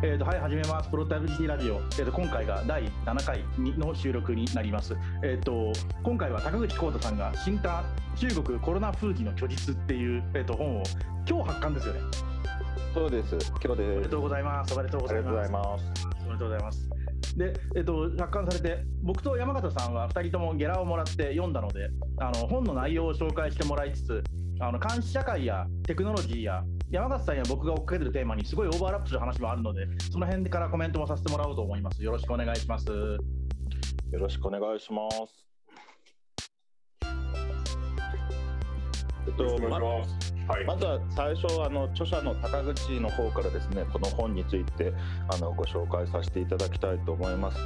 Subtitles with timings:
[0.00, 0.88] えーと、はい、始めます。
[0.90, 1.78] プロタビリティラジオ。
[1.78, 3.44] えーと、今回が第7回
[3.76, 4.96] の収録になります。
[5.24, 5.72] えーと、
[6.04, 10.84] 今回は高口浩太さんが新刊中国コロナ風紀の虚実っていう、えー、と本を
[11.28, 12.00] 今日発刊ですよね。
[12.94, 13.36] そうです。
[13.64, 13.92] 今日です。
[13.92, 14.74] おめでとうございます。
[14.74, 15.92] おめでとうございます。
[16.20, 16.90] おめでとうございます。
[17.36, 24.22] で、えっと、発刊されて、僕と山形さんは2人ともゲラをもらって読んだので、あの本の内容を紹介してもらいつつ、
[24.60, 32.02] あの監視社会やテクノロジーや山形さんや僕が追っかけてるテーマにすごいオーバーラップする話もあるので、その辺からコメントもさせてもらおうと思います。
[32.02, 32.86] よろしくお願いします。
[32.88, 33.18] よ
[34.12, 35.46] ろしくお願いします。
[39.26, 44.94] えっと、まはい、まずは最初あの著者の高口の方からですねこの本について
[45.30, 47.58] あのご紹介させていただきたいと思います。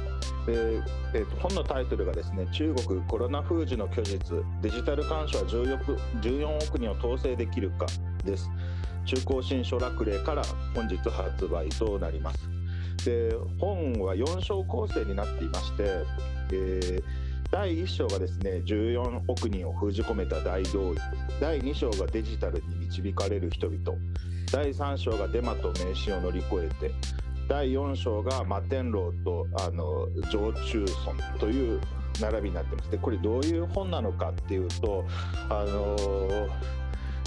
[0.45, 0.81] で
[1.13, 7.85] えーと、本のタイトルがですね中国コロナ封じの虚実デジタル干渉は14億 ,14 億人を統制できるか
[8.25, 8.49] です。
[9.05, 10.43] 中高新書楽例から
[10.73, 12.49] 本日発売となります。
[13.05, 15.83] で本は4章構成になっていまして、
[16.51, 17.03] えー
[17.53, 20.97] 第1章がですね14億人を封じ込めた大動員
[21.39, 23.95] 第2章がデジタルに導かれる人々。
[24.51, 26.91] 第3章がデマと迷信を乗り越えて
[27.47, 31.79] 第4章が摩天楼とあの常駐村という
[32.19, 32.89] 並びになってます。
[32.89, 35.05] でこれどういう本なのかっていうと
[35.49, 35.95] あの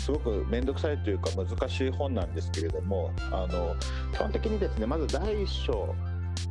[0.06, 3.74] すごく面倒くさいというか難しい本なんですけれどもあの
[4.12, 5.96] 基本的にですねまず第1章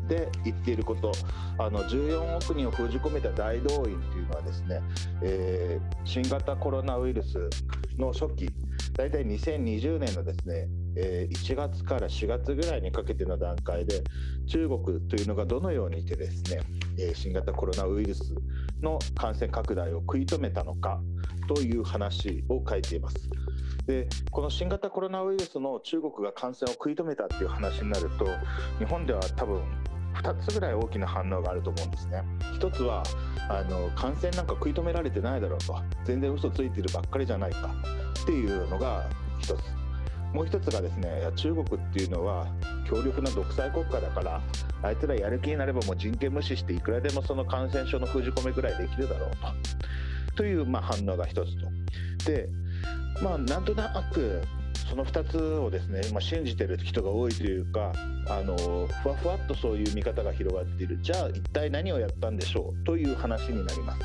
[0.10, 1.14] で言っていること
[1.58, 4.82] あの14億人を封じ込めた大動員というのはですね、
[5.22, 7.50] えー、新型コロナウイルス
[7.98, 8.50] の初期
[8.98, 14.04] 大体2020年のですね、えー、1月から4月ぐらいにかけての段階で
[14.48, 16.60] 中国というのがどのようにしてですね、
[17.00, 18.36] えー、新型コロナウイルス
[18.82, 21.00] の感染拡大を食い止めたのか
[21.48, 23.30] という話を書いています。
[23.88, 28.26] でこの新型コロナウイルスの中国が感染を食い止めたっていう話になると
[28.80, 29.62] 日本では多分
[30.16, 32.24] 2つぐらい大きな反応があると思うんですね。
[32.60, 33.04] 1つは
[33.50, 37.70] あの感染なんか食い止められてないだろうと全然嘘ついてるばっかりじゃないか
[38.24, 39.08] っていうのが
[39.42, 39.86] 1つ。
[40.34, 42.46] もう一つがですね中国っていうのは
[42.86, 44.42] 強力な独裁国家だから
[44.84, 49.30] あいつらやる気になればもう人権無視していくらでもその感染症の封じ込めぐらいできるだろう
[50.34, 51.68] とというまあ反応が一つと。
[52.30, 52.50] で
[53.22, 54.42] まあなんとなく
[54.90, 57.92] その2つをですね、まあ、信じてる人が多いというか
[58.28, 64.00] あのふわふわっとそういう見方が広がっているじゃあ一体何をやったんでしょうという話になります。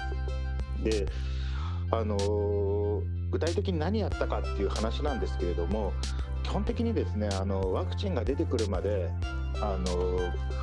[0.85, 1.07] で
[1.93, 5.93] あの具体的に何やったかっていう話なんですけれども
[6.45, 9.11] 基本的にですねあのワクチンが出てくるまで
[9.61, 10.19] あの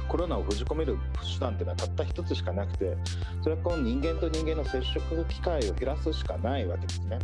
[0.07, 0.97] コロナを封じ込める
[1.35, 2.97] 手段っていうのはたった一つしかなくて
[3.43, 7.19] それはこの人間と人間の接触機会を減らすしかないわけですね。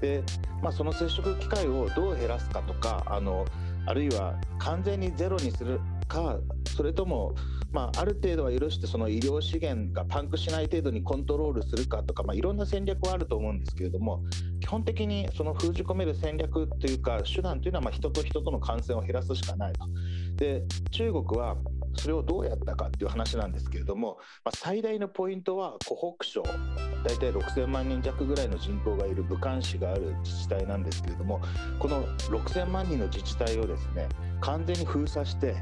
[0.00, 0.22] で、
[0.62, 3.44] まあ、その接触機会をどう減らすかとかあの
[3.86, 6.38] あるいは完全にゼロにするか
[6.76, 7.34] それとも、
[7.72, 14.22] まあ、ある程度は許してその医療資源がパンクしない程度にコントロールするかとか、まあ、いろんな戦略はあると思うんですけれども
[14.60, 19.86] 基本的にその封じ込める戦略というか手段というのはまあ人と人との感染を減らすしかないと。
[20.36, 21.56] で中国は
[21.98, 26.42] それをどうやったかっていう話なんですけれども、まあ、最大のポイントは湖北省
[27.04, 31.40] 大体6000万人弱ぐらいの人口がいる武漢市がある自治体なんですけれども
[31.78, 34.08] この6000万人の自治体をですね
[34.40, 35.56] 完全に封鎖して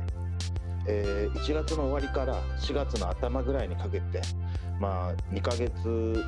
[0.88, 4.22] えー、1月の終わりから4月の頭ぐらいにかけて、
[4.80, 5.72] まあ、2ヶ月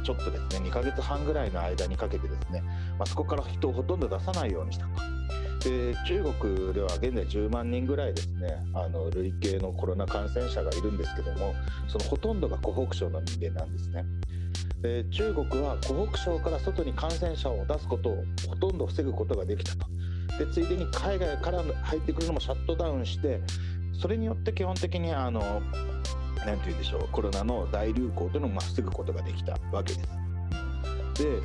[0.04, 2.62] ちょっとですね2ヶ月半ぐらいの間にかけてですね、
[2.98, 4.90] まあ、そこから人をほとんど出さないようにしたと。
[5.60, 11.54] で中国では現在10万人ぐらいですねあの累計のコロナ感染者がいるんですけども
[11.88, 14.04] そのほとんどが湖北省の人間なんですね。
[14.80, 19.86] で中国は湖北省から外に感染者を出すことをほとんど防ぐことができたと。
[20.38, 23.40] でついでに海外から入ってくるのもシャットダウンして
[23.92, 25.40] それによって基本的にあの
[26.46, 30.08] 何て言うんでしょうコロナの大流行というのを防ぐことができたわけです。
[31.24, 31.40] で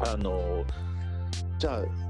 [0.00, 0.64] あの
[1.58, 2.09] じゃあ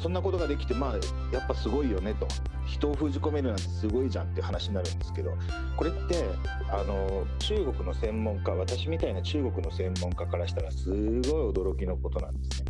[0.00, 0.94] そんなことができてまあ
[1.32, 2.28] やっぱすごいよねと
[2.66, 5.36] 人を封じ込めるなんてすごいじゃんっていう話になるんですけど
[5.76, 6.24] これって
[6.70, 12.66] あの中国の専門家私みたいな中国の専門家からしたらすごい驚きのことなんですね。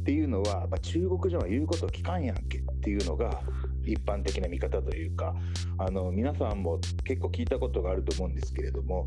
[0.00, 3.42] っていうのは、まあ、中国人は言うこと聞かんやんけっていうのが
[3.92, 5.34] 一般的な見方というか
[5.78, 9.04] あの皆さんも結構聞いたことがあると思うんですけれども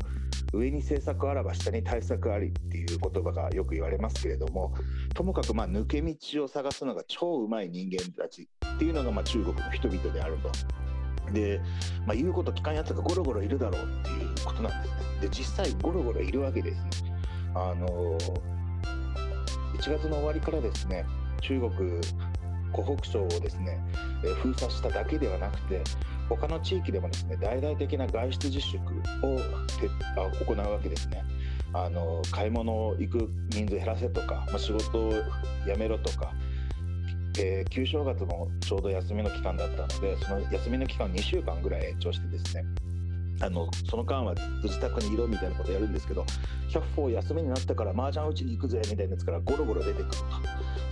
[0.52, 4.74] 上に政策あらば下に対策ありっていう言葉がよく言われますけれども
[5.14, 10.50] ともかくま抜け道を探すのが超うまい人間たちっていうのがまあ中国の人々であると。
[11.32, 11.58] で、
[12.06, 15.00] まあ、言うこと聞かんやつがゴロゴロいるだろうっていうことなんですね。
[15.22, 17.14] で実際ゴロゴロいるわけですね。
[17.54, 18.18] あの
[19.78, 21.04] 1月の終わりからですね
[21.40, 22.00] 中国
[22.74, 23.78] 湖北省をですね、
[24.24, 25.82] え封鎖しただけではなくて
[26.28, 28.78] 他の地域でもですね大々的な外出自粛
[29.22, 29.38] を
[30.44, 31.22] 行うわけですね。
[31.72, 35.12] あの買い物行く人数減らせとか、まあ、仕事を
[35.66, 36.32] 辞めろとか、
[37.38, 42.64] えー、旧正月もちょうど休みの期間だったのでその休みの期間2週間ぐらい延長してですね
[43.40, 46.24] あのその間は自宅にいろみたいなことやるんですけど
[46.68, 50.16] 100歩休みになったから麻雀打ちに行くぜみたいなやつからゴロゴロ出てくると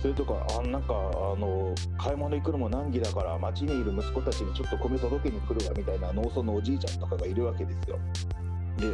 [0.01, 7.99] それとかあなんかあの買い物行くのも難儀だから街にいる息子たちにちょっと米届けに来るわみたいな農村のおじいちゃんとかがいるわけですよ。
[8.77, 8.87] で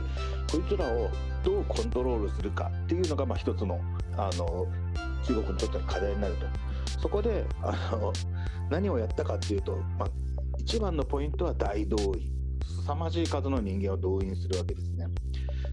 [0.51, 1.09] こいつらを
[1.43, 3.79] どうコントロールするかっていうのがまあ一つの
[4.17, 4.67] あの
[5.23, 6.45] 中国にとっての課題になると。
[6.99, 8.11] そこであの
[8.69, 10.09] 何をやったかっていうと、まあ、
[10.57, 12.38] 一番のポイントは大動員
[12.69, 15.07] 凄まじい数の人間を動員するわけですね。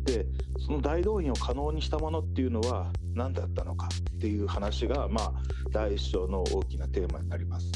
[0.04, 0.26] で
[0.58, 5.32] その大動員を可能にしたものっていうのは何だったのかっていう話が、まあ、
[5.72, 7.70] 第一章の大きなテーマになります。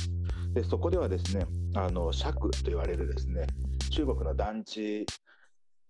[0.55, 3.47] でそこではですねあの尺と言われるですね
[3.91, 5.05] 中国の団地っ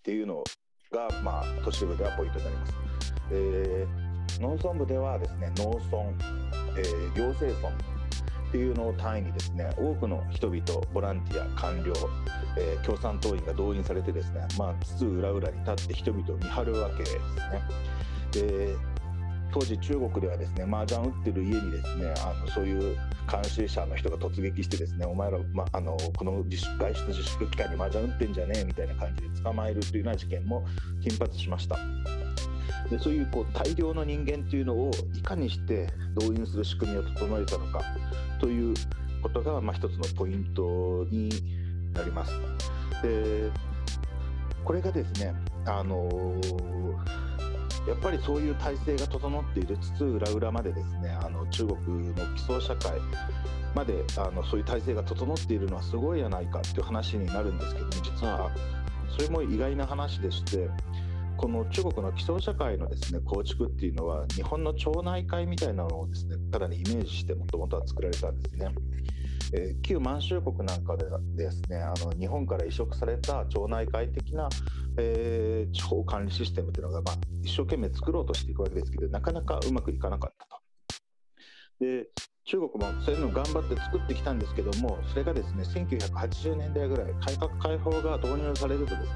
[0.03, 0.43] ていうの
[0.91, 2.75] が、まあ、都市部ではポイントになります。
[3.33, 6.03] えー、農村部ではですね農村、
[6.79, 8.00] えー、行政村
[8.51, 10.63] っていうのを単位にですね多くの人々
[10.93, 11.93] ボランティア官僚、
[12.59, 17.19] えー、共産党員が動員されてですねまあ津々浦々に立って人々を見張るわけですね。
[18.33, 18.75] で
[19.53, 22.97] 当時中国ではですね麻雀打ってる家にですねあのそういう
[23.31, 30.65] 監視者の人が突撃してですねお前ら、ま、あのこの自粛外出自粛期間に麻雀打ってんじゃねえみたいな感じで捕まえるというような事件も
[31.01, 31.77] 頻発しました。
[32.91, 37.83] でそういうこう大量の人間というのをいかにして動員する仕組みを整えたのか
[38.41, 38.75] という
[39.23, 41.29] ことが、まあ、一つのポイントに
[41.93, 42.33] なります。
[43.03, 43.51] で
[44.65, 45.35] これがですね、
[45.67, 53.01] あのー、やっぱりそういう体制が整っている津々浦々までですねあの中国の基礎社会
[53.75, 58.51] まであのそういう体制が整っているのはすごいやないかっていう話になるんですけども実は
[59.17, 60.69] それも意外な話でして
[61.41, 68.69] この中国の基礎社会のですね構築っていうのは日本の町内会みたいなのをですねかなりイメージしてもともとは作られたんですね。
[69.55, 74.51] えー、旧満州国なんかでですねあの日本から移植された町内会的な、
[74.99, 80.61] えー、地方管理システムっていうのが、まあ、一生懸命作ろうとしていくわけですけどなかなかうまくいかなかったと。
[81.81, 82.11] で
[82.51, 89.09] 中国もそういうのを頑張って作ってきたんですけどもそれがですね1980年代ぐらい改革開放が導入されるとですね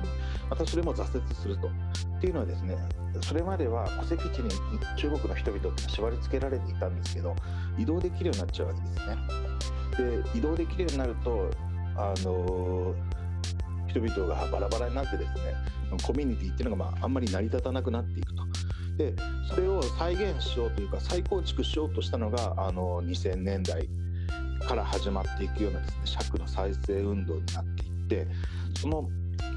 [0.49, 1.67] またそれも挫折すると。
[1.67, 2.79] っていうのはですね
[3.23, 4.51] それまでは戸籍地に
[4.97, 7.35] 中国の人々って縛り付けられていたんですけど
[7.77, 10.23] 移動できるようになっちゃうわけですね。
[10.33, 11.51] で移動できるようになると
[11.97, 12.95] あの
[13.89, 15.41] 人々がバラバラになってですね
[16.07, 18.43] コミュニティっていうのがまああんまり成り立たなくなっていくと。
[18.97, 19.15] で
[19.49, 23.89] それを再現しようというか再構築しようとしたのがあの2000年代
[24.67, 28.27] から始まっていくようなですね尺の再生運動になっていって
[28.81, 29.09] その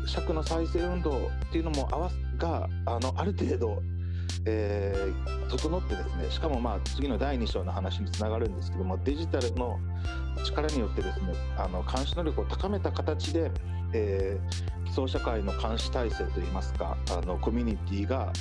[0.06, 3.82] 尺の再生運動っていうのも合わがあのある程度、
[4.46, 9.80] えー、整ってですねしかもまあ次の第2章の話につながるんですけどもデジタルの
[10.44, 13.52] 力によってですねあの監視能力を高めた形で、
[13.94, 18.32] えー、基礎社会の監視体制といいますかあのコミュニティが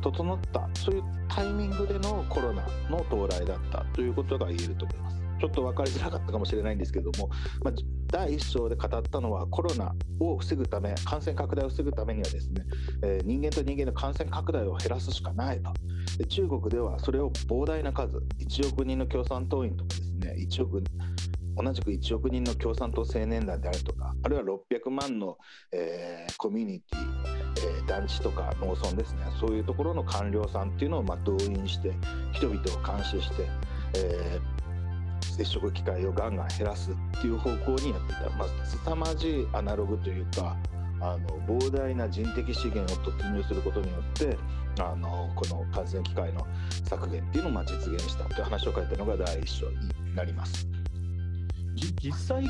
[0.00, 5.20] 整ったそういうタイミングでのコロナの到来だったということが言えると思います。
[5.40, 7.30] ちょっと分かりづらかったかもしれないんですけども、
[7.64, 7.74] まあ、
[8.08, 12.62] 第1章で語ったのはコロナを防ぐため感染拡大を防ぐためにはですね、
[13.02, 15.72] えー、人間と人間の感染拡大を減らすしかないと
[16.18, 20.82] で中国ではそれを膨大な数1億人の共産党員とかですね1億
[21.62, 25.36] 同じく1億人の共産党青年団であるとかあるいは600万の、
[25.72, 31.92] えー、コミュニティ、えー、団地とか農村ですねそういうところの官僚さんっていうのをまあ動員して
[32.32, 33.46] 人々を監視して、
[33.96, 40.56] えー、接触機会をガンガン減らすっていう方向にやっていた、まあ、凄まじいアナログというか
[41.02, 44.36] あの膨大な人的資源を突入することによって
[44.78, 46.46] あのこの感染機会の
[46.88, 50.79] 削減っていうのをまあ実現したという話を書いたのが第一章になります。
[52.02, 52.44] 実際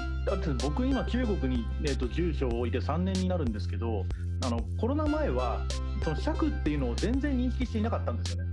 [0.63, 4.05] 僕今中国に、えーと、住所を置いて3年になるんですけど
[4.45, 5.61] あのコロナ前は
[6.03, 8.51] その尺っていうのを全然認識していなかったんですよね。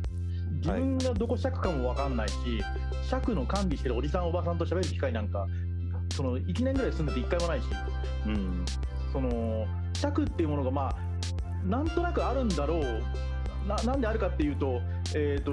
[0.58, 2.64] 自分がどこ尺かも分かんないし、はい、
[3.08, 5.48] 尺の管理してるおじさんおばさんと喋る機会なんか
[6.14, 7.66] その1年ぐらい住んでて1回もないし、
[8.26, 8.66] うん、
[9.14, 13.04] その尺っていうものがまあなんとなくあるんだろう。
[13.68, 14.82] ななんであるかっていうと,、
[15.14, 15.52] えーと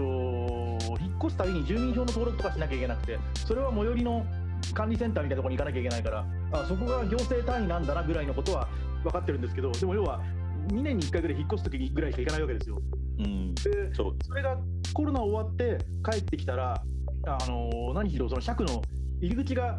[1.00, 4.24] 引っ越すたびに住民票の登録とかしなきゃいけなくてそれは最寄りの
[4.72, 8.68] 管理センターみたいなところに行かなきゃいけないからあそこが行政単位なんだなぐらいのことは
[9.02, 10.22] 分かってるんですけどでも要は
[10.68, 12.80] 2年に1回ぐらい引っ越す時ぐらいしか行かないわけですよ。
[13.18, 13.62] うん、で
[13.94, 14.56] それが
[14.92, 15.78] コロナ終わって
[16.10, 16.82] 帰ってきたら
[17.26, 18.82] あの何しろその尺の
[19.20, 19.78] 入り口が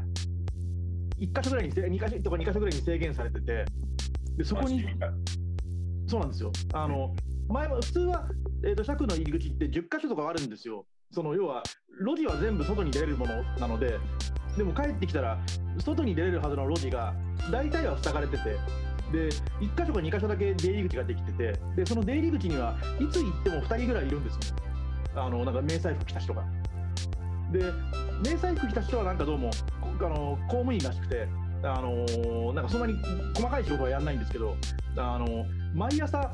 [1.20, 3.66] 1箇所ぐらいに2箇所とか2箇所ぐらいに制限されてて
[4.38, 4.86] でそこに
[6.08, 6.52] そうなんですよ。
[6.74, 7.16] あの
[7.48, 8.28] 前も普通は、
[8.64, 10.86] えーと、尺の入り口って10箇所とかあるんですよ。
[11.12, 11.64] その要は
[12.02, 13.98] 路地は全部外に出れるものなので
[14.58, 15.38] でも帰ってきたら
[15.80, 17.14] 外に出れるはずの路地が
[17.52, 18.44] 大体は塞がれてて
[19.12, 24.56] で1箇所か2箇所だけ出入り口ができててでその出入り口にはいつ行っても2人ぐらいいるんですよ
[25.16, 26.44] あのなんか迷彩服着た人が。
[27.52, 27.72] で
[28.24, 31.28] 迷彩服着た人はなんかどうもあの公務員らしくて
[31.64, 32.96] あのなんかそんなに
[33.36, 34.56] 細かい仕事はやらないんですけど
[34.98, 36.32] あの毎朝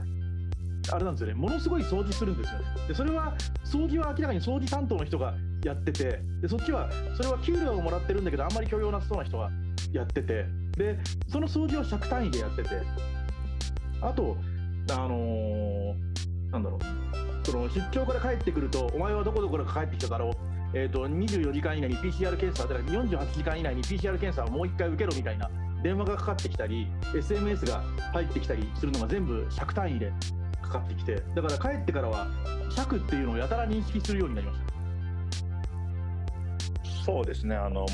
[0.92, 3.36] あれなんですよねものすごい掃除するんですよねでそれは
[3.66, 9.50] 掃除は明らかに掃除担当の人がやっててでそっちはそれは給料をもらってるんだけどあんまり許容なさそうな人が
[9.91, 10.46] やってて
[10.77, 12.70] でその掃除を尺単位でやってて
[14.01, 14.38] あと
[14.91, 20.51] あのー、なんだろうその出張から帰ってくるとお前はどこどこから帰ってきただろう。
[20.74, 25.50] えーと、24時間以内に PCR 検査、だから48時間以内に PCR 検査をもう1回受けろみたいな
[25.84, 30.13] 電話がかかってきたり、SMS が入ってきたりするのが全部尺単位で
[30.62, 32.27] かかってきて、だから帰ってからは
[32.74, 34.71] 尺っていうのをやたら認識するようになりました。
[37.03, 37.55] そうですね。
[37.55, 37.86] あの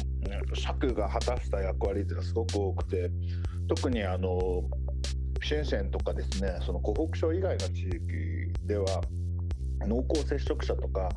[0.54, 3.10] 尺が果たした役割っていうのはすごく多くて
[3.68, 4.64] 特にあの
[5.40, 7.98] 深センとかですねその湖北省以外の地域
[8.66, 8.86] では
[9.82, 11.10] 濃厚接触者とか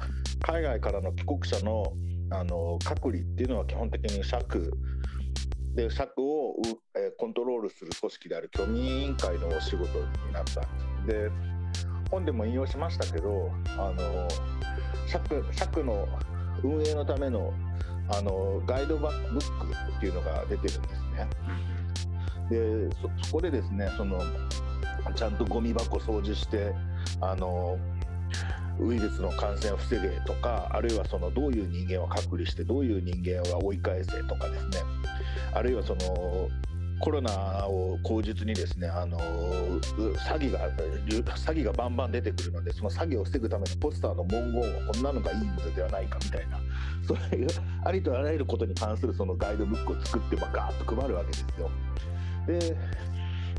[0.43, 1.93] 海外からの帰国者の
[2.33, 4.73] あの隔離っていうのは基本的に尺。
[5.75, 6.57] で尺を、
[6.97, 9.85] えコントロールする組織である居民委員会のお仕事
[10.27, 10.63] になった。
[11.07, 11.31] で
[12.11, 14.29] 本でも引用しましたけどあの
[15.07, 16.09] 尺尺の
[16.63, 17.53] 運営のための
[18.13, 19.39] あのガイドバック
[19.97, 21.29] っていうのが出てるんですね。
[22.51, 24.21] でそこでですねその
[25.15, 26.75] ちゃんとゴミ箱掃除して
[27.21, 27.79] あの
[28.81, 34.79] ウイルスの感染を防げとかあるいはそのどういう人間を隔離してどういう人間は追い返せとかですね
[35.53, 36.49] あるいはその
[37.01, 46.61] コロナを口実にですねあの詐欺が詐欺がバンバン出てくるのでその詐欺を防ぐためのポスターの文言はこんなのがいいのではないかみたいな
[47.07, 47.49] そういう
[47.85, 51.71] ありとあらゆることに関するそのガイドブックを作ってまあガーッと配るわけですよ。
[52.47, 52.77] で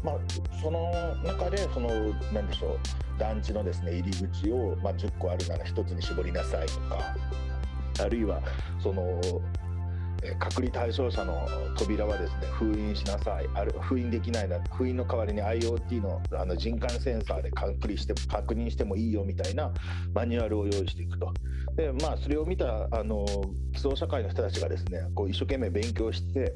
[0.03, 0.15] まあ、
[0.59, 0.91] その
[1.23, 1.89] 中でその
[2.33, 7.15] 何でしょう団地のですね入り口を、まあ、10個あるなら1つに絞りなさいとか
[7.99, 8.41] あるいは
[8.81, 9.21] その
[10.39, 11.47] 隔離対象者の
[11.77, 13.49] 扉はですね封印しなさい。
[13.53, 19.71] ある封印できないな封印の代わりに IoT のあの人感センサーで隔離して確認してもいいよみたいな
[20.13, 21.33] マニュアルを用意していくと。
[21.75, 23.25] でまあそれを見たあの
[23.73, 26.53] 基礎社会の人たちがですねこう一生懸命勉強して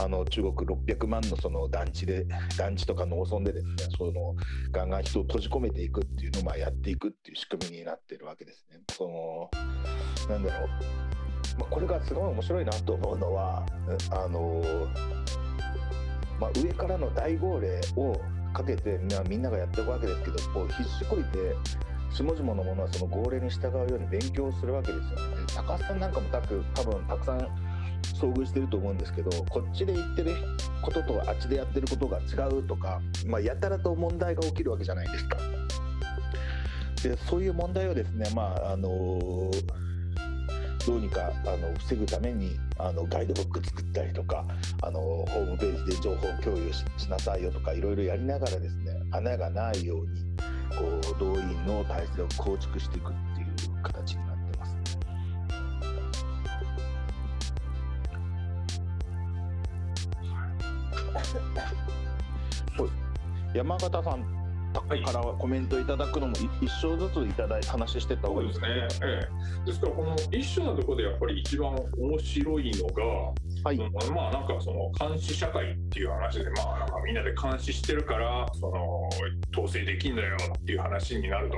[0.00, 4.34] あの中国600万のその団地で団地とか農村でですねその
[4.72, 8.80] ガンガン人を閉じ込めていくっていうのをまあやっていくっていう仕組みになってるわけですね。
[8.90, 9.50] その
[10.28, 11.25] なんだろう。
[11.58, 13.66] まあ、これがすごい面白いなと思うのは
[14.10, 14.62] あの、
[16.38, 18.20] まあ、上からの大号令を
[18.52, 18.98] かけて、
[19.28, 21.54] みんながやっていくわけですけどこう必死こいて
[22.10, 25.36] 下々のものはその号令に従うように勉強するわけですよね。
[25.54, 27.38] 高須さんなんかも多分多分たくさん
[28.18, 30.34] 遭遇してると思うんですけどこっちで言ってる
[30.80, 35.36] こととあっちでやってることが違うとか、まあ、やたらと問題が起きるわけじゃないですか。
[37.02, 39.86] でそういう問題をですね、まああのー
[40.86, 44.46] どうにかあの防ぐためにあのガイドブック作ったりとか
[44.82, 50.22] あのホームページで情報共有しなさいよとかいろいろやりながらですね穴がないように
[50.78, 50.84] こ
[51.16, 54.66] う動員の体制を構築していくっていう形になってま
[61.24, 61.40] す、ね。
[63.54, 64.35] 山形さん
[64.80, 68.68] からコメントいただくのも一章ずついただいて話してた方がいいですね。
[68.68, 69.28] ですね、え
[69.62, 73.04] え、ですからこの一章のところでやっぱり一番面白いのが、
[73.64, 73.78] はい、
[74.12, 79.08] まあなんかその監視社会っていう話でまあなんかみんなで監視してるからその
[79.52, 81.56] 統制できんだよっていう話になると。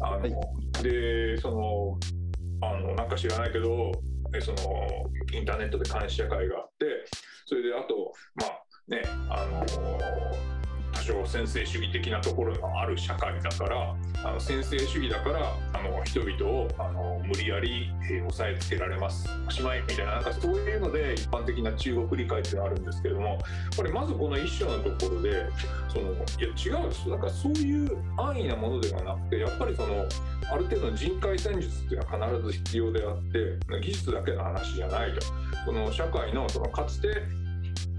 [0.00, 1.98] あの、はい、でその
[2.62, 3.92] あのなんか知らないけど
[4.40, 6.86] そのインターネットで監視社会があって
[7.46, 10.65] それであとまあねあの
[10.96, 23.38] 多少先制主義的なところがある社会だからあの先制主義だからあの人々をあの無理やり、えー、押さえつけられますおしまいみたいななんかそういうので一般的な中国理解っていうのがあるんですけども
[23.76, 25.44] これまずこの一章のところで
[25.92, 30.06] そのいや違うんですなんかそういう安易なものではなくてやっぱりその
[30.50, 35.26] ある程度の人海戦術っていうのは必ず必要であって技術だけの話じゃないと。
[35.66, 37.08] この社会のそのかつて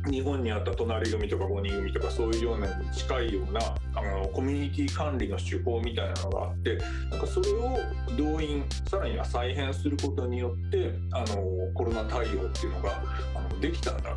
[0.05, 3.59] 日本にあった隣組とか5人組とかそういうようなに近いような
[3.95, 6.77] あのコミュニティ管理の手法みたいなのがあって
[7.09, 7.77] なんかそれを
[8.17, 13.03] 動員さらには再編することによってあのコロナ対応っていうのが
[13.35, 14.15] あのできたんだ。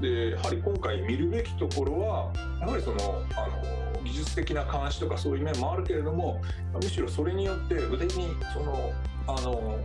[0.00, 6.40] でやはり今回見るべきところはやはりそのあの技術的な監視とかそういう面もあるけれども
[6.72, 8.92] むしろそれによって具体的にその
[9.26, 9.78] あの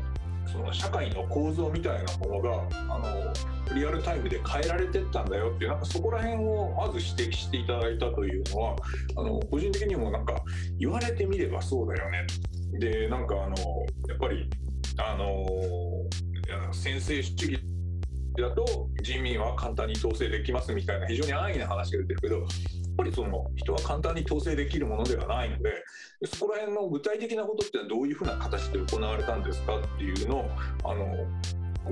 [0.47, 8.75] その社会の構造みたいなものがあのリアルタイムで変えられてったんだよっていうなんかそこら辺をまず指摘していただいたというのは
[9.17, 10.35] あの個人的にもなんか
[10.77, 12.27] 言われてみればそうだよね。
[12.79, 13.55] でなんかあの
[14.07, 14.49] やっぱり
[14.97, 17.59] あの先制主義
[18.37, 22.47] だと人民は簡単に統制できますみたいな非常に安易な話が出てるけど
[22.95, 25.83] ぱりその人は簡単に統制できるものではないので
[26.25, 30.49] そこら辺の具体的なことってのはどういうふうな形で行われたんですかっていうのを
[30.83, 31.05] あの
[31.83, 31.91] こ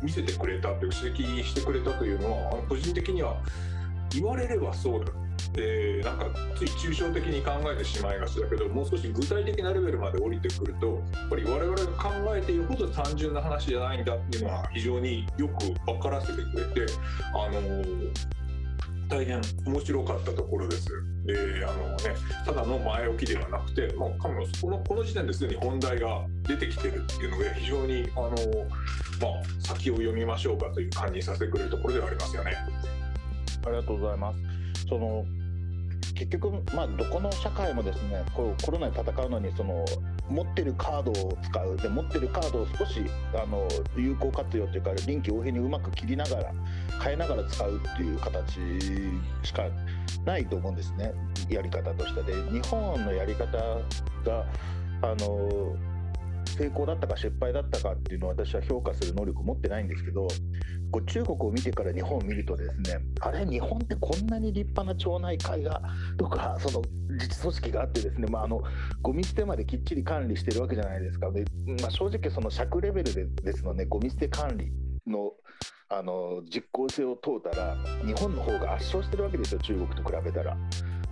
[0.00, 3.36] う見せてくれたという指摘してくれたというのは個人的には
[4.10, 5.12] 言われればそうだ。
[5.54, 16.92] でなんかつい抽象的に考えてしまいがちだけどもう少し具体的なレベルまで降りてくるとやっぱり我々が考えているほど単純な話じゃないんだっていうのは非常によく分からせてくれて
[17.34, 17.60] あの
[19.08, 20.88] 大変面白かったところです。
[21.24, 21.96] であのね、
[22.44, 24.28] ただの前置きではなくて、もこ
[24.70, 28.36] のこの時点ですでに本題が出てきてるっていうので非常にあの、まあ、
[29.60, 32.56] 先を読みましょうかという感じにさせてくれるところではありますよね。
[33.64, 34.86] ありがとうございます。
[34.88, 35.24] その
[36.14, 39.84] 結局、まあ、どこの社会もですねこうコロナに戦うのにその
[40.32, 41.76] 持ってるカードを使う。
[41.76, 46.52] で持ってるカードを少しあの有効活用というか臨機応変にうまく切りながら
[47.02, 48.58] 変えながら使うっていう形
[49.42, 49.64] しか
[50.24, 51.12] ないと思うんですね。
[51.48, 52.22] やり方として。
[52.22, 53.56] で日本のやり方
[54.24, 54.44] が
[55.02, 55.76] あの
[56.46, 60.28] 成功だったか失敗だったかっていうのを私は評価する能力を持ってないんですけど
[60.90, 65.80] こう中国を見てから日本を見るとですねあれ日本ってこんなに立派な町内会が
[66.18, 68.62] とかその自治組織があってですね、まあ、あの
[69.00, 71.30] ゴミ捨てまできっちり管理してるわけじゃないですか。
[71.30, 71.44] で、
[71.80, 74.70] まあ、正直その尺レベルでですのでゴミ捨て管理
[75.06, 75.32] の
[75.92, 80.56] あの実効性を問うたら日本の方が圧勝してるわけですよ中国と比べたら。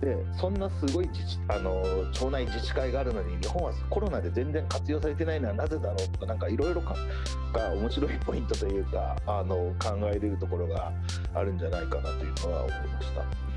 [0.00, 6.94] でそんなすごい自治あの町内自治会があるのに日本はコロナで全然活用されてないのはなぜだろうとかなんかいろいろが
[7.74, 10.90] 面白いポイントというかあの考えれるところが
[11.34, 13.50] あるんじゃないかなというのは思いました。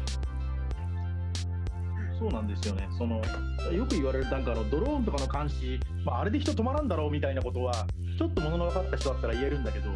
[2.20, 3.22] そうなんですよねその
[3.72, 7.86] よく言われるなんかあのドローンとかの監視、まあ、あれで人止まらんだろうみたいなことは
[8.18, 9.90] ちょっとものの分かった人だったら言えるんだけど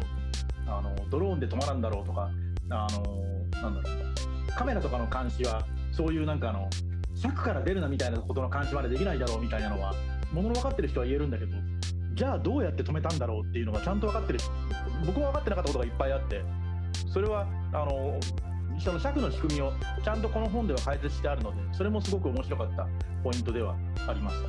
[0.68, 2.30] あのドローンで止まらんだろうとか
[2.70, 4.08] あのなんだろう。
[4.56, 6.68] カメラとかの監視はそういうなんかあの
[7.14, 9.94] 柵から出るなみたいなことの監視までできないだろうみたいなのは
[10.32, 11.52] ものの分かってる人は言えるんだけど
[12.14, 14.40] じゃあどうやって止めたんだろうっていうのがちゃんと分かってる。
[15.06, 16.42] 僕は分かってなかったことがいっぱいあって
[17.12, 18.18] それはあの
[18.80, 19.72] その尺の仕組みを
[20.04, 22.88] ちゃんとこの本では解説してあるのでそれもすごく面白かった
[23.22, 23.76] ポイントでは
[24.08, 24.48] ありました。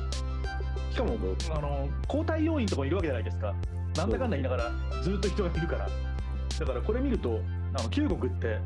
[0.92, 1.16] しかも
[1.54, 3.54] あの交代要員とかいるわけじゃないですか。
[3.96, 4.70] なんだかんだ言いながら
[5.02, 5.88] ずっと人がいるから
[6.60, 7.40] だからこれ見ると
[7.72, 8.58] あの中国って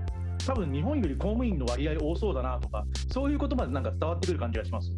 [0.45, 4.91] 多分日本より公務員の割合多そうだなとか、そういうことまでなんか伝わってくる感じがします。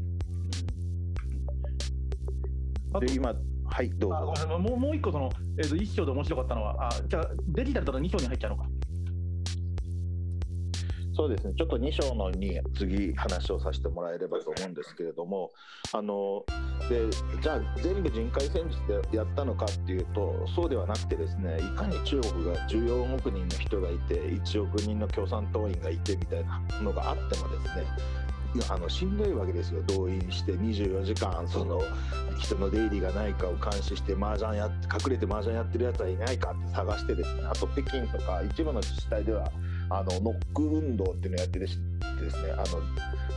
[2.98, 3.35] で今
[3.66, 4.59] はいどうぞ。
[4.59, 8.64] もうもう一個その、えー、と一章で面白かったのはあじゃあデジタルだと2章に入っちゃうのか
[11.16, 11.55] そうですね。
[11.57, 15.50] ちょっと2章のに次話をさせてもらえればと思うんですけれども
[15.94, 16.44] あの
[16.90, 17.09] で
[17.40, 27.85] じゃあ全部人海戦術でやったのかっていうとそうではなくてですねいかに中国が14億人の人がいて1億人の共産党員がいてみたいなのがあってもですね
[28.68, 29.83] あのしんどいわけですよ。
[29.83, 31.81] 動員して24時間その
[32.38, 39.50] 人の出入りがないかを監視して麻雀やって隠れて麻雀やってるやつはいないかって探してですねあと北京とか一部の自治体では
[39.90, 41.83] あのノック運動っていうのをやってですね
[42.53, 42.64] あの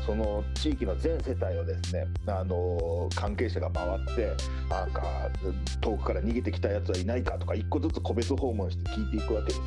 [0.05, 4.33] その地域の全世帯をですねあの関係者が回って
[4.69, 5.03] なんか
[5.81, 9.65] 遠くから逃げてきたやつはいないかとか一個ずつ個別訪問して聞いていくわけですね。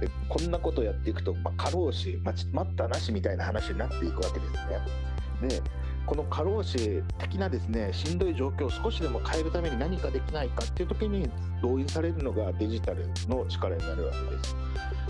[0.00, 5.48] でこんなことをやっていくと、まあ、過労死待ったなしみたいな話になっていくわけですね。
[5.48, 5.62] で
[6.10, 11.30] この過労死的なですねしんどい状況を少しでも変えるために何かできないかっていう時に
[11.62, 14.56] 動員されるのがデジタルの力になるわけです。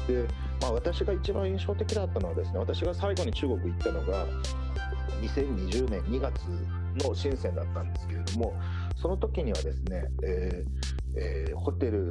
[0.06, 4.26] で、まあ、私が一番印象的だったのはですね私が最後に中国行ったのが
[5.22, 6.42] 2020年2月
[7.02, 8.52] の深センだったんですけれども
[8.96, 12.08] その時にはですね、えーえー、ホテル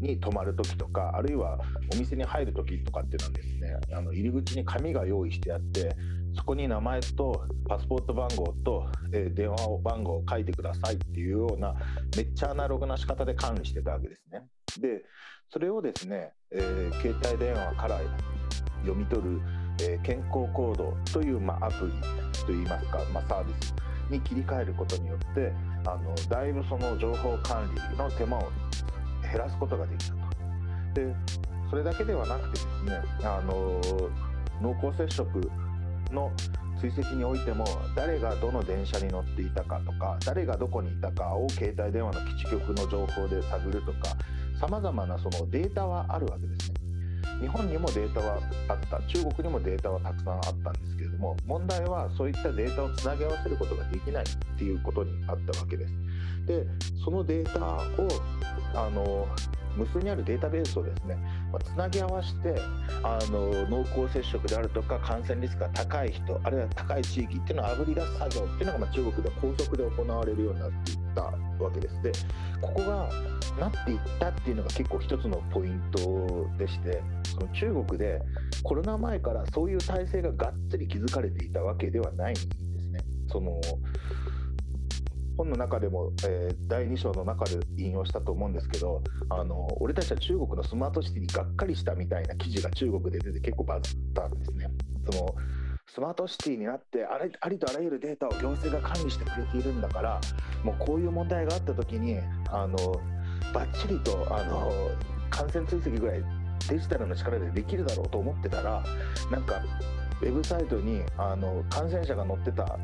[0.00, 1.60] に泊まる時とかあるいは
[1.94, 5.94] お店に入る時とかっていうのはですねあの入り口に紙が用意してあって
[6.36, 11.74] そこに名前とパスポート番号と、えー、電話番号を書いてくださいっていうような
[12.16, 14.42] めっちゃアナログな仕方で管理してたわけですね。
[14.80, 15.02] で
[15.48, 17.98] それをですね、えー、携帯電話から
[18.82, 19.40] 読み取る、
[19.80, 21.92] えー、健康コードという、まあ、アプリ
[22.44, 23.74] といいますか、まあ、サービス
[24.10, 25.52] に切り替えることによって
[25.86, 28.50] あのだいぶその情報管理の手間を
[29.22, 30.20] 減らすことができたと。
[30.94, 31.14] で
[31.70, 33.80] それだけではなくてですねあの
[34.62, 35.50] 濃厚接触
[36.12, 36.32] の
[36.80, 37.64] 追跡においても
[37.94, 44.16] 誰がどの電車に乗っていたかとか誰がどこにいたかを携帯電話の基地局の情報で探るとか
[44.60, 46.76] さまざまなそのデータはあるわけですね。
[47.40, 48.38] 日本にもデータは
[48.68, 55.92] あった中国にもデータはたくさんあったんですけれども問題はそういったデータをつなぎ合わせることができないっていうことにあったわけです。
[56.46, 56.66] で
[57.04, 58.08] そのデータを
[58.74, 59.26] あの
[59.76, 61.18] 無数にあるデータベースをですね、
[61.56, 62.60] まあ、つなぎ合わせて
[63.02, 72.02] あの濃厚接触であるとか感染リスクが高い人あるいは高い地域っていうのをあぶり出す作業っていうのが、まあ、中国では高速で行われるようになっていったわけです。
[72.02, 72.12] で
[72.60, 73.08] ここが
[73.58, 78.20] なっていったっていうのが結構一つのポイントでしてその中国で
[78.62, 83.00] コロナ前からそういう体制ががっつり築かれていたわけではないんですね。
[83.28, 83.60] その
[85.36, 94.70] 本の中でも、えー、第2章の中で引用したと思うんですけどあの俺たちは中国のスマートシティにがっかりしたみたいな記事が中国で出て結構バズったんですね。
[95.10, 95.34] その
[95.88, 100.20] スマートシティになってあれありとあらゆるデータを行政が管理してくれているんだから
[100.64, 102.18] もうこういう問題があった時に
[102.50, 102.76] あの
[103.54, 104.72] バッチリとあの
[105.30, 106.24] 感染追跡ぐらい
[106.68, 108.84] デジタルの力でできるだろうと思ってたら
[109.30, 109.62] なんか
[110.20, 112.78] ウェブサイトにあの感染者が乗ってた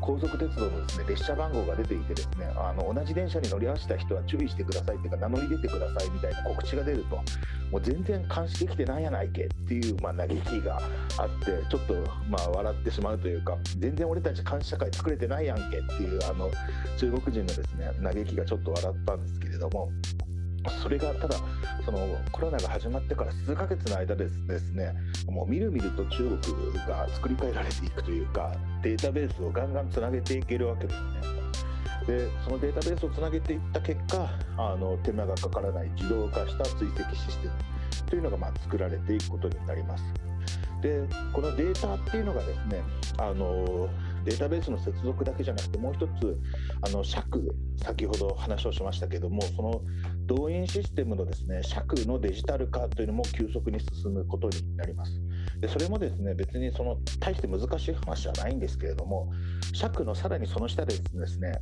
[0.00, 7.16] 高速鉄道のですね列車番号が出ていてですねあの同じ電車に乗り合わせた人は注意してくださいっていうか名乗り出てくださいみたいな告知が出ると
[7.70, 10.80] もう全然監視できてないやないけっていう、まあ、嘆きが
[11.18, 11.94] あってちょっと
[12.28, 16.50] まあ笑ってしまうというか全然俺たち監視社会作れてないやんけっていうあの
[16.98, 19.90] 中国人のですね嘆きがちょっと笑ったんですけれども
[20.82, 21.36] それがただ
[21.84, 24.94] そのコロナが始まってから数ヶ月の間ですですね
[25.26, 31.38] もうみるみると中国が作り変えられていくというかデータベースをガンガンつなげていけるわけですね。
[32.06, 37.52] でそのデータベースをつなげていった結果あの手間がかからない自動化した追跡システム
[38.08, 40.04] というのがまあ作られていくことになります。
[40.80, 42.82] でこのデータっていうのがですね
[43.18, 43.88] あの
[44.24, 46.38] データベースの接続だけじゃなくてもう一つ
[46.82, 49.80] あの尺先ほど話をしましたけどもその
[50.28, 55.12] 動員システムのですね尺のデジタル化というのも急速に進むことになります。
[55.58, 59.32] でそれもですね別にその大して難しい話じゃないんですけれども
[59.72, 61.58] 尺のさらにその下でですね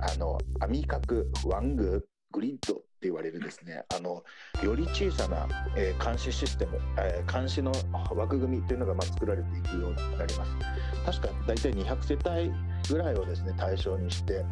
[0.00, 4.22] あの網角ワンググリッドって言われるですねあの
[4.62, 7.72] より小さな、えー、監視システム、えー、監視の
[8.14, 10.50] 枠組みというのがまあ作られていくようになります。
[11.06, 14.44] 確か大体200世帯ぐらいをですね対象にして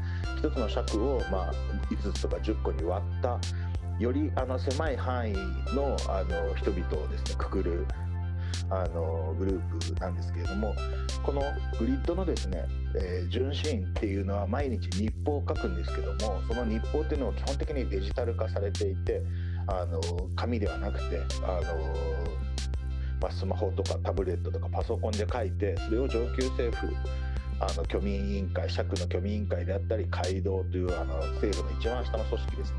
[0.43, 1.53] 1つの尺をまあ
[1.91, 3.39] 5つとか10個に割った
[3.99, 5.33] よりあの狭い範囲
[5.75, 7.87] のあの人々をですねくくる
[8.71, 10.75] あのグループなんですけれども
[11.23, 11.43] この
[11.79, 12.65] グリッドのですね、
[12.97, 19.23] えー、巡視員っていうのは毎日日報を書くんですけどもその日報っていうのは基本的にデジタル化されていて
[19.69, 20.01] あの
[20.35, 21.63] 紙ではなくてあの、
[23.21, 26.93] まあ、スマホとかタブレットとかパソコンで書いてそれを上級政府
[27.61, 32.77] あの居民委員会社区の居民委員会であったり街道というあの政府の一番下の組織ですね。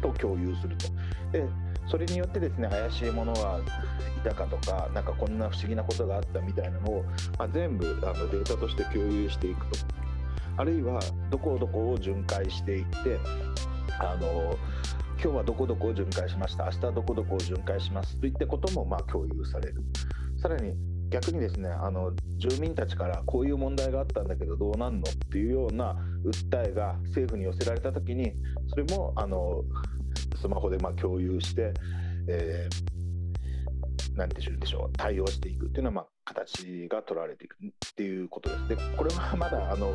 [0.00, 0.86] と共有すると。
[1.32, 1.44] で
[1.86, 7.04] それによってですね怪しいものはいたかとかなんかこんな不思議なことがあったみたいなのを、
[7.38, 9.78] まあ、全部あのデータとして共有していくと。
[10.58, 13.18] あるいはどこどこを巡回していって
[14.00, 14.58] あの
[15.22, 19.82] 今日はどこどこを巡回しました明日はどこどこを巡回しますといったこともまあ共有される。
[20.36, 20.74] さらに
[21.10, 28.32] 逆にですねあの住民たちからこういう問題があったんだけどどうなんのっていうような訴えが政府に寄せられた時に
[28.68, 29.64] それもあの
[30.40, 31.72] スマホでま共有して、
[32.28, 38.68] えー、なんて言うんでしょう対応していくっていうのはまあ形が取られていくっていうことです。
[38.68, 39.94] でこれはまだあの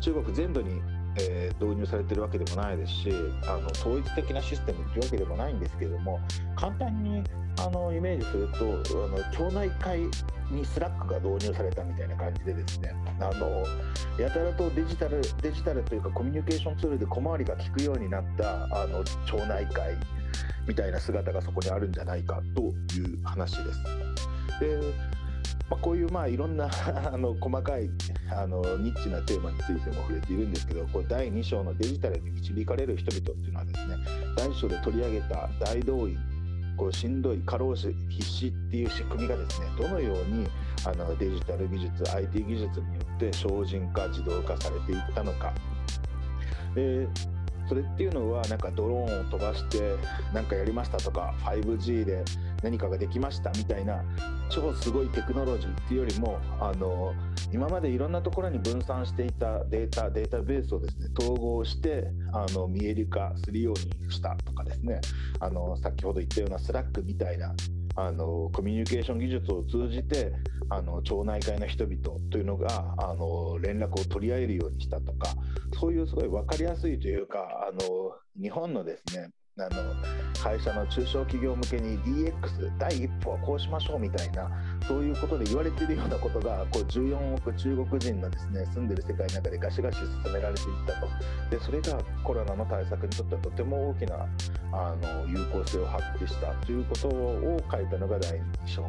[0.00, 0.80] 中国全土に
[1.18, 3.12] えー、導入されてるわけでもないですし
[3.46, 6.20] あの統一的なシステムっていうわけでもないんですけれども
[6.56, 7.22] 簡単に
[7.58, 10.00] あのイメージするとあの町内会
[10.50, 13.64] に Slack が導入されたみたいな感じでですねあの
[14.18, 19.96] やたらとデジタルデジタルというかコミュニケーションツールで小回りが利くようになったあの町内会
[20.66, 22.62] みたいな姿がそこにあるんじゃないかと
[22.96, 23.82] いう話です。
[24.60, 25.12] で
[25.70, 26.68] まあ、こういうまあいろんな
[27.12, 27.90] あの細かい
[28.30, 33.96] あのニッチなテーマについても触れているんですけどこれ第2章のデジタルに導かれる人々っていうのはですね
[34.36, 36.18] 第1章で取り上げた大動員
[36.76, 40.46] こうしんどい過労死必死っていう仕組みがですねどのように
[40.84, 45.52] あのデジタル技術 IT 技術によって精進化自動化されていったのか。
[46.74, 47.06] で
[47.72, 49.96] それっていうのはなんかドローンを飛ばして
[50.34, 52.22] 何かやりましたとか 5G で
[52.62, 54.04] 何かができましたみたいな
[54.50, 57.14] 超すごいテクノロジーっていうよりもあの
[57.50, 65.00] 今までいろんなところに分散していたデータデータベースをですね統合してあの見える化するようにしたとかですね
[65.40, 67.54] あの先ほど言ったような Slack みたいな
[67.94, 70.32] あのコミュニケーション技術を通じて
[70.70, 75.34] あの町内会の人々というのがあの連絡を取り合えるようにしたとか
[75.78, 79.94] そういうすごい分かりやすいというかあの日本のですねあの
[80.42, 84.50] 会社の中小企業向けに DX 第一歩はこうしましょうみたいな
[84.88, 91.06] そういうことで言われているようなことがこう14億中国人のですね住んでる世界の中でガシガシ進められていったと
[91.50, 94.26] でそれがコロナの対策にとってはとても大きな
[94.72, 98.82] あの有効性を発揮したということを書いたのが第2章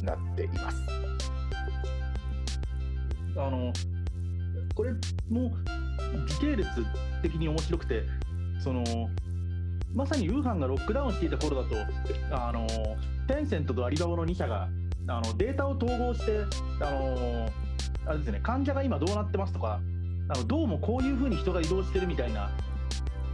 [0.00, 0.76] になっています。
[3.36, 3.72] あの
[4.74, 4.92] これ
[5.28, 5.52] も
[6.26, 6.68] 時系列
[7.22, 8.02] 的に面白くて
[8.60, 8.84] その
[9.94, 11.76] まさにウーハンがロックダウンしていた頃だと
[12.32, 12.66] あの
[13.28, 14.68] テンセントとアリババの2社が
[15.06, 16.40] あのデータを統合して
[16.80, 17.48] あの
[18.06, 19.80] あれですね患者が今どうなってますとか
[20.28, 22.50] あのどうもこういうふうに人が移動してるみたいな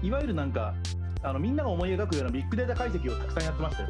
[0.03, 0.75] いわゆるなんか
[1.23, 3.89] あのみんなが思い描くようなビッグデータ解析をたくさんやってましたよ。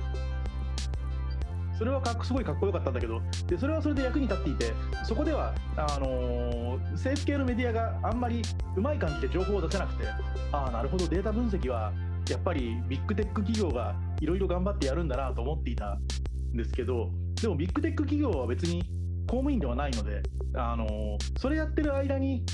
[1.80, 8.42] それはかすごいかっこよかったんだけどでそれはそれで役に立っていてそこではあのー、政府系のメディアがあんまり
[8.76, 10.04] うまい感じで情報を出せなくて
[10.52, 11.90] ああなるほどデータ分析は
[12.28, 18.83] やっぱりビッグテック企業がいろいろ頑張ってやるんだなと思っていたんですけどでもビッグテック企業は別に
[19.26, 20.22] 公務員ではないので、
[20.56, 22.44] あのそれやってる間に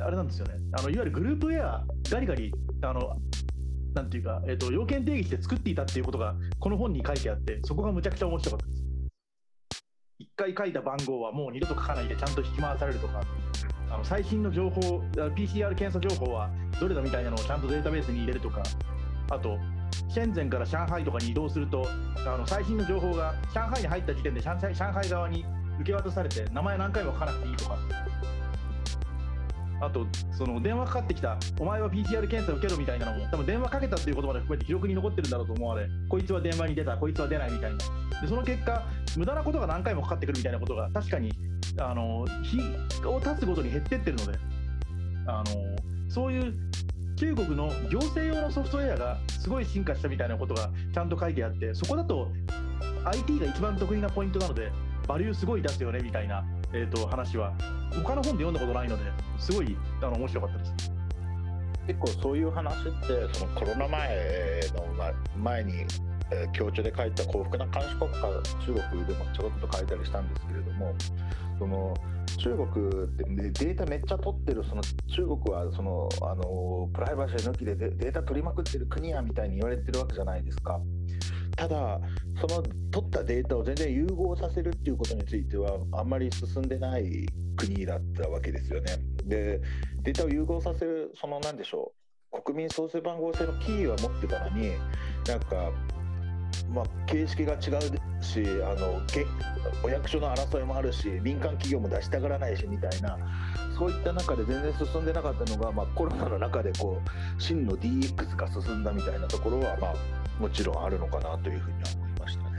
[0.00, 3.18] あれなんですよねあのいわゆるグループウェアガリガリあの
[3.94, 8.82] なんていうか、えーと、要件定義して作っていたっていうことがこの本に書いてあってそこがむちゃくちゃ面白かったです。
[10.20, 13.22] 1回書いた番号はもう二度と書かないでちゃんと引き回されるとか
[13.90, 15.02] あの最新の情報
[15.36, 18.62] PCR 検査情報はどれだみたいなのをちゃんとデータベースに入れるとか
[19.32, 19.58] あと
[20.14, 21.86] 深ゼンから上海とかに移動すると
[22.26, 25.44] あの最新の情報が上海に入った時点で上海上海側に
[25.80, 27.78] 受け渡されて名前何回も書かなくていいとか。
[29.80, 37.78] あとその電話かかってきたお前は PCR 検査受けろみたいなのも多分電話かけたっていう言葉で含めて記録に残ってるんだろうと思われこいつは電話に出たこいつは出ないみたいな。
[38.20, 41.32] でその結果無駄なことが何回もかかってくるみたいなことが確かに
[41.78, 42.60] あの日
[43.04, 44.38] を経つごとに減ってってるので
[45.26, 45.44] あの
[46.08, 46.54] そういう
[47.22, 52.26] 中国の行政用のソフトウェアがすごい進化したみたいなことがちゃんと書いてあってそこだと
[53.04, 54.72] IT が一番得意なポイントなので
[55.06, 57.52] バリューすごい出すよねみたいな、えーと、話は
[58.02, 59.04] 他の本で読んだことないので
[59.38, 60.92] すごいあの面白かったです。
[61.86, 65.84] 結構そういう話ってそのコロナ前の前に
[66.32, 68.20] えー、強調で書いた幸福な監視国家
[68.64, 70.94] 中国でもちょろっと書いたりしたんですけれども
[71.58, 71.94] その
[72.38, 73.24] 中国って
[73.64, 80.80] データめっちゃ取ってるその中国はそのあのプライバシー抜きでデータ取りまくってる国やみたいに言われてるわけじゃないですか。
[81.54, 82.00] ただ
[82.40, 88.96] その取ったデータを全然融合させるっていうことについてはあんまり進んでない国だったわけですよね。
[89.24, 89.60] で
[90.02, 91.92] データを融合させるその何でしょ
[92.32, 94.72] う国民創生番号制のキーは持ってたのに
[95.28, 95.70] なんか
[96.72, 99.00] まあ、形式が違うしあの
[99.84, 103.18] お役所の争いもあるし民間企業も出したがらないしみたいな
[103.78, 109.94] そういった中で全然進んでなかったのが、まあ、コロナの中でこう真の DX が進んだみたいなところは、まあ、
[110.40, 112.50] もちろんあるのかなというふうには思いましたね。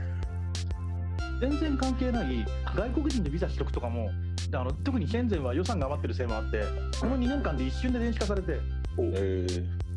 [1.40, 2.46] 全然関係ない
[2.76, 4.10] 外国人のビザ取得とかも
[4.52, 6.62] あの特にシェンゼンは予算が余ってるせいもあって
[7.00, 8.58] この2年間で一瞬で電子化されて。
[8.98, 9.93] えー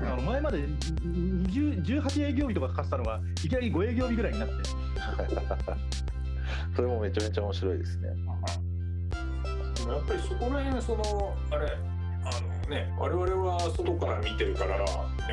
[0.00, 4.54] あの前まで18営業日とかかかってたのがいきなり5営業日ぐらいになって。
[6.74, 11.76] それもめちゃめちゃ面白いですね、でもやっぱりそこら辺そのあれ
[12.24, 14.84] あのね我々は外から見てるからや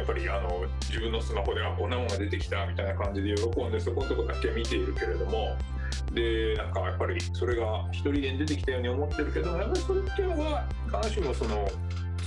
[0.03, 5.55] っぱりあの自分のスマホではこんなものが出てきたみたいな感じで喜んでそこのとこだけ見ているけれども
[6.13, 10.65] でなんかやっぱりそれが一人で出てきたように思ってるけどやっぱりそれっていうのは
[11.01, 11.69] 必ずしもその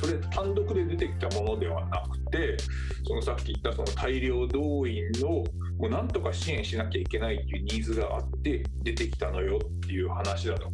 [0.04, 2.58] それ単独で出てきたものではなくて
[3.06, 5.44] そのさっき言ったその大量動員を
[5.78, 10.70] もうなんとか支援しなきゃいけないっていうニーズがあって出てきたのよっていう話だと。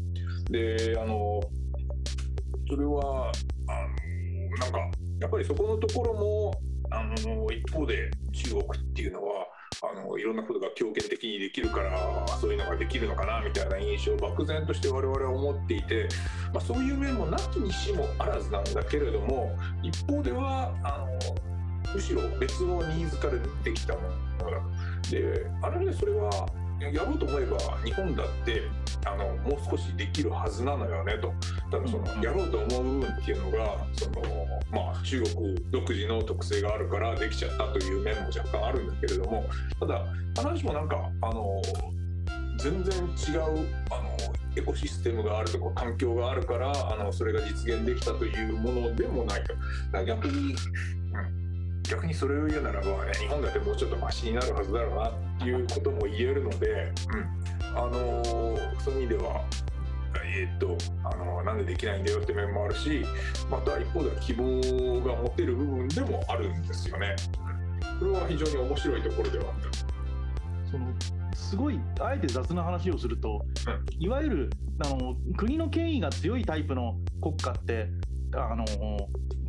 [0.50, 1.40] であの
[2.68, 3.30] それは
[3.68, 4.78] あのなんか
[5.20, 9.46] やっぱりそこのところもあの一方で中国っていうのは
[9.82, 16.06] あのいろんなことが強権的にできるからそういうのができるのかなみたいな印象を漠然として我々は思っていて、
[16.52, 21.06] まあ、そういう面もなきにしもあらずなんだけれども一方ではあ
[21.86, 23.32] のむしろ別のニーズから
[23.64, 24.08] 出てきたもの
[24.50, 24.60] だ
[25.02, 25.10] と。
[25.10, 26.30] である意味それは
[26.80, 28.62] やろうと思えば日本だって
[29.06, 31.32] あのもう少しできるはずなのよねと。
[31.70, 34.22] ただその、やろうと思う部分っていうのがその、
[34.70, 39.44] まあ、中国独自の特性があるからできちゃったという面も若干あるんだけれども
[39.78, 40.04] ただ
[40.36, 41.62] 必ずしもなんかあの
[42.58, 44.16] 全然違うあの
[44.56, 49.54] エコシステムがあるとか環境があるからあのそれが実現できたというものでもないと。
[50.04, 51.39] 逆に、うん
[51.90, 59.44] 逆にそれを言うならば、ね、日本だってもうちょっとマシになるはずだろうなっていうことも言えるので、うん、あのー、そういう意味では
[60.24, 63.04] えー、っとあのなんでできないんだよって面もあるし
[63.50, 67.16] また一方では希望が持てる部分でもあるんですよね。
[67.98, 70.70] これは非常に面白いところではあった。
[70.70, 70.86] その
[71.34, 74.50] すごいあえて雑な話をすると、うん、いわゆる
[74.84, 77.88] あの国の権威が強いタイプの国家って
[78.36, 78.64] あの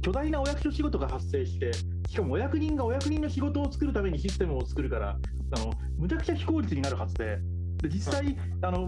[0.01, 1.71] 巨大なお役所仕事が発生して
[2.11, 5.17] しかもお役人がお役人の仕事を作るためにシステムを作るから
[5.55, 7.39] あのむちゃくちゃ非効率になるはずで。
[7.81, 8.87] で実際、あの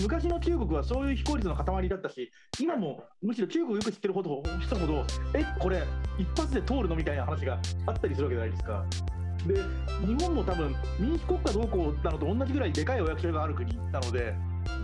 [0.00, 5.04] 昔の中国はそういう非効率の塊だったし、今もむしろ中国をよく知ってるほど人ほど、
[5.34, 5.82] え、これ、
[6.16, 8.84] 一発で通るのみたいな話があったりするわけじゃないですか。
[9.46, 9.54] で
[10.06, 14.34] 日本も多分民主国家どうこうなのと同じぐらいでかいお役所がある国なので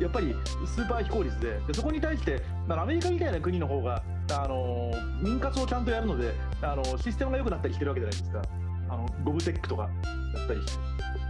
[0.01, 0.35] やっぱり
[0.67, 8.43] スーパー非効率ででそこに対してアメリカみたいな国の方があの民活をちゃんとやるのであのシステムが良くなったりしてるわけじゃないですか
[8.89, 9.89] あのゴブテックとか
[10.35, 10.79] やったりし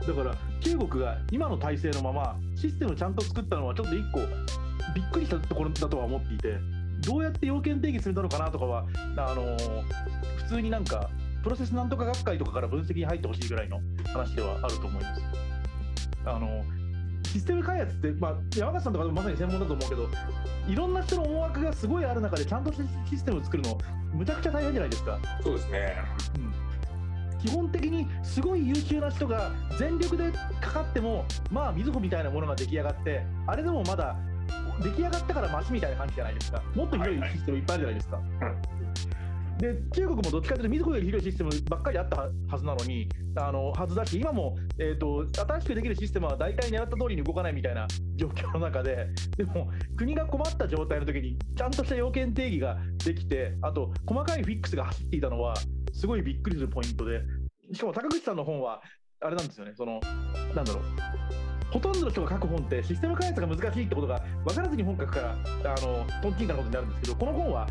[0.07, 4.21] てだから中国が今の体制のままシステムをちゃんと作ったのはちょっと一個
[4.95, 6.57] びっくりしたところだとは思っていて
[7.01, 9.57] どうやって要件定義するのかなとかはあの
[10.37, 11.11] 普通になんか
[11.43, 13.81] プロセスなんとか学会とかから分析に入ってほしいぐらいの
[14.13, 15.23] 話ではあると思います。
[16.25, 16.65] あの
[17.37, 20.09] システム開発って、まあ、山形さんとかまさに専門だと思うけど、
[20.66, 23.79] いろんな人の思惑がすごいある中で、ちゃんとしたシステムを作るの、
[24.14, 25.18] むちゃくちゃ大変じゃないですか。
[25.42, 25.96] そうですね、
[26.37, 34.16] うん、基本的にすごい優秀な人が全力でかかっても、まあ、みずほみたいなものが出来上がって、あれでもまだ
[34.83, 36.62] 出来上がったからマシみたいな感じじゃないですか。
[36.75, 38.16] もっと広いシステムいっぱいあるじゃないですか。
[38.16, 39.16] はいはい
[39.59, 55.55] で中国もどっちかというと、みずほより広いシステムばっかりあったはずなのに、あのはずだし、今も、えーと、新しくできるシステムは大体狙った通りに動かないみたいな状況の中で、でも、国が困った状態の時に、ちゃんとした要件定義ができて、あと、細かいフィックスが走っていたのは、
[55.92, 57.23] すごいびっくりするポイントで、
[57.73, 58.83] しかも高口さんの本は、
[59.21, 60.01] あれなんですよね、その
[60.55, 60.83] なんだろう。
[61.73, 65.33] ほとんどの人が書く本ってシステム開発が難しいってことが分からずに本書くから
[65.75, 67.66] あのトンチンカなことになるんですけどこの本は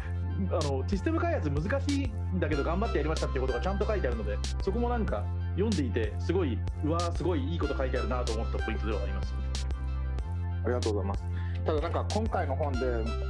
[0.52, 9.34] あのシステム開発難しいんだけど頑張ってやりましたっていうことがちゃんと書いてあるのでそこもなんか読んでいてすごいうわすごいいいこと書いてあるなと思ったポイントではあります。
[10.66, 11.24] ありがとうございます。
[11.66, 12.80] ただなんか今回の本で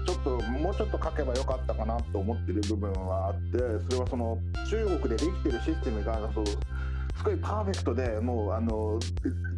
[0.06, 3.58] ちょっともうちょっと書けばよかったかなと思ってる部分はあって
[3.90, 4.38] それはその
[4.70, 6.44] 中国でできてるシステムがそう
[7.18, 9.00] すごいパーフェクトでもうあの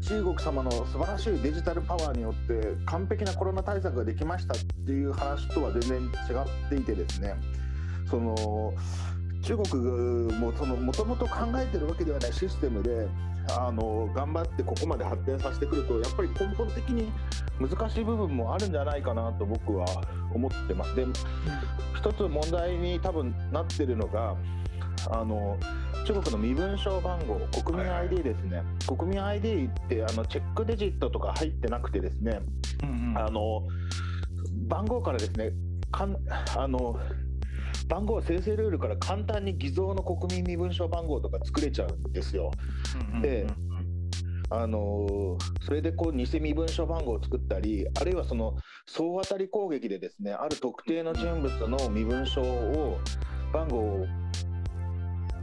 [0.01, 7.35] 中国様の素晴らしいデジタルパワーによって完璧なコロナ対策ができましたっていう話とは全然違っていてですね
[8.09, 8.73] その
[9.41, 9.83] 中国
[10.39, 10.65] もと
[11.05, 13.07] もと考えてるわけではないシステムで
[13.49, 17.11] あの頑張ってここまで発展させてくるとやっぱり根本的に
[17.59, 19.85] 難しい部分もあるんじゃないかなと僕は
[20.33, 20.95] 思ってます。
[20.95, 21.05] で
[21.95, 24.35] 一つ問題に多分なってるのが
[25.09, 25.57] あの
[26.05, 32.39] 中国の身分証番号国民 ID ですね、国民 ID ってあのチェックデジットとか入ってなくてですね、
[32.83, 33.67] うんうん、あの
[34.67, 35.51] 番号からですね
[35.91, 36.15] かん
[36.55, 36.99] あの
[37.87, 42.51] 番号生成ルールから簡単に偽造の国民身分証番号とか作れちゃうんですよ。
[43.21, 43.47] で
[44.49, 48.55] あのそれでこう偽身分証番号を作ったりあるいはその
[48.85, 52.97] 総当たり攻撃でですねある特定の人物の身分証を
[53.51, 54.07] 番号を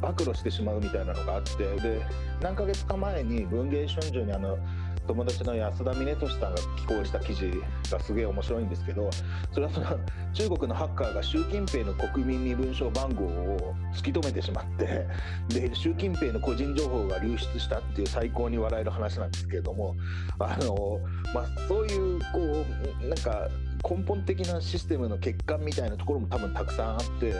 [0.05, 2.03] 暴露してしまうみたいなのがあってで
[2.41, 4.59] 何ヶ月か前に文藝春秋にあの
[5.07, 7.53] 友達の安田峰俊さんが寄稿した記事
[7.91, 9.11] がすげえ面白いんですけど
[9.53, 9.87] それはその
[10.33, 15.07] 中国のハッカーが習近平の国民身分証番号を突き止めてしまって
[15.49, 19.95] で習近平の個人情報が流出したっていう最高に笑える話なんですけれども
[20.39, 21.01] あの、
[21.35, 22.65] まあ、そういうこ
[23.03, 23.49] うなんか
[23.89, 27.35] 根本的なシステムの欠陥みたいなところも多分たくさんあって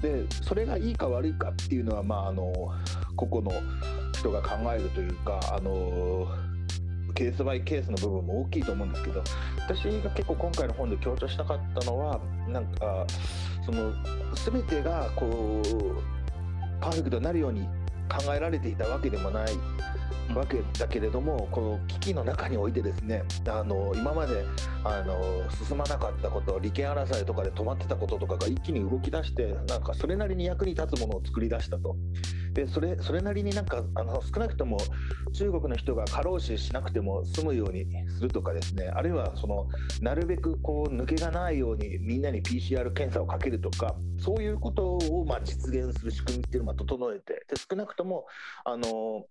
[0.00, 2.72] でそれがいいか悪いかっていうのは、まあ、あの
[3.16, 3.60] 個々の
[4.12, 6.26] 人が考えるというかあの
[7.14, 9.22] ケースバイケースの部分も大きいと思うんですけど
[9.58, 13.06] 私が結構今回の本で強調したかったのはなんか
[13.64, 13.92] その
[14.34, 17.62] 全てがこうパーフェクトになるように
[18.08, 19.48] 考えられていたわけでもない。
[20.34, 24.44] わけだけれどもこの危機の中においてですねあの今まで
[24.84, 31.96] あの進まなかったこと利権争いとかで止まってたこととかが一気に動き出してなんかそれなりに役に立つものを作り出したと。
[32.58, 34.78] でそれそれなりになんかあの少なくとも
[35.32, 39.68] 中国の人が過労死しなくても済むようにするとかですねあるいはその
[40.00, 48.26] なるべくこう抜けがないようにみんなに PCR 検査をかけるとかそういうことをまあ実現する仕組みっていうのを整えてで少なくとも
[48.64, 49.26] あの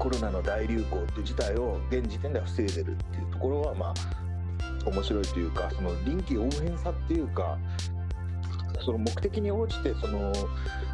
[0.00, 3.94] コロナの大流行っていう事態を現時点では防いでるっていうところはまあ
[4.88, 7.58] 面白いというかその臨機応変さっていうか
[8.82, 10.32] その目的に応じてその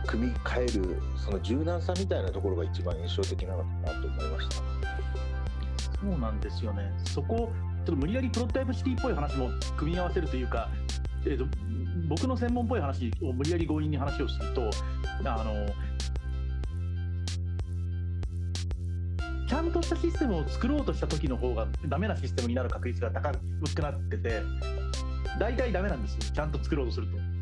[0.09, 4.57] 組み替えるその柔軟さみたいなところが一番印象的なのかなと思いました。
[6.01, 6.93] そうなんですよね。
[7.05, 10.69] そこちょっと無理やりプロトタイプシティっぽい話も組み合わせるというか、
[11.25, 11.45] えーと、
[12.09, 14.69] 僕の専門っぽい話を無理やり強引に話をすると
[15.25, 15.55] あの
[19.47, 24.43] ちゃんとしたシステムを作ろうとした時の方がダメなシステムになる確率が高くなってて
[25.39, 27.37] 大体ダメなんですよちゃんと作ろうとすると。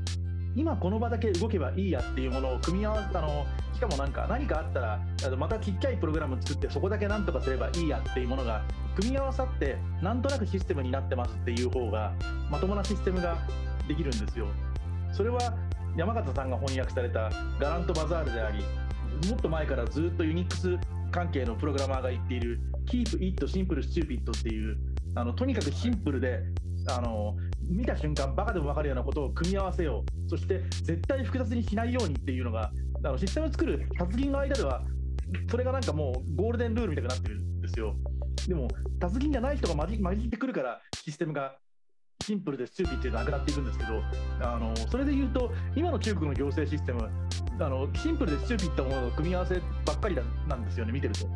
[0.57, 5.01] 今この場だけ動けばいいやっていうものを組み合わせたのしかもなんか何かあったら
[5.37, 8.63] またちっちゃいプログラム作ってそこだけなんとかすればいいやっていうものが
[8.95, 12.13] 組み合わさってなんとなくシステムになってますっていう方が
[12.51, 13.37] まともなシステムが
[13.89, 14.47] できるんですよ。
[15.13, 15.41] それは
[15.97, 17.31] 山形さんが翻訳された
[17.61, 18.65] ガラントバザールであり
[19.29, 20.79] もっと前からずっとユニックス
[21.15, 22.59] 関係のプログラマーが言っている
[22.91, 24.77] Keep it simple stupid っていう
[25.15, 26.41] あのとにかくシンプルで
[26.89, 30.29] あの見た瞬間バカでも分かるようなことを組み合わせよう。
[30.29, 32.73] そして絶対複雑にしないようにっていうのが
[33.05, 34.83] あのシステムを作る達人の間では
[35.49, 37.95] それがなんかもうゴールデンルールみたいになってるんですよ。
[38.49, 38.67] でも
[38.99, 41.57] 達人じゃない人が混じってくるからシステムが
[42.23, 44.03] シンプルで stupid っていうのはなくなっていくんですけど
[44.41, 47.09] あのそれで言うと今の中国の行政システム
[47.61, 50.17] あのシンプルで stupid ってものの組み合わせばっかり
[50.49, 51.27] なんですよね見てると。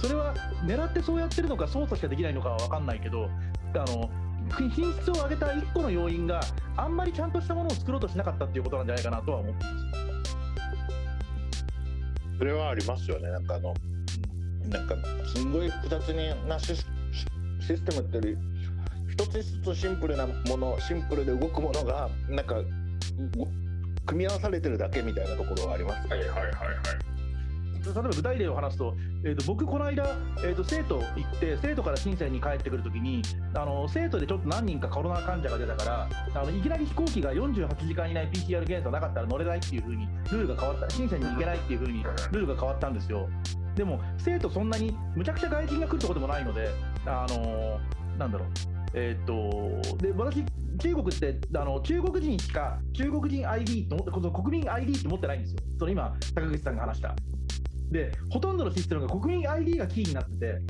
[0.00, 0.32] それは
[0.64, 3.28] 狙ってそうやってるのか操作しかできないのかは分かんないけど
[3.74, 4.08] あの
[4.70, 6.40] 品質を上げた1個の要因が
[6.76, 9.76] あんまりちゃんとしたものを作ろうとしなかったっていうことなんじゃないかなとは思ってます
[12.38, 13.74] それはありますよねなんかあの
[14.68, 14.94] なんか
[15.26, 16.08] すんごい複雑
[16.46, 16.86] なシス
[17.76, 18.36] テムってより
[19.10, 22.56] 一つ一つシンプルなものシンプルで動くものがなんか
[24.06, 27.08] 組み合わされてるだけみたいなところはあります、はいはいはいはい
[27.84, 28.94] 例えば具体例を話すと、
[29.24, 33.22] えーと、僕、この間、えーと、生徒行って、生徒から深センに帰ってくるときに
[33.54, 43.28] あの、生徒でちょっと何人かコロナ患者が出たから、あのいきなり飛行機が48時間以内 PCR 検査なかったら乗れないっていうふうにルールが変わった、深センに行けないっていうふうにルールが変わったんですよ。
[43.78, 46.68] でも、生徒そんなにむちゃくちゃ外人が来るところでもないので、
[47.06, 48.48] あのー、なんだろう。
[48.92, 50.44] えー、っとで私、
[50.80, 57.14] 中国ってあの中国人しか中国人 ID とこの国民 ID って持ってないんですよ、その今、高口さんが話した
[57.92, 60.60] で、ほとんどのシステムが国民 ID がキーになってて、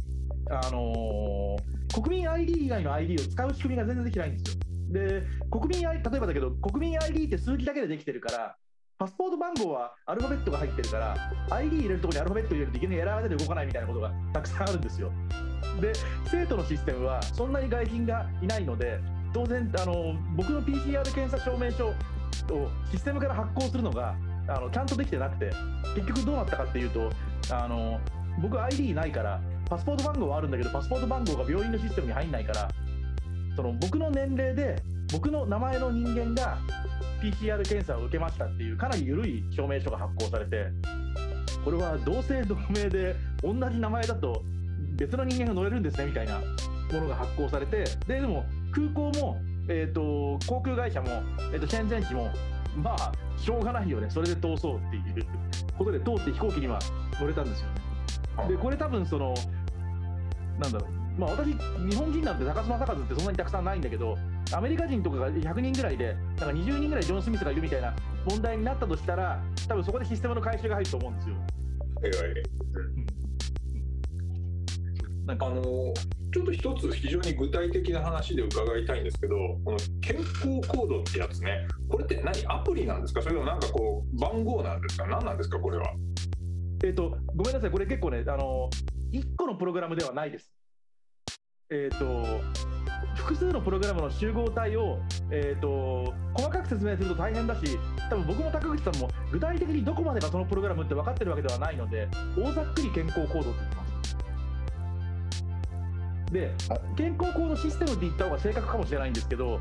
[0.51, 4.61] あのー、国民 ID 以外の ID を使う仕組みが全然できないんですよ。
[4.91, 8.57] で、国民 ID、例えばだけど、国民 ID って数字だけでできてるから、
[8.99, 11.17] パスポート番号はアルファベットが入ってるから、
[11.51, 15.13] ID 入れるとこにアルファベット入れるといきなりエラーが出て動かないみたいなことがたくさんあるんですよ。
[15.81, 15.93] で、
[16.29, 18.99] 生徒のシステムはそんなに外人がいないので、
[19.33, 21.95] 当然、あの僕の PCR 検査証明書を
[22.91, 24.17] システムから発行するのが
[24.49, 25.53] あのちゃんとできてなくて
[25.95, 27.11] 結局どうなったかっていうと
[27.51, 28.01] あの
[28.41, 32.71] 僕 ID ないからパスポート番号はあるんだけどパスポート番号が病院のシステムに入んないから
[33.55, 34.83] その僕の年齢で
[35.13, 36.59] 僕の名前の人間が
[37.23, 40.67] PCR 検査を受けましたっていうかなり緩い証明書が発行されて
[41.65, 44.43] これは同姓同名で同じ名前だと
[44.97, 51.09] 別の人間が乗れるんですねみたいなものが発行されてででも空港も、えーと、航空会社も、
[51.53, 52.31] えーと、とシェンゼン市も
[52.77, 55.27] まあしょうがないよねそれで通そうっていう
[55.77, 56.79] ことで通って飛行機には
[57.21, 58.49] 乗れたんですよね。
[58.49, 59.35] でこれ多分その
[60.59, 64.17] なんだろうまあ私日本人なんて高島坂津ってそんなにたくさんないんだけど
[64.53, 67.95] アメリカ人とかが100人ぐらいでなんか20人ぐらいジョン・スミスがいるみたいな
[68.29, 71.35] 問題になったとしたら多分そこでシステムの回収が入ると思うんですよ。
[71.37, 71.41] は
[72.07, 72.43] いはい、
[75.27, 75.47] なんか。
[75.47, 75.63] あの
[76.31, 79.35] ちょっと一つ非常に具体的な話で伺いたいんですけど、
[79.65, 85.87] この健康コードってやつね、これって何、アプリなんですか、それともなんかこう、番号なんですか、何なんですか、これは。
[86.85, 88.69] えっ、ー、と、ごめんなさい、これ結構ね、あの
[89.11, 90.53] 1個のプログラムではないです。
[91.71, 92.45] えっ、ー、と、
[93.19, 94.99] 複数のプログラムの集合体を、
[95.31, 103.89] えーと、細かく説明すると大変だし、多分僕も高口さんも具体的にどこまでがそのプログラムって分かってるわけではないので、大ざっくり健康コードって言ってます。
[106.33, 106.53] で
[106.97, 109.61] 健康コードシステムって言った方が正確かもしれないんですけど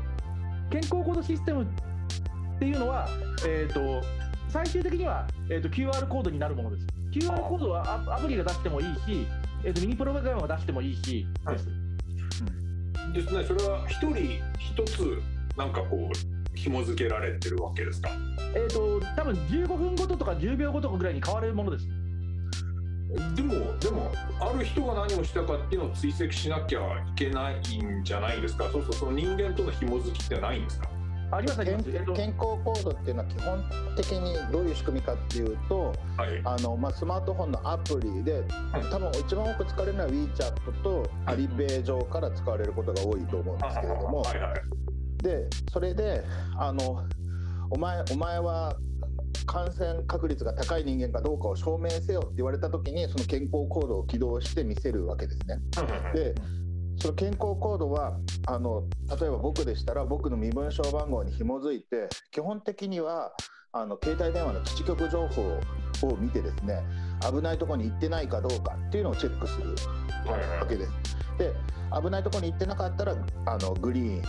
[0.70, 3.08] 健康コードシステムっていうのは、
[3.46, 4.06] えーと、
[4.50, 6.86] 最終的には、えーと、QR コードになるものです。
[7.12, 9.26] QR コードはアプリが出してもいいし、
[9.64, 12.67] えーと、ミニプログラムが出してもいいしです、うん、
[13.12, 13.44] ですね。
[13.44, 14.16] それは一人
[14.58, 15.20] 一つ
[15.56, 18.10] なんかこう紐付けられてるわけですか？
[18.54, 21.86] えっ、と多分15分ごととか10秒ごとぐらいに変わるものです。
[23.34, 26.84] でもでもある人が何をしたかっていうのを追跡しなきゃい
[27.16, 28.68] けないんじゃないですか？
[28.70, 30.88] そうそうその人間との紐づきってないんですか？
[31.30, 31.94] あります健健
[32.28, 33.64] 康コードっていうのは基本
[33.96, 38.42] 的にどういう仕組みかっていうと、はい、あのまあ、スマートフォンのアプリで
[38.90, 46.24] 多分一番多く使われるのは WeChat とアリペイ上から使われることが多いと思うんですけれども、はいはい、でそれで
[46.56, 47.04] あの
[47.70, 48.76] お前お前は
[49.44, 55.58] 感染確率が高い人間かどうかを証明せよって言われた時にその健康コードを起動して見せるわけですね。
[56.14, 56.34] で
[56.98, 58.84] その健康コードはあの
[59.20, 63.32] 例えば僕でしたら僕の身分証番号に紐づいて基本的には
[63.72, 65.42] あの携帯電話の基地局情報
[66.08, 66.82] を見てですね
[67.20, 69.74] 危ないところに行ってないかどうかっていうのをチェックする
[70.26, 70.92] わけです。
[71.38, 71.52] で
[72.02, 73.14] 危ないとこに行ってなかったら
[73.46, 74.22] あのグリーン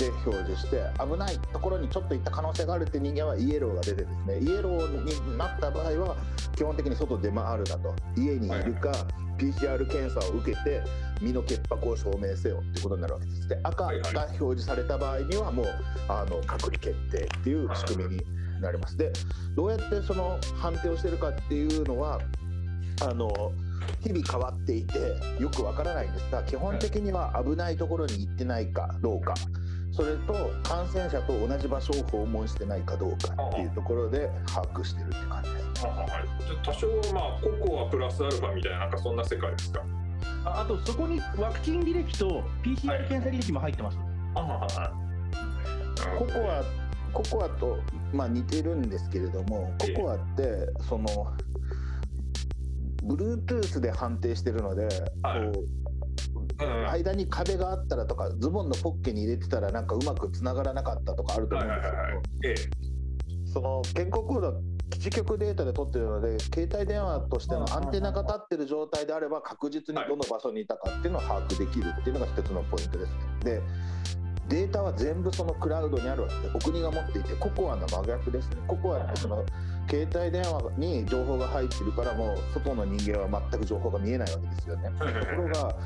[0.00, 6.16] で表示して危ないところにちょっと行った可能性があるって人間はイエローが出てですねイエローになった場合は
[6.56, 7.94] 基本的に外出回るなと。
[8.16, 8.92] 家にいるか
[9.38, 10.82] PCR 検査を受けて
[11.20, 13.48] 身の潔白を証明せよってことになるわけです。
[13.48, 15.66] で赤が表示された場合にはもう
[16.08, 18.22] あの隔離決定っていう仕組みに
[18.62, 18.96] なります。
[18.96, 19.12] で
[19.54, 22.20] どうやってその判定をしてるかっていうのは
[23.02, 23.52] あの
[24.00, 24.98] 日々変わっていて
[25.38, 29.34] よくわからないんですが基本的には危ないところに行ってないかどうか
[29.92, 30.32] それと
[30.62, 35.86] 感染者と同じ場所を訪問してないかどうかっていうところで把握してるって感じです。
[35.86, 39.82] はい、多少はまあココアプラスアルファみたいななんかそんな世界ですか？
[40.44, 43.98] ああとそこにワクチン履歴と PCR 検査履歴も入ってます。
[44.34, 44.92] は
[45.96, 46.62] い、ココア
[47.12, 47.78] ココアと、
[48.12, 51.34] まあ、似てるんですけれどもココアってその
[53.02, 54.84] Bluetooth で判定してるので、
[55.22, 55.79] はい、こう
[56.66, 73.16] 間に壁があったらとかズボンのポッケに入れてたらなんかうまくつながらなかったとかあると思うんですけど、その健康コード基地局データで取ってるので携帯電話としてのアンテナが立ってる状態であれば確実にどの場所にいたかっていうのを把握できるっていうのが一つのポイントですね。
[73.44, 73.62] で
[74.48, 78.56] データは全部そのクラウドにあるわけでお国が持っていてココアの真逆ですね。
[78.66, 79.44] ココアってその
[79.88, 84.90] 携帯電話に情報が入ってるからもう外の人間は全く情報が見えないわけですよね。
[84.98, 85.76] ところが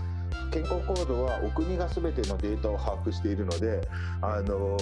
[0.51, 3.87] 健康コードはお国が全てのデータを把握しているので
[4.23, 4.77] あの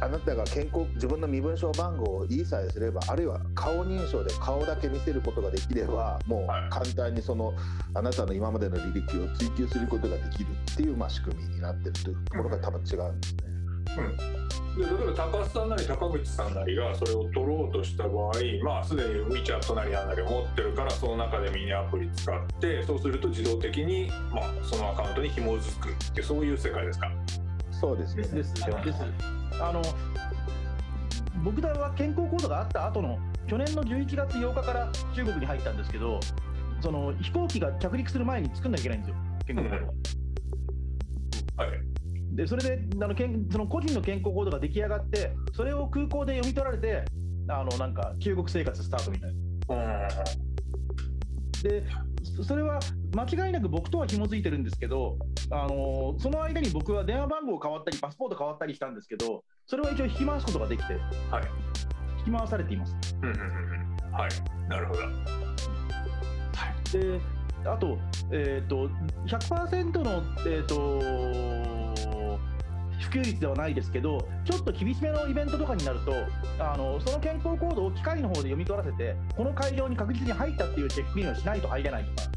[0.00, 7.54] あなたが健康自分の身分証番号を言いさえすればあるいは顔認証で顔だけ見せることができればもう簡単にその
[7.94, 13.55] あなたの今までの履歴を追求することができるっていうまあ仕組みになってるというところが多分違うんですね。
[13.98, 18.32] うん、で例えば高須さんなり高口さんなりがそれを取ろうとした場合、
[18.64, 27.10] まあ、すでに WeChat なりなんなりを持ってるからその中でミニアプリ使ってそうすると自動的に、まあ、そのアカウントに紐づくってそういう世界ですか？
[27.70, 28.22] そうですね。
[28.22, 28.54] ですです。
[29.60, 29.82] あの
[31.44, 36.18] 僕らは健康コードがあった後の去年の11月8日から中国に入ったんですけど
[36.80, 39.16] その飛行機が着陸する前に作んなきゃいけないんですよ
[39.46, 39.94] 健康コード、はい、
[42.36, 47.04] でそれであのけんその個人の健康コードが出来上がってそれを空港で読み取られて
[47.48, 50.08] あのなんか中国生活スタートみたいな。
[51.62, 51.82] で
[52.42, 52.78] それは
[53.14, 55.16] 間違いなく僕とは紐づいてるんですけど、
[55.50, 60.94] あのー、その間に僕は電話番号変わったり、パスポート変わったりしたんですけど、それは一応引き回すことができて、
[61.30, 61.44] はい、
[62.18, 62.94] 引き回されています。
[63.22, 65.00] うんうんうん、はい、なるほど。
[65.00, 67.20] はい、で
[67.64, 67.98] あと、
[68.30, 68.88] えーと、
[69.26, 76.12] 100%の、えーと、普及率ではないですけど、ちょっと厳しめのイベントとかになると、
[76.58, 82.28] あのその健康コードを機械の方で読み取らせて、この会場に確実に入ったっていうチェックインをしないと入れないとか、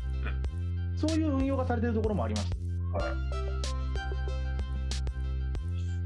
[0.97, 2.51] そういう運用がされているところもあります。
[2.93, 2.99] は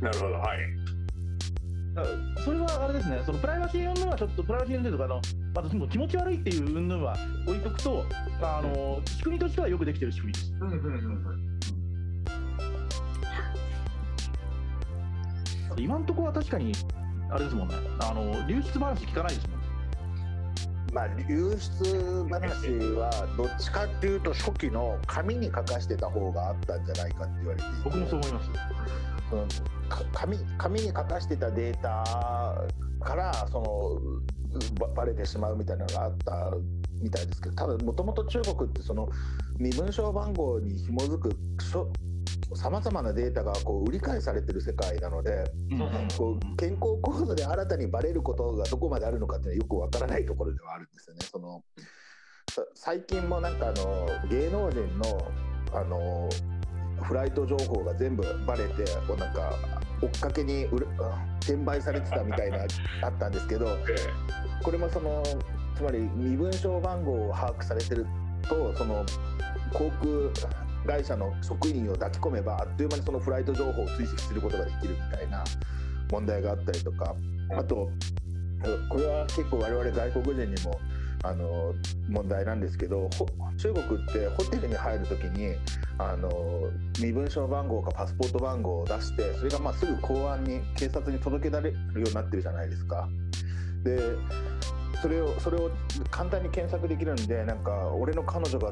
[0.01, 0.60] い、なるほど、はい。
[2.43, 5.22] それはあれですね、そのプライバシー云々はちょっと、プライバシー云々とかの、
[5.56, 7.16] またその気持ち悪いっていう云々は
[7.47, 8.06] 置いとくと、
[8.41, 10.54] あの仕組みとしてはよくできてる仕組みです。
[10.60, 10.97] うんうんうんう
[11.49, 11.53] ん
[15.78, 16.72] 今のところは確かに、
[17.30, 19.64] あれですもんね、あの流出話聞かないですもん。
[20.94, 22.40] まあ、流出話
[22.96, 27.76] はどっちかっていうと初期の紙に書かしてた方があったんじゃないかって言われていて。
[27.84, 28.50] 僕もそう思います。
[29.30, 29.48] その
[30.14, 32.64] 紙紙に書かしてたデータ
[33.04, 34.24] からその
[34.96, 36.52] ばれてしまうみたいなのがあった
[37.02, 39.10] みたいですけどただもともと中国ってその
[39.58, 41.36] 身分証番号に紐づく
[42.56, 45.44] さまざまなデータがこう売り買いされてる世界なので、
[46.18, 51.22] こう健康コードで新たにバレることがどこまであるのかっていうのはよくわからないところではあるんですよね。
[51.32, 51.64] その
[52.76, 55.32] 最近もなんかあの芸能人の
[55.74, 56.30] あの
[57.02, 59.54] フライト情報が全部バレてこうなんか
[60.02, 60.66] 追っかけに
[61.41, 62.60] 転売されてたみたいな
[63.02, 63.78] あったんですけど
[64.62, 65.24] これもその
[65.76, 68.06] つまり身分証番号を把握されてる
[68.48, 69.04] とその
[69.74, 70.48] 航空
[70.86, 75.44] 会社の職員を抱き込めばあっという間にそのフライト情報を追跡することができるみたいな
[76.12, 77.16] 問題があったりとか
[77.58, 77.90] あと
[78.90, 80.80] これは結構我々外国人にも
[81.24, 81.74] あの
[82.10, 83.10] 問題なんですけど
[83.58, 85.56] 中国ってホテルに入る時に
[85.98, 86.30] あの
[87.00, 93.08] 身分証番号かパスポート番号を出してそれがまあすぐ公安に警察に届けられるようになってるじゃないですか。
[93.84, 94.00] で
[95.04, 95.70] それをそれを
[96.12, 98.72] 簡単に検索できるんでなんか俺の彼女が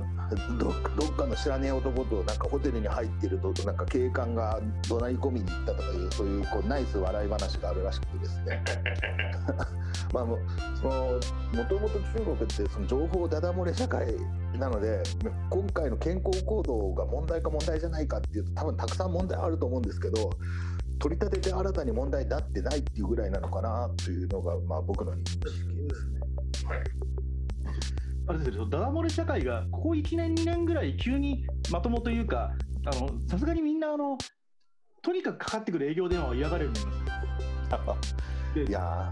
[0.57, 8.63] どっかの知らねえ男となんかホテルに入ってるとなんか警官が怒鳴り込みに行ったとかいうそういうこうナイス笑い話があるらしくてですね。
[10.13, 10.39] まあも
[10.81, 11.19] その
[11.53, 14.15] もともと中国ってその情報ダダ漏れ社会
[14.57, 15.03] なので
[15.49, 20.31] 今回の健康行動が問題か問題じゃないかっていうと多分たくさん問題あると思うんですけど
[21.01, 25.73] 取り立てて新たに問題になってないっていうぐらいなのかなというのが、まあ、僕の認識ですね。
[26.67, 26.79] はい、
[28.27, 32.51] あれですよ、ダダ漏れ社会がここ1年、2年ぐらい急にまともというか、
[33.27, 34.17] さすがにみんなあの、
[35.01, 36.79] とにかくかかってくる営業電話を嫌がるように
[37.71, 38.15] なります。
[38.55, 39.09] いや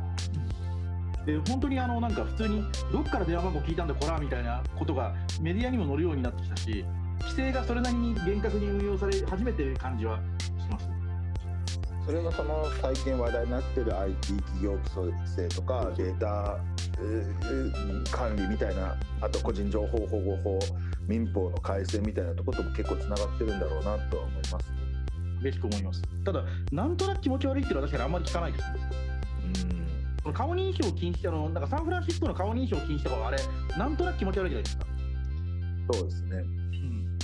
[1.25, 6.85] で本当にあのなんか普通にどっから電話番号聞いたんだこらみたいなことがメディアにも載るようになってきたし
[7.21, 10.98] 規制がそれなりに厳格に運用され始めてる感じはします。
[12.05, 16.59] それがその最近話題になってる IT 企業規制とかデータ、
[18.11, 20.59] 管理みたいなあと個人情報保護法
[21.07, 24.71] 民法の改正みたいなところとも結構つながってるんだろうなとは思います。
[25.41, 26.01] 嬉しく思います。
[26.25, 28.79] ただ、なんとなく気持ち悪いっていうのは確かにあんまり聞かないですね。
[29.63, 33.37] うん顔認証禁止あのなんかサンフランシスコの顔認証禁止とかはあれ
[33.77, 34.85] なんとなく気持ち悪いじゃないですか。
[35.91, 36.37] そうですね。
[36.37, 37.19] うん、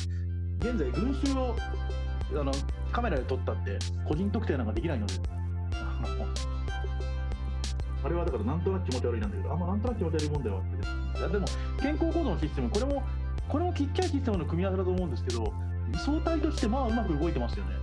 [0.59, 1.55] 現在群衆を
[2.31, 2.51] あの
[2.91, 5.13] カメラで撮ったって個人特定なんかできないので。
[8.03, 10.63] あれはだからなんとなく気持ち悪いなんだけどあんまなんとなく気持ち悪いもんだよ
[11.15, 11.33] って。
[11.33, 11.47] でも
[11.81, 13.03] 健康行動のシステムこれも
[13.49, 15.51] これもちっちゃいシステムの組み合わせだと思うんですけど
[15.97, 17.75] 相対としてまあうまく動いてますよね。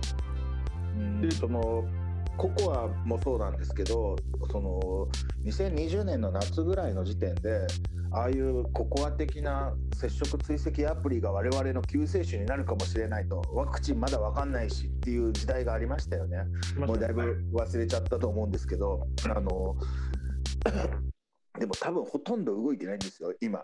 [1.21, 1.83] でその
[2.37, 4.15] ココアもそうなんですけど
[4.49, 5.07] その
[5.43, 7.67] 2020年の夏ぐらいの時点で
[8.13, 16.37] ああいうココア的な接触追跡アプリが我々の救世主になるかもしれないとワクチンまだ分かんないしっていう時代がありましたよね。
[16.77, 19.75] もうだいぶ忘れちゃったと思うんですけどあの
[21.59, 23.61] でも多分ほとんど動いてないんですよ今。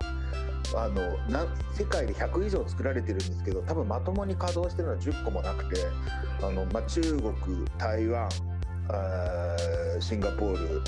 [0.75, 5.81] あのな世界で100以上作られてるんですけど多分まともに稼働してるのは10個もなくて
[6.43, 7.33] あの、まあ、中国
[7.77, 8.29] 台湾
[9.99, 10.81] シンガポール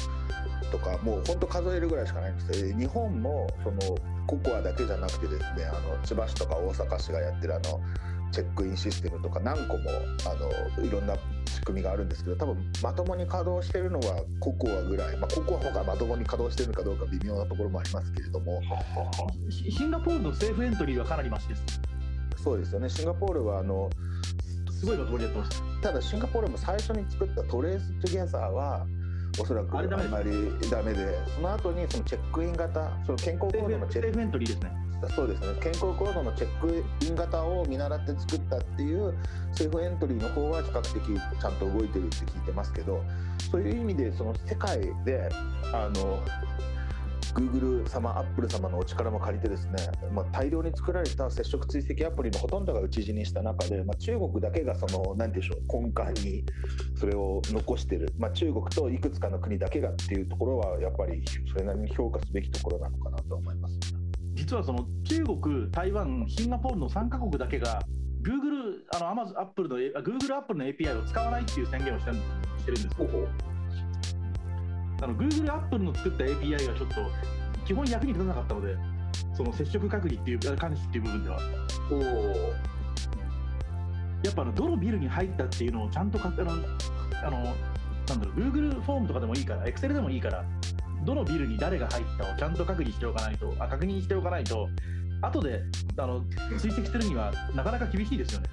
[0.72, 7.82] とかもう本当数えるぐらいしかないんですけど日本もそのココアだけじゃなくてですねあの千葉市とか大阪市がやってるあの
[8.32, 9.90] チェックインシステムとか何個も
[10.26, 18.62] あのいろんな仕組みがあるんですけど多分まともに稼働してるのはココアぐらい、まあ、ココアがまともに稼働してるのかどうか微妙なところもありますけれども。
[19.50, 21.64] シンガポールのセーフエントリーはかなりマシです。
[22.42, 22.90] そうですよね。
[22.90, 23.90] シンガポールはあの
[24.82, 25.94] すごいまとってますた。
[25.94, 28.88] だシンガポールも最初に作ったトレース・トゥゲザーは
[29.40, 30.32] おそらくあんまり
[30.72, 34.72] ダメでその後にそのチェックイン型その健康コードのチェックエントリーですね。
[35.16, 35.48] そうですね。
[35.62, 39.14] 健康コードのチェックイン型を見習って作ったっていう
[39.54, 43.04] セーフエントリーの方は比較的ちゃんと動いてるって聞いてますけど
[43.52, 45.30] そういう意味でその世界で
[45.74, 46.20] あの
[47.34, 49.74] Google 様、Apple 様のお力も借りてですね、
[50.12, 56.44] まあ、大量に作られた接触追跡アプリのほとんどが打ち死にした中で、まあ、中国だけがその何でしょう根幹に
[56.96, 63.80] それを残してる、まあ、中国といくつかの国だけがっていうところはやっぱりそれなりに評価すべきところなのかなと思います。
[64.34, 67.82] 実はその中国、台湾、シンガポールの3カ国だけが
[68.24, 72.52] Google、あの Amazon、Apple の Google、Apple の API を使わないっていう宣言をしてるんです。
[72.62, 72.96] してるんです
[75.02, 76.96] あの Google、Apple の作った API がちょっと
[77.66, 78.76] 基本役に立たなかったので、
[79.36, 81.40] その接触隔離っていう、監視っていう部分では。
[81.92, 82.72] お
[84.24, 86.52] やっぱあのどのビルに入ったっていうのをちゃんとあの
[87.24, 87.44] あの
[88.08, 90.46] なんだろう Google フォームとかでもいいから Excel でもいいから
[91.04, 94.70] どのビルに誰が入ったをちゃんと確認しておかないとあ確認しておかないと
[95.22, 95.64] 後で
[95.98, 96.24] あの
[96.60, 98.50] 追跡するにはなかなか厳しいですよね。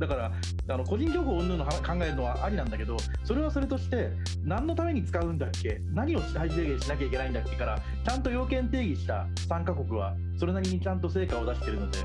[0.00, 0.32] だから
[0.68, 4.10] あの個人情報云々の考えるのはありなんだけどそれはそれとして
[4.42, 5.78] 何のために使うんだっけ？
[5.92, 11.98] 何を最低限しなきゃいけないんだっけからちゃんと要件定義した3カ国はそれなりにちゃんと成果を出してるので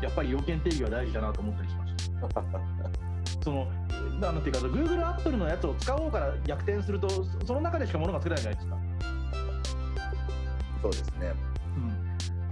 [0.00, 2.10] やっぱり要件定義は大事だなと思ったりしました。
[3.42, 3.66] その
[4.20, 7.08] なんていうか Google、Apple のやつを使おうから逆転すると
[7.46, 8.78] その中でしかものが作れないじゃないですか。
[10.82, 11.32] そうですね。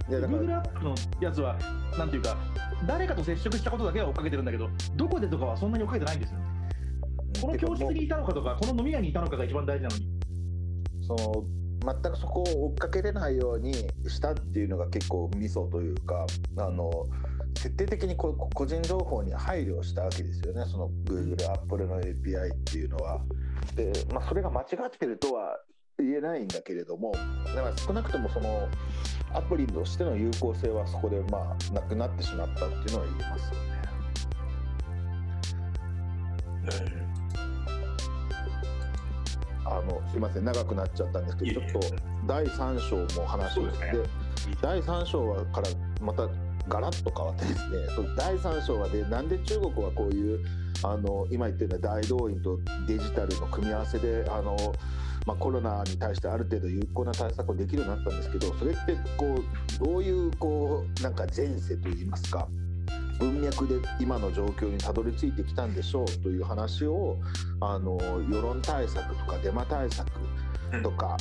[0.09, 1.57] うん、Google、Apple のやつは
[1.97, 2.35] なんていうか
[2.85, 6.39] 誰かと接触したことだけは追っかけてるんだけどどこでとかはそんなに追っかけてないんですよ
[7.41, 10.19] この教室にいたのかとか、この飲み屋にいたのかが一番大事なのに。
[11.01, 11.45] その
[11.81, 13.73] 全くそこを追っかけれないように
[14.07, 16.25] したっていうのが結構ミソというか
[16.57, 17.07] あの
[17.53, 23.21] 徹底的にこ個人情報に配慮したわけですよねその Google、Apple の API っていうのは。
[23.75, 25.57] で、まあ、それが間違ってるとは
[26.03, 27.11] 言えないんだけれども
[27.55, 28.67] だから少なくともその
[29.33, 33.69] アプリとしての有効性はそこでまあなくなってしまったっていうのは言えますよね。
[39.65, 41.95] あのすみません長くなっちゃったんですけどちょっと
[42.25, 44.03] 第3章も話して、ね、
[44.61, 45.69] 第3章はから
[46.01, 46.27] また
[46.67, 47.77] ガラッと変わってですね
[48.17, 50.43] 第3章はでなんで中国はこういう
[50.83, 54.55] あの今言ったような大動員とデジタルの組み合わせであの、
[55.29, 62.47] まあ、コロナに対してある程度有効な対策をできるようになったんですけどそれってこうどういうこうなんか前世といいますか
[63.19, 67.17] 文脈で今の状況にたどり着いてきたんでしょうという話を
[67.61, 70.09] あの世論対策とかデマ対策
[70.81, 71.15] とか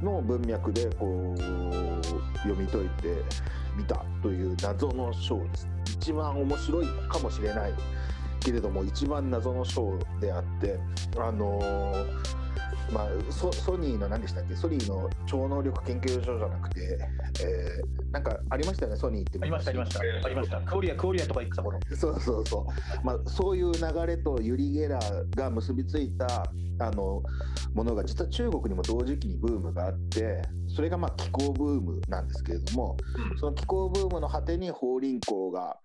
[0.00, 1.40] の文脈でこう
[2.42, 3.24] 読み解いて
[3.76, 5.68] みたという謎の章です。
[5.96, 7.72] 一番面白いかもしれない
[8.38, 10.78] けれども一番謎の章であって
[11.16, 12.37] あのー
[12.92, 14.56] まあ、ソソニーの何でしたっけ？
[14.56, 16.98] ソニーの超能力研究所じゃなくて、
[17.42, 18.96] えー、なんかありましたよね？
[18.96, 20.00] ソニーってありましたありました。
[20.00, 20.60] ありました。
[20.60, 22.66] クオリアクオリアとか行くところそうそうそ
[23.02, 23.06] う。
[23.06, 27.22] まあそういう流れとユリ・ゲラーが結びついたあの
[27.74, 32.96] ものが実は中国にも同時期にブームがあってそれがまあ気候ブームなんですけれども、
[33.32, 35.76] うん、その気候ブームの果てに法輪功が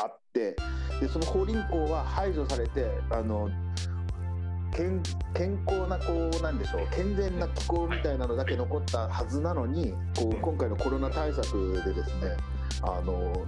[0.00, 0.56] あって
[1.00, 3.50] でその法輪功は排除されてあの
[4.72, 5.02] 健
[5.34, 12.36] 健康なこうなんでしょう健全な気候みたいなのだけ残ったはずなのにこう今回のコロナ対策でですね
[12.82, 13.46] あの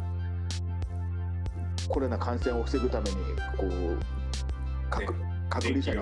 [1.89, 3.16] コロナ感染を防ぐために
[3.57, 3.99] こう
[4.91, 5.14] 隔
[5.49, 6.01] 隔離者に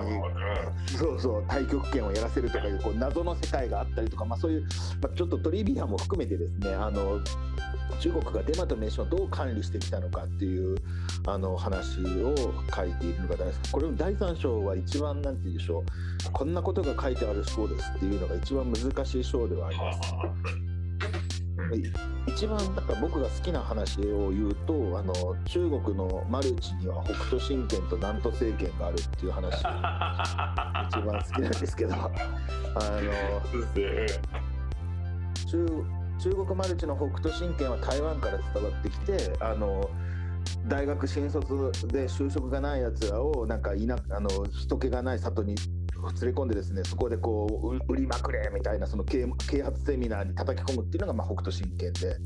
[0.97, 4.61] そうそう太極拳をやらせるとかいうこう謎の世界があったりとか、まあ、そういう、
[5.01, 7.19] まあ、ちょっとトリビアも含めてですねあの
[7.99, 10.77] 中国がデマと名称をどう管理してきたのかっていう
[11.25, 12.35] あの話を
[12.75, 13.71] 書いているのが大好き。
[13.71, 16.31] これの第3章は一番なんて言うでしょう。
[16.31, 19.99] こんなことが書いてある章ですっていうのが一番難しい章ではあります。
[22.27, 25.13] 一番だから僕が好きな話を言うとあの
[25.45, 31.93] 中国のマルチには北斗神拳と南都政権があるっていう話一番好きなんですけど。
[32.75, 33.11] あの
[35.45, 39.89] 中中国マルチの北斗神拳は台湾から伝わってきてあの
[40.67, 41.53] 大学新卒
[41.89, 45.55] で就職がないやつらをなんかいなあの人気がない里に
[46.21, 49.25] 連れ込んでですねそこでこう売りまくれみたいなその啓
[49.63, 52.17] 発セミナーに叩き込むっていうのがまあ北斗神拳で。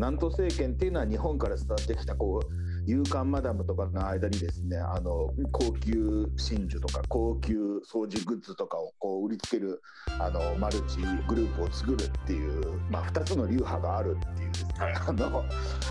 [0.00, 9.80] 南東政権っていうのは日本から伝わってきたこう勇敢マダムとかの間にですねあの高級真珠とか高級掃除グッズとかをこう売りつける
[10.18, 15.44] あのマルチグループを作るっていう、まあ、2つの流派があるっていうですね、はい、あの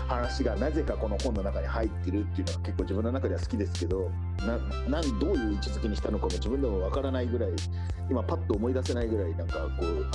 [0.08, 7.50] 話がなぜかこの本の中に入ってるっていうのは結構自分の中では好きですけどななんどういう位置づけにしたのかも自分でもわからないぐらい
[8.10, 10.06] 今パッと思い出せないぐらいなんかこう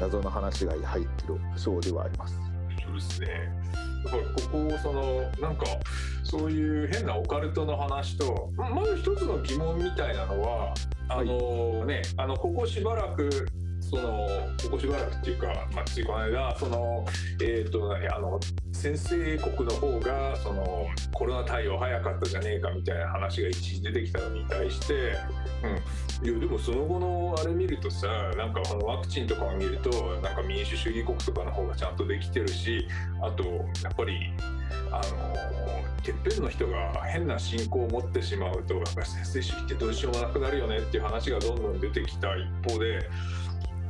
[0.00, 2.38] 謎の話が入ってる章ではあります。
[2.84, 3.63] そうですね
[4.04, 5.64] だからここそのなんか
[6.22, 10.74] そういう変なオカルトの話とまず一つの疑問みたいなのは
[11.08, 13.46] あのね、あのここしばらく
[13.90, 14.26] その
[14.62, 17.04] ここしばらくっていうか、まあ、ついこの間その
[17.40, 18.40] え、ー、と何あの
[18.72, 25.16] 先生国の方がそのコロナ対応早かったじゃねえかみたいな話が一時出てきたのに対して、
[26.22, 29.90] うん、いやでもその後のあれ見るとさなんかこのワクチンとかを見ると
[30.22, 32.86] なんか民主主義国とかの方がちゃんとできてるし
[33.22, 33.44] あと
[33.82, 34.32] やっぱり
[34.90, 43.08] あのてっぺんの人が変な信仰を持ってしまうとやっぱり先生主義ってどうしようもなくなるよねっていう話がどんどん出てきた一方で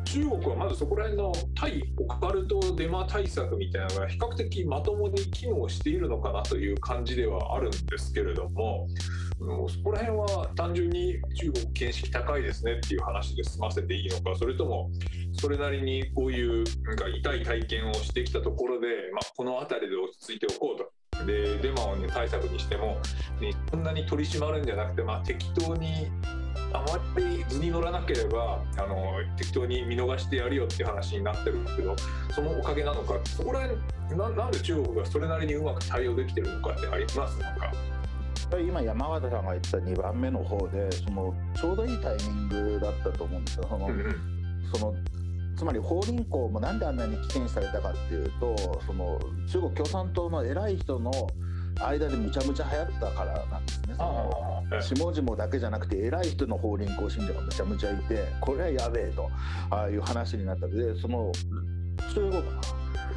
[0.04, 8.86] 中国はまずそこら辺の対オカルトデマ対策みたいなのが比較的まともに機能しているのかなという感じではあるんですけれども、
[9.40, 14.90] もうそこら辺は単純に中国見識高いですねっていう話で済ませていいのか、それとも
[15.32, 20.90] それなりにこういうなんか痛い体験をしてきたところで、まあ、この辺りで落ち着いておこうと。
[21.26, 22.98] でデマを、ね、対策にしても、
[23.40, 26.10] ね、そんなに取り締まるんじゃなくて、まあ、適当に
[26.74, 31.94] あまり図に乗らなければあの適当に見逃してやるよっていう話になってるけど
[32.34, 37.72] そのおかげなのかそこら辺ななんで中国がそれなりにうまく対応できてるのかってありますなんか
[38.60, 43.66] 今山形さんが言った2番目の方でそのちょうどいいタイミングだったと思うんですよ。
[43.68, 44.16] その、うん、
[44.72, 44.94] その
[45.56, 51.10] つまり法輪功もなんであんなに危険視されたかっていうとその中国共産党の偉い人の
[51.80, 53.94] 間でむちゃむちゃ流行ったからなんですね。
[54.80, 59.30] 下々だけじゃなくて偉い人の法輪功信者がむちゃむちゃいてこれはやべえと
[59.70, 61.32] ああいう話になったのでその
[62.14, 62.42] 中国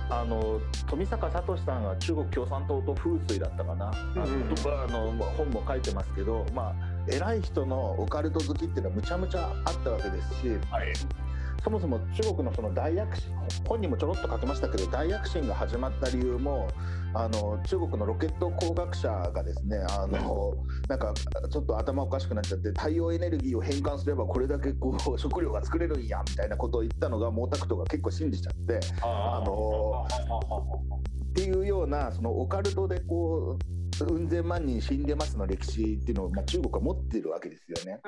[0.09, 4.53] あの富坂聡さんは中国共産党と風水だったかな、うんうん、
[4.83, 6.75] あの本も書いてますけど、まあ、
[7.09, 10.93] 偉い人のオカルト好きっていうのはむちゃむちゃあったわけですし、はい、
[11.63, 13.25] そもそも中国のその大躍進
[13.67, 16.69] 本にもちょろっと書きましたけど大躍進が始まった理由も
[17.13, 20.55] あの中国のロケット工学者がですねあの
[20.87, 30.05] なんかちょっと頭おかしくなっちゃって太陽エネルギーを変換すればこれだけこう食料が作れるんやみたいなことを言ったのが毛沢東が結構信じちゃってあの
[31.29, 38.01] っていうようなそのオカルトでこううん千万人死んでますの歴史っていうのを、まあ、中国は持ってるわけですよね。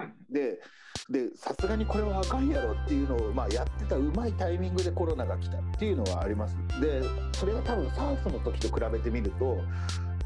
[1.09, 6.55] でさすがにこれはあかんやろっていうのを、まあ、やってたうまいタイミングでコロナが来たっていうのはあります。
[6.81, 7.01] で
[7.33, 9.57] それが多分 SARS の時と比べてみると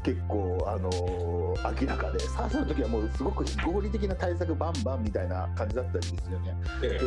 [0.04, 6.54] 結構、あのー、明らかで SARS の時はもうすごく非合理的な対策バンバンみたいな感じだったりですよね。
[6.82, 7.00] で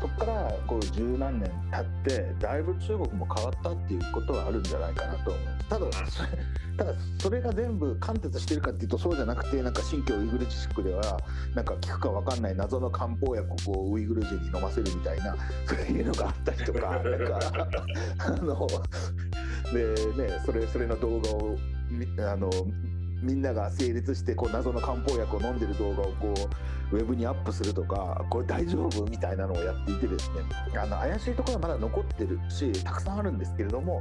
[0.00, 5.58] そこからこう十何年経ってだいぶ中国も変わったっていうことはあるんじゃないかなと思う。
[5.70, 6.28] ただそれ
[6.76, 11.18] ただそれが全部貫徹してるかっていうとそうじゃなくてなんか新疆ウイグル自粛では
[11.54, 15.34] なんか効くか分かんない謎の漢方薬をこうウイグル人に飲ませるみたいな
[15.66, 17.68] そういうのがあったりとかなんか
[18.18, 18.68] あの
[19.72, 21.58] でねそれそれの動画を
[22.18, 22.50] あの
[23.22, 26.34] みんなが成立してこう謎の漢方薬を飲んでる動画をこ
[26.92, 30.36] うウェブにアップするとかこれ大丈夫みたいなのをやっていてですね。
[30.78, 34.00] あの怪しいところはまだ残ってるしたくさんあるんですけれども、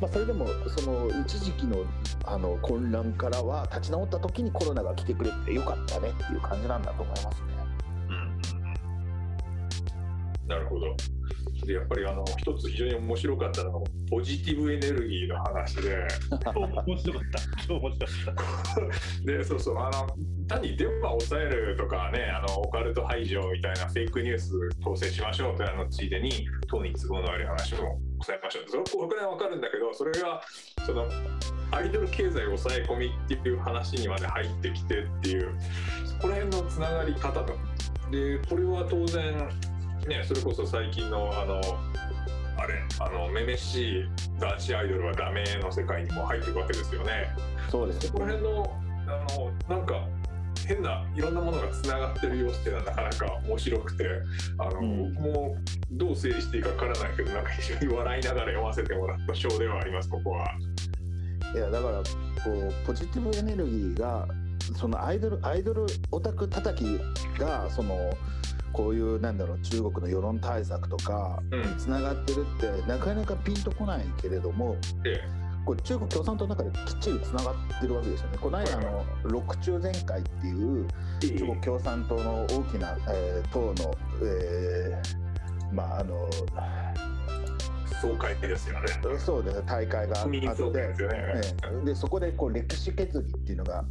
[0.00, 1.84] まあ、それでもその一時期の
[2.24, 7.46] あの混乱からは立ち直った時にコロナが来てくれてよかったねっていう感じなんだと思いますね。
[8.08, 8.12] う
[10.44, 10.96] ん、なるほど
[11.66, 16.06] でやっぱりあの一つ非常に面白かったのがポジティブエネルギーの話で。
[16.86, 17.30] 面白かっ
[17.66, 17.74] た。
[17.74, 19.26] 面白かった。
[19.26, 20.06] でそうそうあの
[20.46, 30.40] 単に電話を抑えるとかねあのオカルト排除みたいなフェイクニュース統制しましょうというのついでに党に都合の悪い話も抑えましょうそれこれは分かるんだけどそれが
[30.84, 31.06] その
[31.72, 35.52] アイドル経済抑え込みっていう話にまで入ってきてっていう
[36.04, 37.54] そこら辺のつながり方と。
[38.10, 39.48] でこれは当然
[40.06, 41.60] ね、それこそ最近のあの
[42.58, 47.28] あれあのめめしい男子アイドルはダメの世界にも入っていくわけですよね。
[47.70, 48.76] そうです、ね、この辺の
[49.08, 49.38] あ
[49.68, 50.06] のなんか
[50.66, 54.04] 変ないろんなものがつながってる様子っていうのはなかなか面白くて
[54.58, 55.56] あの、うん、僕も
[55.92, 60.46] どう整理していいかわからないけどなんか非常に笑いながら読ませてもらった章ではありますここは。
[61.54, 64.26] いやだからこうポジティブエネルギーが
[64.76, 67.00] そのアイドルアイドルオタク叩き
[67.38, 68.10] がその
[68.76, 74.76] こういうなんだろう中国の世論対策とかにつながってるって、なかなかピンとこないけれども、
[75.64, 78.38] これ中国共産党の中できっちりつながってるわけですよね。
[78.38, 80.86] この間、あの六中全会っていう
[81.20, 86.28] 中国共産党の大きな、えー、党の、えー、まああの
[88.02, 88.88] 総会ですよね。
[89.18, 89.62] そうです。
[89.64, 90.50] 大会があって、ね、
[91.82, 93.86] でそこでこう歴史決議っていうのが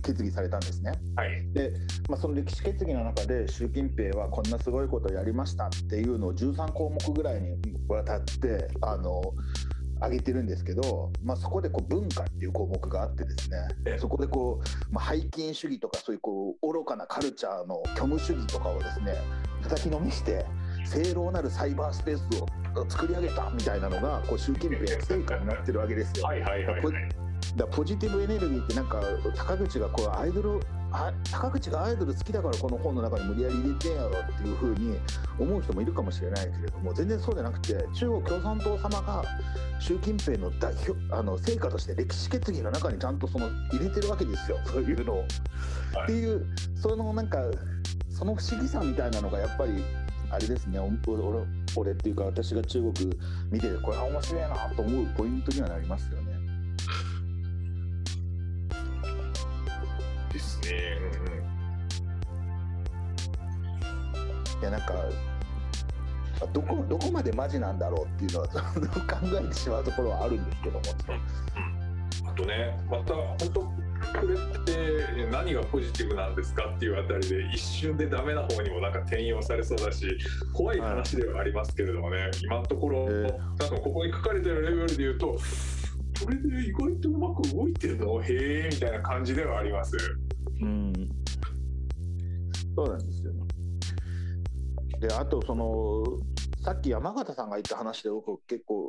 [0.00, 0.92] 決議されたんですね。
[1.16, 1.72] はい、で、
[2.08, 9.22] まあ、その歴史決議の中で習近平はこんなすごいことをやりましたっていうのを13項目ぐらいにわたってあの
[10.02, 19.14] 挙げてるんですけど、まあ、そこでこう文化っていう項目があってですねそこでこう、まあ、背筋主義とかそういうこう愚かなカルチャーの虚無主義とかをですね
[19.62, 20.44] 叩きのみして
[20.84, 26.26] 正論なるサイバースペースを作り上げたみたいなのがこう習近平の成果になってるわけですよ。
[26.26, 27.21] はいはいはい、はい
[27.56, 29.00] だポジティブエネルギーってなんか
[29.36, 30.60] 高口がこうアイドル
[31.30, 34.98] 高口がアイドル好きだからこの本の中に無理やり入れてんやろっていうふうに
[35.38, 39.24] 思う人もいるかもしれないけれども全然そうじゃなくて中国共産党様が
[39.80, 45.18] 習近平の代表あの成果として歴史決議の中にちゃんとその入れてるわけですよそういうのを。
[45.18, 45.28] はい、
[46.04, 47.38] っていうそのなんか
[48.10, 49.82] その不思議さみたいなのがやっぱり
[50.30, 50.92] あれですね俺
[51.76, 53.16] 俺っていうか私が中国
[53.50, 56.31] 見てこれは面白いなと思うポイントにはなりますよね。
[60.72, 61.02] ね。
[64.60, 64.94] いやなんか
[66.52, 68.58] どこどこまでマジなんだろうっていうのは 考
[69.40, 70.84] えてしまうところはあるんですけども。
[72.22, 80.06] うん、あとねまた本当これって何がポジティブなんですかっていうあたりで一瞬でダメな方にもなんか転用されそうだし
[80.52, 85.38] 怖い話ではありますけれどもね、今のところ、えー、多分ここに書かれてるレベルで言うと
[86.24, 88.26] これで意外とうまく動いてるのへ
[88.66, 89.96] えみたいな感じではあります。
[90.60, 90.92] うん、
[92.76, 93.42] そうなんですよね。
[95.00, 96.04] であとその
[96.62, 98.88] さっき山形さんが言った話で僕結構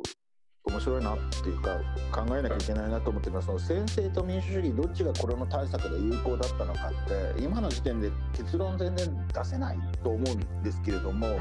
[0.66, 1.78] 面白いなっていうか
[2.10, 11.38] 考えなきゃいけないなと思ってるのはその先制と民主主義どっちがコロナ対策で有効だったのかって今の時点で結論全然出せないと思うんですけれども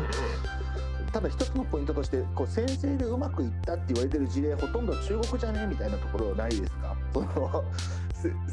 [1.13, 6.95] ただ一つのポイントとしてこう先制でうまくいったって言われてる事例ほとんど中国じゃねみたいなところないですか？
[7.13, 7.63] その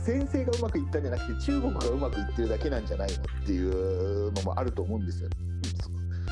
[0.04, 5.30] 先生がうまくいったんじゃなくて中国がうまくいってるだけなんじゃないのっていうのもあると思うんですよ。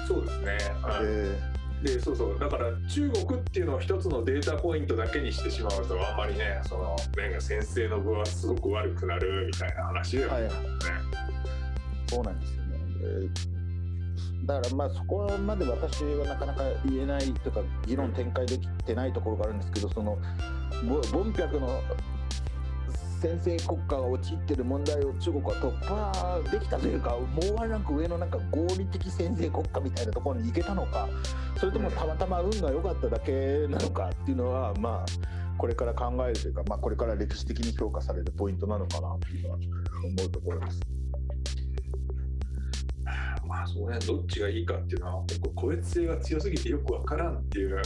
[0.06, 0.58] そうですね、
[1.02, 2.38] えーでそうそう。
[2.38, 10.52] だから中国っていうのを一つのデータポイントだけにしてしまうとあんまりねそのなんか先生の分はすごく悪くなるみたいな話ではね、はい、
[12.08, 20.18] そうなんですよね、えー、だからまあそこまで私はなかなか言えないとか議論展開できてないところがあるんですけどその
[21.12, 21.82] ボンピャクの
[23.20, 31.08] 先制国家が陥っている問題を中国は突破できたというかもうワンランク上のなんか合理的先制国家みたいなところに行けたのか
[31.56, 40.80] それともたまたま運が良かっただけなのかっていうのはまあこれから考えるというか、まあ、これから歴史的に評価されるポイントなのかなっていうのは思うところです。
[43.44, 45.24] まあそうね、どっちがいいかっていうのは、
[45.56, 47.76] 個別性が強すぎてよくわからんっていう。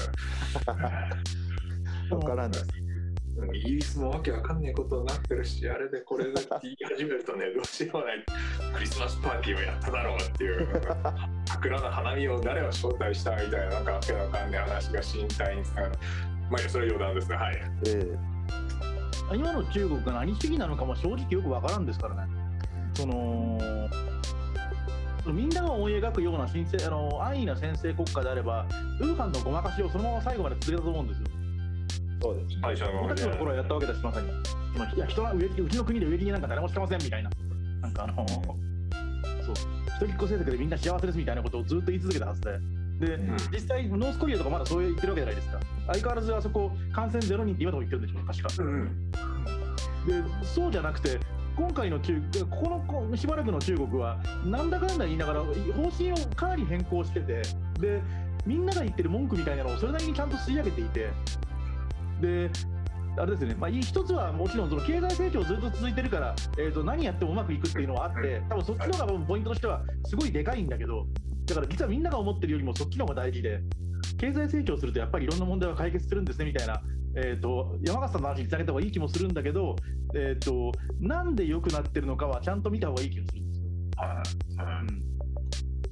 [2.11, 2.82] わからんです。
[3.53, 8.25] イギリスもわけわかんないことになってるし、あれでこれでって言い始めるとね、どうしようもない
[8.75, 10.69] クリスマスパーティーをやっただろうっていう、
[11.47, 15.95] 桜の花見を誰を招待したみたいな、なんかわけわかんない話が身体につながる。
[16.51, 17.57] まあ、それは余談ですね、はい。
[17.87, 22.33] えー、今の中国が何主義なのかも正直よくわからんですからね。
[22.95, 23.59] その
[25.27, 28.67] みんなが思い描くような神聖あの安易な先制国家であれば、
[29.01, 31.27] ウーハンのごまかしをそのまま最後まで続けたと思うんですよ。
[32.23, 34.29] そうです最初の僕たちの頃はやったわけだしまさに。
[34.29, 37.31] いや人は上うちの国で上着なんか誰もしてませんみたいな。
[37.83, 39.55] なんかあの、そう。
[39.87, 42.59] 一人っ子政策でみんな幸せですみたいなことをずっと言い続けたはずで。
[43.01, 49.11] で、うん、実際ノースコリアとかまだそう言ってるわけじゃないですか相変わらずあそこ感染ゼロ人って今のとこ言ってるんでしょ確か、うん、
[50.07, 51.19] でそうじゃなくて
[51.57, 57.43] 今回の中ここのしばらくの中国はなんだかんだ言いながら方針をかなり変更してて
[57.81, 58.01] で
[58.47, 61.11] みんなが言ってる文句みたいなのをそれなりにちゃんと吸い上げていて
[62.23, 62.51] で
[63.19, 71.07] あれですね、まあ、一つはもちろんその経済成長ずっと続いてるから、えー、と何やってもうまくいくっていうのはあって、多分そっちの方がポイントとしてはすごいでかいんだけど、
[71.45, 73.61] だから実はみんなが思ってるよりもそっちの方が大事で、
[74.19, 76.83] 経済成長するとやっぱりいろんな問題は解決するんですねみたいな、
[77.17, 79.77] えーと、山形さんの話につなげた方がいい気もするんだけど、
[80.15, 83.67] えーと、なんで良くなってるのかはちゃんと見た方がいい気がするんですよ。
[84.59, 84.87] うん、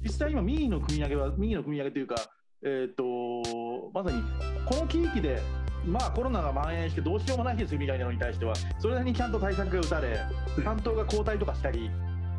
[0.01, 2.15] 実際今、民意の組み上げは、民意の組み上げというか、
[2.63, 4.21] えーとまさに
[4.65, 5.41] この地域で
[5.85, 10.19] まあコロナが蔓延してどうしようもないですみたいなのに対してはそれなりにちゃんと対策が打たれ
[10.63, 11.89] 担当が交代とかしたり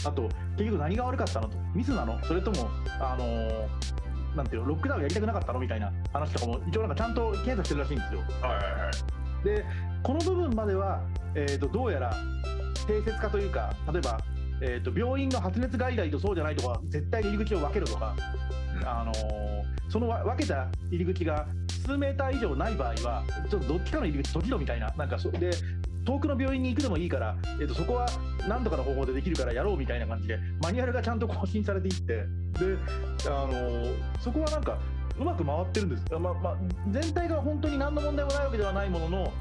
[0.05, 2.23] あと結局何が悪かったのとミスなの？
[2.25, 2.69] それとも
[3.01, 3.67] あのー
[4.37, 4.69] なんていうの？
[4.69, 8.21] ロックダウンやりたくなかったのみたいな話とかも一応なんかちゃんと検査してるらしいんですよ。
[8.21, 8.91] はいはいは
[9.43, 9.65] い、で
[10.03, 11.03] この部分までは、
[11.35, 12.15] えーと、どうやら
[12.87, 14.19] 定説化というか例えば、
[14.61, 18.17] えーと、病院の発熱外来とそうじゃないとか絶対に入り口を分けるとか、
[18.85, 19.62] あのー、
[19.93, 21.47] その分けた入り口が
[21.85, 25.51] 数メーター以上ない場合はちょっとどっちかの入り口閉じろみたいななんかそで
[26.07, 28.09] 遠くの病院に行くでもいいから、えー、とそこは
[28.49, 32.05] 何とかの方法でできるからやろうみたいな感じでマニュアルがちゃんと更新されていって。
[32.05, 32.25] で、
[33.27, 34.79] あのー、そこはなんか
[35.19, 36.57] うまく回ってるんです、まあまあ、
[36.91, 39.33] 全体が本当に何の問題もないわけではないものの、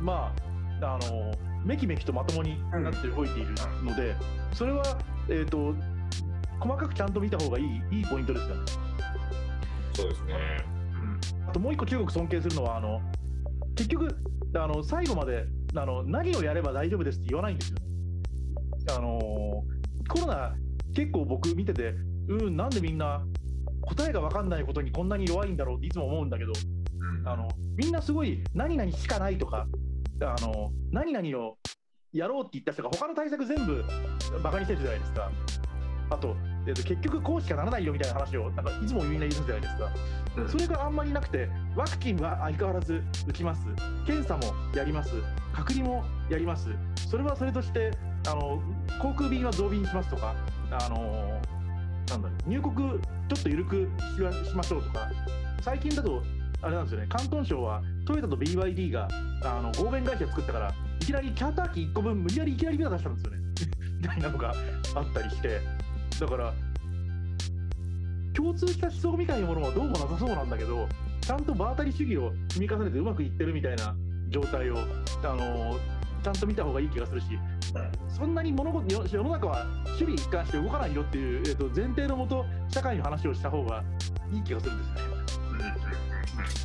[0.00, 0.34] ま
[0.80, 1.36] ああのー、
[1.66, 3.54] めきめきとまともになって動いている
[3.84, 4.14] ので、
[4.54, 4.84] それは、
[5.28, 5.74] えーと、
[6.60, 8.87] 細かくちゃんと見た方がいいいいポイントですよね。
[9.98, 10.34] そうですね
[11.48, 13.00] あともう一個中国尊敬するのはあの
[13.74, 14.16] 結局
[14.54, 15.44] あの最後まで
[15.74, 17.82] あの何をやれば大丈夫ですって言わないんですよね。
[18.96, 19.18] あの
[20.08, 20.54] コロナ
[20.94, 21.94] 結構僕見てて
[22.28, 23.22] うんなんでみんな
[23.82, 26.52] 答えが分かんないことにこんなに弱いんだろうっていつも思うんだけど、
[27.24, 29.66] あのみんなすごい何々しかないとか
[30.20, 31.58] あの何々を
[32.12, 33.84] やろうって言った人が他の対策全部
[34.42, 35.30] バカにしてるじゃないですか。
[36.10, 36.36] あと、
[36.66, 39.92] えー、と結局こうしかならないよみたいな話をなんかいつもみんな言うじゃないですか、
[40.36, 43.62] うん、それがあんまりなくてワクチンは相変わらず打ちます。
[44.06, 45.10] 検査もやります。
[45.52, 46.68] 隔離もやります。
[47.10, 47.92] それはそれとして
[48.26, 48.62] あの
[49.00, 50.34] 航空便は増便しますとか
[50.70, 51.40] あの
[52.08, 52.98] なんだろう入国ちょ
[53.38, 53.88] っと緩く
[54.46, 55.10] しましょうとか
[55.62, 56.22] 最近だと
[56.62, 57.06] あれなんですよね。
[57.06, 59.08] 広東省はトヨタと BYD が
[59.44, 63.38] あの合弁会社作ったからいきなりチャーター機1個分無理やりいきなりビザ出したんですよね。
[64.00, 64.54] みたいなのが
[64.94, 65.60] あったりして
[66.20, 66.52] だから
[68.34, 70.88] 共通した思想みたいなものはどうもなさそうなんだけど
[71.20, 73.94] ちゃんと場当たり主義を積み重ねてうまくいってるみたいな
[74.30, 75.76] 状態を、あの
[76.22, 77.26] ちゃんと見た方がいい気がするし、
[78.08, 83.84] そんなに物事世の中は守備一貫して動かないよっていう、えー、と前提のもと社会の話をした方が
[84.32, 84.90] いい気がするんです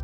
[0.00, 0.03] ね。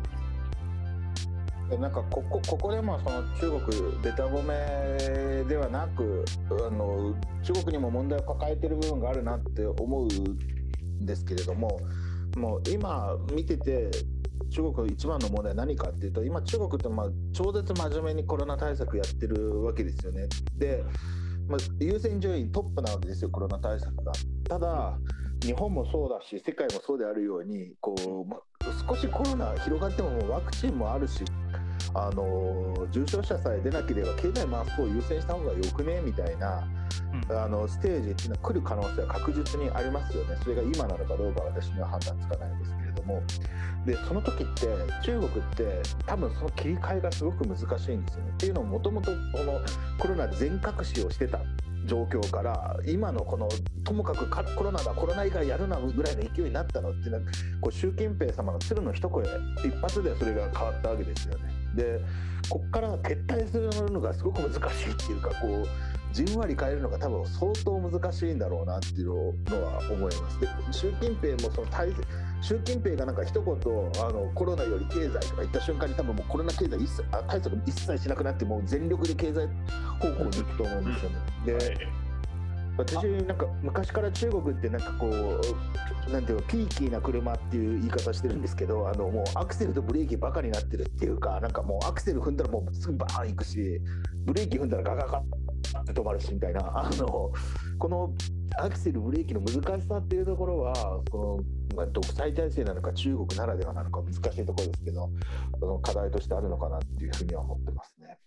[1.77, 11.79] なんかここここでもその中国べた褒めではなくあの中国にも問題を抱えてる部分があるなって思うんですけれども
[12.37, 13.89] もう今見てて
[14.49, 20.27] 中国一番の問題は何かっていうと今中国ってまあ超絶真面目にコロナ対策やってるわけですよね。
[20.57, 20.83] で、
[21.47, 24.11] まあ、優先順位トップなわけですよコロナ対策が。
[24.47, 24.97] ただ
[25.41, 28.37] 日本もそうだし世界もそうであるようにこう、ま、
[28.87, 31.23] 少しコロナ広がってももうワクチンもあるし
[31.93, 36.01] あの重症者さえ出なければ経済回す方を優先した方がよくね？
[36.03, 36.67] みたいな、
[37.29, 40.37] うん、あのステージっていうのは来る可能性は確実にありますよね。
[40.41, 43.23] それが今なのかどうか私には判断つかないですけれども。
[43.85, 44.67] でその時って
[45.03, 48.31] 中国って多分その切り替えがすごく難しいんですよね。
[48.31, 49.59] っていうのももともとこの
[49.97, 51.39] コロナ全隠しをしてた
[51.85, 53.49] 状況から今のこの
[53.83, 57.23] ともかくコロナだコロナ以外やるなぐらいの勢いになったのっていうのは
[57.59, 59.25] こう習近平様の鶴の一声
[59.65, 61.43] 一発でそれが変わったわけですよね。
[61.75, 61.99] で
[62.49, 65.67] ここから撤退するのがすごく難しいっていうかこう
[66.13, 70.39] じんわり変えるのが多分相当難しいんだろうなっていうのは思います。
[70.39, 71.93] で習近平もその体
[72.41, 79.47] 習近平がなんか一言あのコロナより経済とか言った瞬間に多分もうコロナ経済一切あ対策一切しなくなってもう全力で経済
[79.99, 81.17] 方向に行くと思うんですよね。
[81.45, 81.87] で
[82.77, 93.81] 私なんか昔から中国ってなんかこうなんていうのピーキーな車っていう言い方してるんですけどあのもうアクセルとブレーキバカになってるっていうかなんかもうアクセル踏んだらもうすぐバーン行くし
[94.25, 97.31] ブレーキ踏んだらガガガって止まるしみたいなあの
[97.77, 98.13] この
[98.59, 100.73] アクセルブレーキの難しさっていうところは
[101.09, 105.09] この、まあ、独裁体制なのか中国ならではなのか難しいところですけど
[105.59, 108.17] その課題としてあるのかなっていうふうには思ってますね。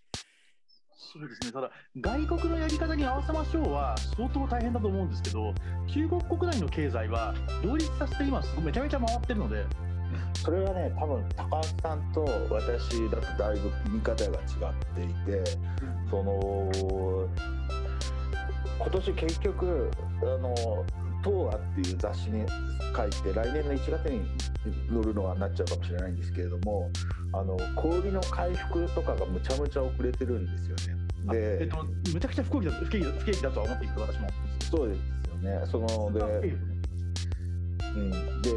[1.14, 1.70] そうですねただ、
[2.00, 5.54] 外国のやり方に合わせましょうは相当大変だと思うんですけど、
[5.86, 7.32] 中国国内の経済は
[7.62, 9.64] 両立させて今、めちゃめちゃ回ってるので。
[10.44, 14.44] それはね、多分高橋さんと私だとだいぶ見方が違っ
[14.94, 15.42] ていて、
[16.10, 16.70] その
[18.78, 19.90] 今年結局
[20.20, 20.54] あの
[21.24, 22.46] 東亜っていう雑誌に
[22.94, 24.22] 書いて来年の1月に
[24.90, 26.90] 乗るのはなっちゃうかもしれないんですけれども
[27.32, 31.00] あの小売の回復とかがむちゃむちゃ遅れてるんですよね。
[31.32, 34.28] で、えっと、むちゃくちゃ不景気だ不景気不景気だとは思っていく私も。
[34.70, 34.98] そうです
[35.28, 35.66] よね。
[35.66, 36.20] そので、
[37.96, 38.10] うん、
[38.42, 38.50] で、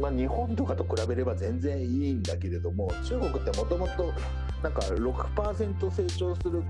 [0.00, 4.12] まあ、日本とかと比べれば全然いいんだけれども中国ってもともと
[4.62, 6.62] なんか6%成長する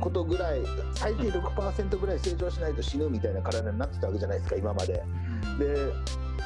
[0.00, 0.60] ことぐらい
[0.94, 5.02] 最低6%ぐらい成長しないと死ぬみたいな体になってたわけじゃないですか今まで。
[5.58, 5.92] で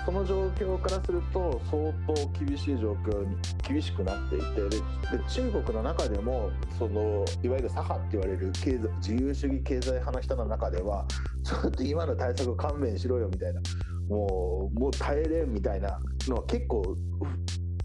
[0.04, 4.82] その状況からすると相当厳しい状況に厳しくなっていてで
[5.28, 11.06] 中国の中でもそのいわゆる左派って言われる経済自由主義経済派の人の中では
[11.42, 13.60] ちょっと今の対策勘弁しろよみたいな
[14.08, 16.96] もうもう耐えれんみたいなのは結構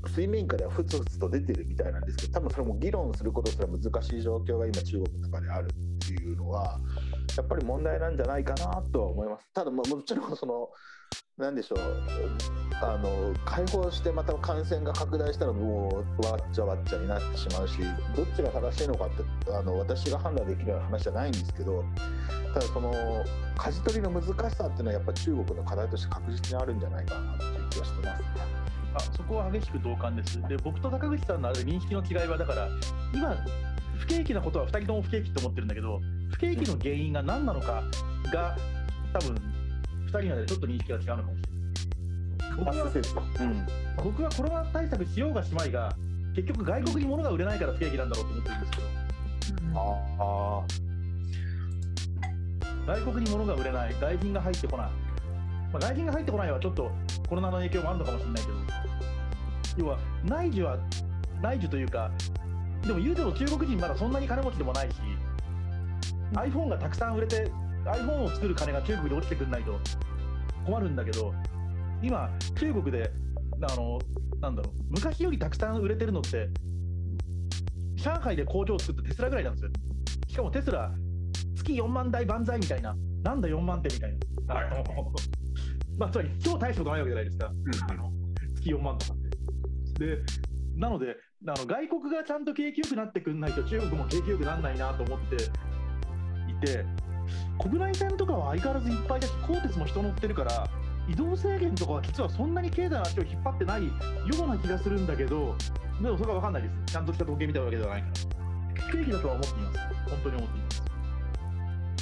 [0.07, 6.79] 水面下ではふつふつと出てるみたいなんですけど多分それも議論することすら難しい状況が今中国の中であるっていうのは
[7.37, 9.47] やっぱり問題なんじゃないかなとは思います。
[9.53, 10.69] ただもちろんその
[11.37, 11.79] なんでしょう
[12.81, 17.79] あの解放してまた感染が拡大したらもうわっちゃわっちゃになってしまうし
[18.15, 21.83] どっちが正しいのかってあの私が判断できるような話じゃないんですけど
[22.53, 22.93] ただその
[23.57, 28.62] 舵取りの難しさっていうのはやっぱ中国の課題として確実にあるんじゃないかなっていう気はしてます、
[28.95, 30.41] あそこは激しく同感です。
[30.47, 32.67] で僕と高口さんのある認識の違いはだから
[33.13, 33.35] 今
[33.97, 37.83] 不景気なことは2人とも不景気って思ってるんだけど不景気の原因が何なのか
[38.31, 38.57] が
[39.13, 39.35] 多分
[40.05, 41.53] 2人の間でちょっと認識が違うのかもしれない。
[42.53, 42.83] 僕は,、
[43.39, 43.67] うん、
[44.03, 45.95] 僕はコロナ対策しようがしまいが
[46.35, 48.83] 結局外国に物が売れないから不景気なんだろうと思ってるんですけど、
[49.63, 50.63] うん、あ
[52.85, 54.87] 外国に物が売れない外人が入ってこない、
[55.73, 56.91] まあ、外人が入ってこないはちょっと
[57.27, 58.57] コロナの影響もあるのかもしれないけど
[59.77, 60.77] 要は内需は
[61.41, 62.11] 内需というか
[62.83, 64.95] でも言うても中国人まだそんなに金持ちでもないし、
[66.31, 67.51] うん、iPhone がたくさん売れて
[67.85, 69.79] iPhone を作る金が中国で落ちてくんないと
[70.65, 71.33] 困るんだけど
[72.03, 73.11] 今中国で
[73.61, 73.99] あの
[74.41, 76.49] なんだろう昔よりたくさん売れてるのって
[77.95, 79.71] 上海で工場を作ったテスラぐらいなんですよ。
[80.27, 80.91] しかもテスラ
[81.55, 84.17] 月4万台万歳みたいななんだ4万点みたい
[84.47, 84.69] な、はい、
[85.97, 87.51] まあつまり超大したことないわけじゃないですか、
[87.89, 88.11] あの
[88.55, 89.13] 月4万とか。
[89.13, 89.17] っ
[89.93, 90.17] てで
[90.75, 91.15] なので
[91.47, 95.39] あの外国がちゃんと景気よくなってくんないと中国も景気よくならないなと思ってい
[96.61, 96.85] て
[97.61, 100.67] 国内線とかは相変わらずいっぱいだし鋼鉄も人乗ってるから
[101.07, 103.91] 移動制限とかは実はそんなに経済の足を引っ張ってないよ
[104.45, 105.55] うな気がするんだけど
[106.01, 106.93] でもそれは分かんないです。
[106.93, 108.83] ちゃんとした統計見たわけではないから。
[108.87, 109.79] 不景気だとは思っています。
[110.09, 110.92] 本当に思っています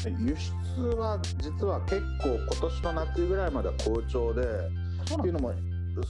[0.10, 4.46] 輸出は実は結構今年の夏ぐらいまでは好調でっ
[5.22, 5.54] ていうのも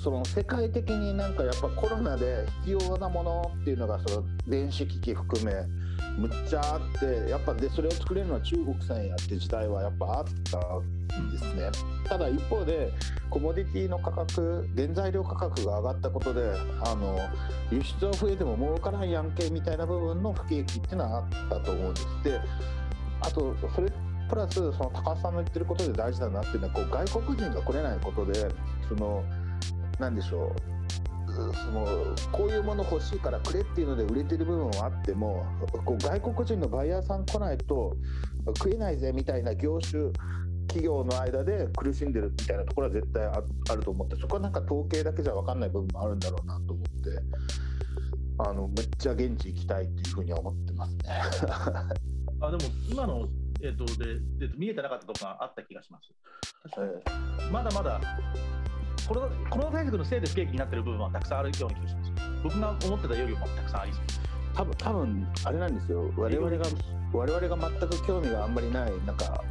[0.04, 5.54] その世界的になんかやっぱコロナで必要なものっていうのがその電子機器含め
[6.18, 11.72] むっちゃあってやっぱでそれを作れるのは中国産やって時代はやっぱあったんですね。
[12.08, 12.92] ただ一方で
[13.30, 16.52] コモディティの価格原材料価格が上がったことで
[16.84, 17.18] あの
[17.72, 22.08] 輸出は増えても儲からんやんけみたいな部分の不景気っていうのはあったと思うんです。
[22.24, 22.42] で
[23.22, 23.92] あとそれ
[24.30, 28.48] プラスその高橋さんの言ってることで大事だなっていうのはこう外国人が来れないことで
[28.88, 29.24] その
[30.00, 30.72] 何でしょう
[31.34, 31.86] その
[32.32, 35.46] こういうもの欲しいからくれっていうので売れてる部分はあっても
[35.86, 37.96] こう外国人のバイヤーさん来ないと
[38.58, 40.12] 食えないぜみたいな業種
[40.68, 47.10] 企業の間で苦しんでるみたいなところは絶対あると思ってそこはなんか統計だけじゃ分かんない部分もあるんだろうなと思って
[48.40, 51.02] あのめっちゃ現地行きたいっていうふうには思ってますね。
[52.42, 53.28] あでも今の、
[53.62, 56.12] えーと、でで見えてなかったところがあった気がします。
[56.78, 58.02] えー、まだまだ
[59.08, 62.12] コロナコロナ対策のせいで不景気になってる部分はたくさんあるような気がします。
[62.44, 64.02] 僕が思ってたよりもたくさんありそう。
[64.54, 66.12] 多分多分あれなんですよ。
[66.18, 66.66] 我々が
[67.14, 69.44] 我々が全く興味があんまりないなんか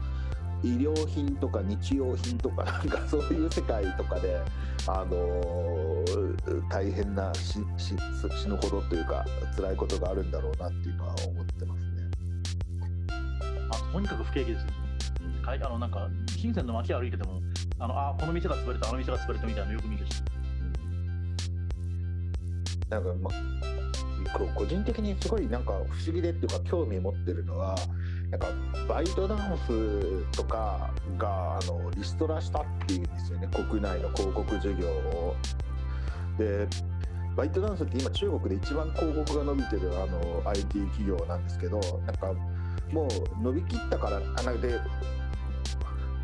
[0.62, 4.41] 医療品とか日用品とかなんかそういう世界とかで
[4.87, 7.95] あのー、大変なしし
[8.43, 9.25] 死ぬほどというか
[9.57, 11.90] 辛いことがあるんだろうなっていうのは思ってます
[13.70, 14.72] あとにかく不景気ですよ。
[15.47, 17.40] あのなんか深センの街歩いてても
[17.78, 20.22] あのあこの店が潰れたあの店が潰れたみたいなのよく見るし、
[22.88, 23.30] なんかま
[24.56, 27.74] 個人的にすごいなんか不思議でっていうか興味持ってるのは
[28.30, 28.48] なんか
[28.88, 35.36] バイトダンスとかがあのリストラしたっていうんですよね国内の広告事業を。
[36.38, 36.68] で
[37.36, 42.34] バイトダンスって今中国で一番広告が伸びてるあの IT 企業なんですけどなんか
[42.93, 43.07] も
[43.39, 44.81] う伸びきったからあなで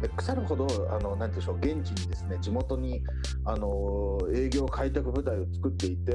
[0.01, 3.03] で腐るほどあのなんでしょう現地にですね地元に
[3.47, 6.13] あの営業開拓部隊を作っていて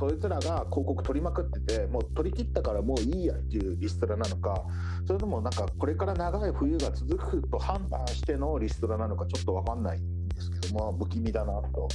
[0.00, 4.64] そいつらが広告取りまくっててもう取り切ったからもういいやっていうリストラなのか
[5.06, 11.88] それともなんかこれから長い冬が続くと判断してのリストラなのかちょっと分かんないんですけども不気味だなと。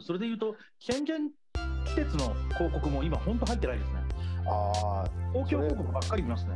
[0.00, 1.30] それでいうと、チェンジェン
[1.84, 4.00] 季節の広告も今、本当入ってないですね。
[4.48, 6.50] ああ、公共広告ばっかり見ますね。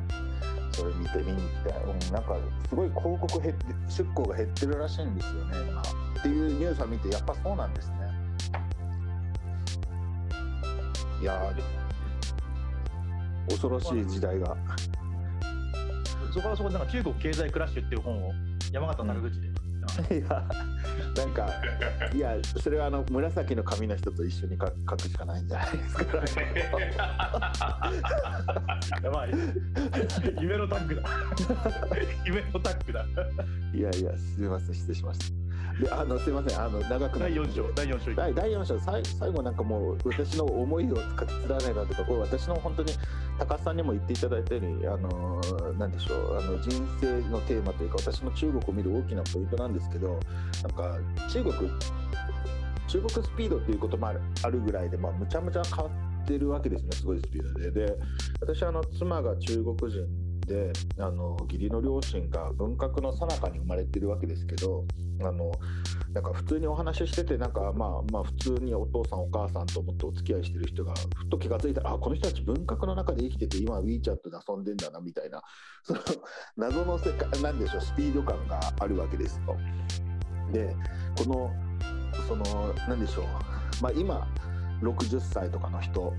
[0.72, 2.36] それ見て見に行きたい、うん、なんか
[2.68, 5.56] すごい広告減って出向が減ってるらしいんですよね。
[5.68, 5.84] 今っ
[6.22, 7.96] ていうニュースを見てやっぱそうなんですね。
[11.20, 11.52] いや
[13.48, 14.56] 恐ろしい時代が。
[16.32, 18.32] そこはそこでなんか中国経済クラッシュっていう本を
[18.72, 19.51] 山形の口で、
[20.10, 20.48] いや
[21.16, 21.48] なんか
[22.14, 26.04] いやそれはあの紫の髪の人と一緒に書くしかないんじゃないですか
[29.02, 29.30] やばい
[30.40, 31.02] 夢のタッグだ。
[32.24, 33.04] 夢のタッグだ。
[33.74, 34.74] いやいやすみません。
[34.74, 35.41] 失礼しました
[35.82, 36.60] であのすみません。
[36.60, 38.78] あの長く第4章第4章第第4章。
[38.78, 42.92] 最最後なんかもう私の思いを書き連ねたとかこれ私の本当に
[43.36, 45.40] 高須さんにも言っていただいたようにあの
[45.78, 46.38] なんでしょう。
[46.38, 50.20] あの人生のテーマというか私の中国を見る大きなポイントなんですけど
[50.62, 50.98] なんか
[51.28, 51.52] 中国
[52.86, 55.90] 中国スピードっていうこともあるあるぐらいで、まあ、むちゃむちゃ変わ
[56.22, 57.70] ってるわけですねすごいスピードで。
[57.72, 57.96] で
[58.40, 60.06] 私あの妻が中国人
[60.46, 64.84] であの義理の両親が文革の最中に生まれてるわけですけど
[65.20, 65.52] あの
[66.12, 75.42] なんか普通にお話ししててなんかまあまあ普通にお父さんお母さんと思ってお付き合いしてる人がふっと気が付いたらあこの人たち文革の中で生きてて今 WeChat で遊んでんだなみたいな
[75.84, 76.00] その
[76.56, 79.56] 謎の世界なんでしょうスピード感があるわけですと。
[80.52, 80.74] で
[81.16, 81.50] この
[82.28, 83.24] そのなんでしょう、
[83.82, 84.28] まあ、今
[84.82, 86.12] 60歳とかの人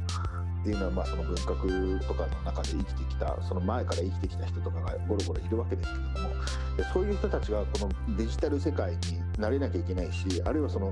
[0.63, 6.29] っていうのはまあその文学とかの中で生きてきたその前から生きてきた人とかがゴロゴロいるわけですけれども
[6.77, 8.97] でそういう人たちがこのデジタル世界に
[9.37, 10.89] 慣れなきゃいけないしあるいはその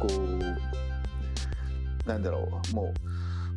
[0.00, 0.18] こう
[2.08, 2.94] なんだろうもう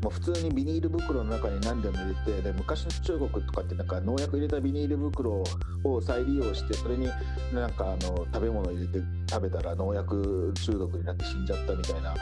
[0.02, 5.44] もう普通にビニール袋の中に何でも入れてで昔の中国とかってなんか農薬入れたビニール袋
[5.84, 7.08] を再利用してそれに
[7.54, 9.00] なんかあの食べ物入れて
[9.30, 12.14] 食べたら農薬中毒になって死んじゃったみたいな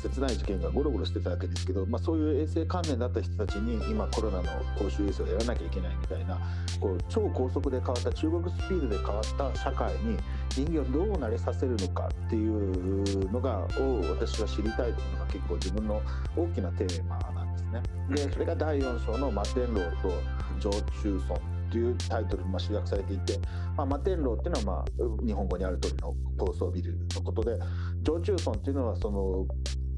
[0.00, 4.44] 切ない事件がゴロゴロしてたわけですけど、まあ、そういう衛生関連だった人たちに今コロナの
[4.78, 6.38] 公衆衛生をやらなきゃいけないみたいな
[6.80, 10.16] こう超高速で変わった中国スピードで変わった社会に
[10.50, 16.00] 人間をどう慣れさせるのかっていうのがを私は知りたいというのが結構自分の
[16.36, 17.82] 大きなテーマなんですね。
[18.28, 20.12] でそれが第4章の「摩天楼と
[20.60, 20.70] 常
[21.02, 21.40] 駐村」
[21.70, 23.38] というタイトルに集約されていて、
[23.76, 27.58] まあ、摩天楼っていうのは、まあ、日本語にある通りの高層ビルのことで
[28.02, 29.46] 常駐村っていうのはその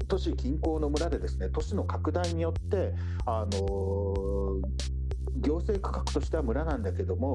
[0.07, 2.93] 都市近郊の村でですね都市の拡大によって
[3.25, 4.61] あの
[5.41, 7.33] 行政区画としては村なんだけども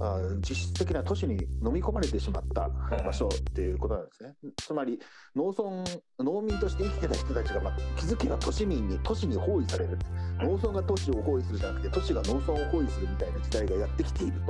[0.00, 2.68] あ実質的な都市に飲み込まれてしまった
[3.04, 4.34] 場所っていうことなんですね。
[4.56, 4.98] つまり
[5.36, 5.84] 農村
[6.18, 9.98] 農民として生きてた人たちが、まあ、気づけば都市民に都市に包囲される
[10.40, 14.40] 農村が都市を包囲するじゃなくて都市が農村を包囲するみたいな時代がやってきている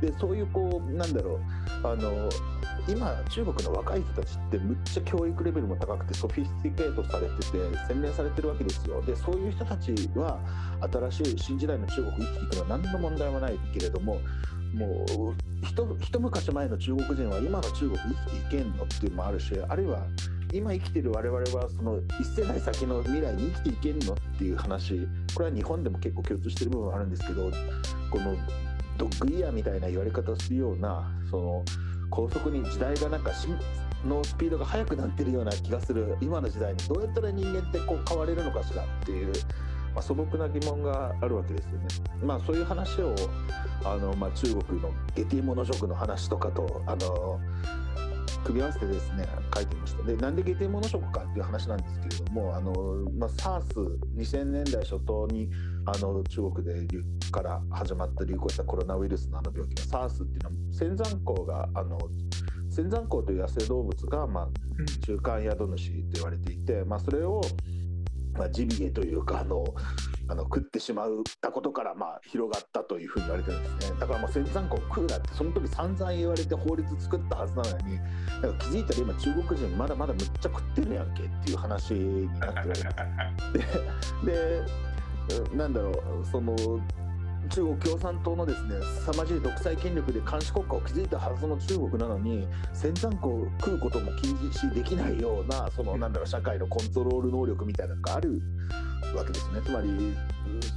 [0.00, 0.06] と。
[0.06, 1.40] でそういうこうなんだろう
[1.86, 2.28] あの
[2.88, 7.58] 今中国の若い人たちってむっちゃ教育レベルも高くてソフィスティケートされてて
[7.88, 9.02] 洗練されてるわけですよ。
[9.02, 10.38] でそういう人たちは
[11.10, 14.20] 新しい新時代の中国生きていくのは何の問題もないけれども
[14.74, 15.34] もう
[16.00, 20.06] 一昔前の中国人は今の中国生きていけんのっていうのもあるしあるいは
[20.52, 27.50] 今生きてる我々はその一世代先の未来に生きていけんのっていう話これは日本でも結構共通してる部分あるんですけど
[28.10, 28.36] この
[28.98, 31.64] ドッグイヤーみたいな言われ方するようなその
[32.16, 33.46] 高速に時代がなんかし
[34.06, 39.32] のスピードが速くなってるような気がする今の時代にどうやったら人間ってこう変われるのかしらっていう、
[39.94, 41.86] まあ、素朴な疑問があるわけですよね。
[42.22, 43.14] まあ、そういう話を
[43.84, 47.38] あの、まあ、中国のゲティモノ食の話とかとあの
[48.44, 52.72] 組み合わせてですね書いてましたでなんでゲテモノ食かっていう話なんですけれどもあの、
[53.18, 55.50] まあ、SARS2000 年代初頭に
[55.86, 56.86] あの中国で
[57.30, 61.98] から始まった流行したコロナウイルスのあの病気の SARS っていうのは仙山港があの
[62.68, 67.40] 仙山港という野生動物が、まあ、中間宿主と言われていて、まあ、それを
[68.38, 69.64] まあ、ジビエというかあの
[70.28, 71.10] あの食ってしまっ
[71.40, 74.00] たことからまあ広がったというふうに言われてるんですね。
[74.00, 78.02] だからもう仙山湖食うなってその時散々言われて法律作ったはずなのにだ
[78.40, 82.74] から気づいたら今中国人まだまだむっちゃ食ってるやんけっていう話になってる
[84.24, 84.64] でで
[85.54, 86.54] なんだろうその
[87.48, 88.74] 中国共産党のですね
[89.04, 98.40] 凄まじい独裁権力で監視国家を築いたはずの中国なのに先端国を食うことも禁止できないようなそのなんだろう社会のコントロール能力みたいなのがある
[99.14, 99.60] わけですね。
[99.64, 100.16] つまり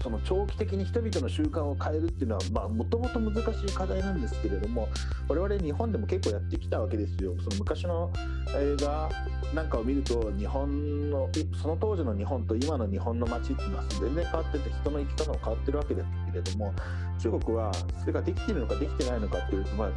[0.01, 4.87] その長期的に人々の習慣を変えるっていうのはもともと難しい課題なんですけれども
[5.27, 7.35] 我々日本でも結構やってきたわけですよ。
[7.39, 8.11] その昔の
[8.55, 9.09] 映画
[9.53, 11.29] なんかを見ると日本の
[11.61, 16.73] その当時の日本と今の日本の街っていうのは全然変わってて人の生き方も変わってるわけですけれども
[17.19, 19.89] 中国はそれができてるのかできてないのかっていうと、まあ、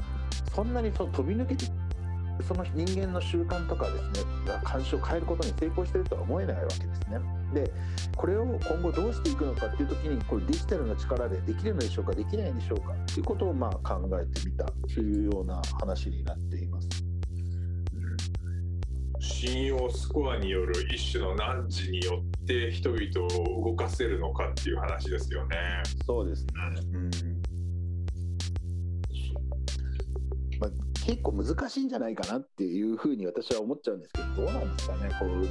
[0.55, 1.67] そんなにそ飛び抜けて
[2.43, 7.21] その人間の習慣とかですねが監視を変えることに成功しているとは思えないわけですね。
[7.55, 7.73] で
[8.17, 16.89] これを今後どうしていくのかっていう時にこれデジタルの力でできるのでしょうかできないんでしょうかっていうことをまあ考えてみたというような話になっています。
[19.21, 25.57] 信用スコアによる一種の難事によって人々を動かせるのかっていう話ですよね。
[26.05, 26.53] そうですね、
[26.93, 27.32] うん
[31.05, 35.49] 結構難しいんじゃないかなっていうふうに私は思っちゃうんですけどどうなんですかねこう。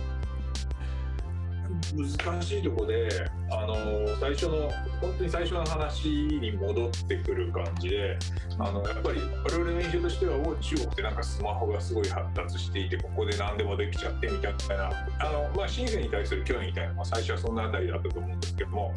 [1.96, 3.10] 難しいとこで
[3.52, 3.76] あの
[4.20, 4.72] 最初の
[5.02, 8.18] 本当に最初の話に戻ってくる感じで
[8.58, 18.94] あのやっぱり我々の印象としては中国ってなんかスマホがすごい発達していてここで何でもできちゃってみたいなあの、まあ、深センに対する興味みたいなのは最初はそんなあたりだったと思うんですけども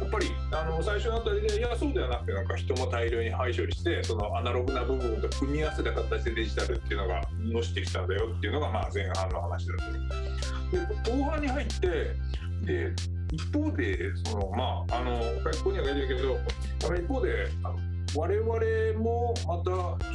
[0.00, 12.32] やっぱりあの最初のあたりでいやそうではなくてなんか人も大量に排処理してそのアナログな部分と組み合わせた形でデジタルっていうのがのしてきたんだよっていうのがまあ前半の話だったで後半に入って
[12.64, 12.92] で
[13.32, 17.78] 一方でそのまああのここには書いてるけど一方であの
[18.14, 19.70] 我々もまた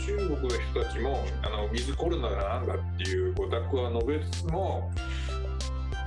[0.05, 4.91] 中国の人たちもあのウィズコロナだなんだっていうご託は述べつつも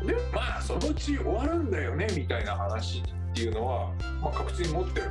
[0.07, 3.93] でもまあそのうち終わるんだよねみたいな話っていうのは、
[4.23, 5.11] まあ、確実に持ってる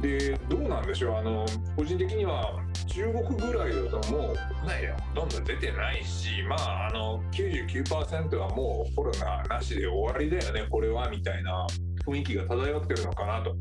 [0.00, 1.16] でどうなんでしょう？
[1.16, 1.44] あの
[1.76, 11.66] 個人的には中国ぐらいだともう国内ではほとん出てないしまああの99%はもうコロナなしで終わりだよねこれはみたいな
[12.06, 13.56] 雰囲気が漂ってるのかなと。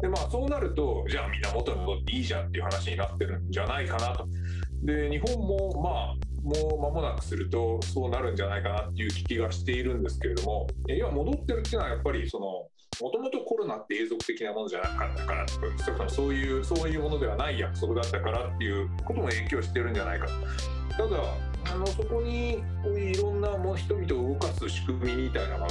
[0.00, 4.26] でまあそうなるとじゃあみんな元に戻っていいじゃんっていう話になってるんじゃないかなと。
[4.82, 12.66] で日本もまあもう間もなくするとそうなるんじゃないかなっていう気がしているんですけれども今戻ってるっていうのはやっぱりその
[13.00, 15.32] もともとコロナって永続的なものじゃなかったか
[16.04, 20.26] らそういうそういうものではない約束だったからっていうことも影響してるんじゃないか
[20.96, 21.16] ただ
[21.72, 25.68] あのそこにこういろんなも人々を動かす仕組みみたいなのが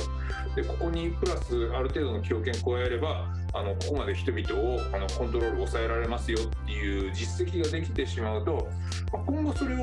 [0.55, 8.67] でここにプラスある程度の強権加えればあのここまで人々をあのコントロール抑えられますよっていう実績ができてしまうと、
[9.11, 9.79] まあ、今後それを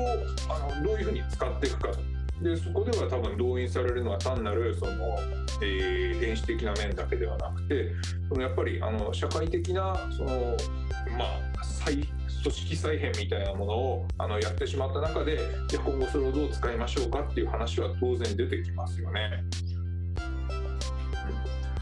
[0.49, 1.89] あのどういうふうに使っていくか
[2.41, 4.91] でそこでは多分動員されるのは単なるその、
[5.61, 7.91] えー、電子的な面だけではなくて
[8.29, 10.55] そのやっぱりあの社会的なその、
[11.17, 11.25] ま
[11.59, 19.43] あ、再組織再編みたいなものをあのやってしまった中でで今後それをどう使いましょうかっていう話は当然出てきますよね。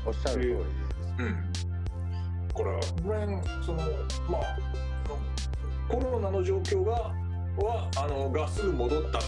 [0.05, 0.65] うん、おっしゃる通りです。
[1.19, 1.55] うん
[2.55, 3.81] から、この辺その
[4.29, 4.57] まあ
[5.89, 9.19] コロナの状況がはあのがすぐ戻った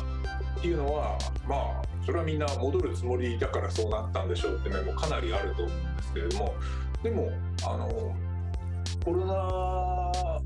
[0.57, 1.17] っていうのは
[1.47, 6.55] まあそれはみんな戻るつもりだからそうなったんでしょうって面もかなりあると思うんですけれども
[7.03, 7.31] でも
[7.65, 8.15] あの
[9.03, 10.41] コロナ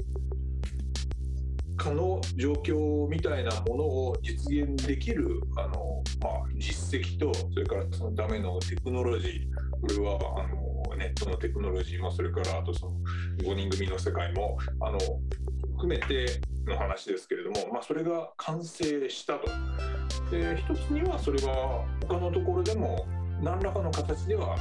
[1.77, 12.93] 禍の状況みたいなものを実現できるあの、まあ、実績とそれからそのためのテクノロジーこれはあのネットのテクノロジーもそれからあとその
[13.39, 14.99] 5人組の世界もあの
[15.77, 19.47] 含めての話ですけれども、まあ、それが完成したと。
[20.31, 23.05] で一つにはそれは他のところでも
[23.43, 24.55] 何らかの形では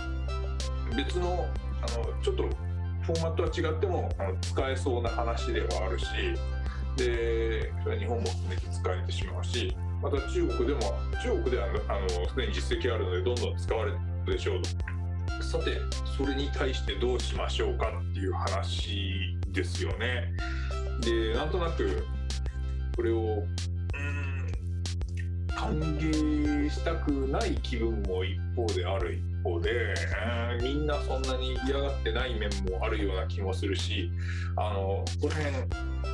[0.96, 1.46] 別の
[1.80, 2.42] あのちょっと
[3.02, 6.06] フォーマットは違ってもあの使えそうな話ではあるし
[6.96, 10.80] でそれ日本も含めて使えてしまうしまた中国でも
[11.22, 14.90] 中国ではあのすでに実績あるのでどんどん使われるでしょうと
[15.42, 15.78] さて
[16.16, 20.32] それに対してどうしましょうかっていう話ですよね。
[21.00, 22.04] でなんとなく
[22.94, 23.42] これを
[25.56, 29.94] 歓迎したくない気分も一方である一方で、
[30.62, 34.10] みんなそんなに嫌がってない面もあるような気もするし
[34.56, 35.54] あのこの辺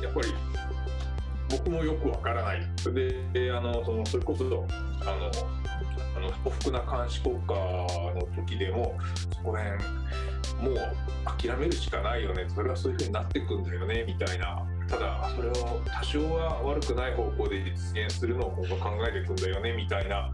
[0.03, 0.33] やっぱり
[1.49, 2.67] 僕もよくわからない。
[3.33, 5.31] であのそのそれこそあの
[6.15, 8.97] あの不服な監視国家の時でも
[9.33, 9.83] そこら辺
[10.61, 10.75] もう
[11.37, 12.45] 諦めるしかないよね。
[12.53, 14.03] それはそういうふうになっていくんだよね。
[14.07, 14.65] みたいな。
[14.87, 15.53] ただそれを
[15.85, 19.73] 多少は悪くない方向で実現するのを今後考えていくんだよね。
[19.73, 20.31] みたいな。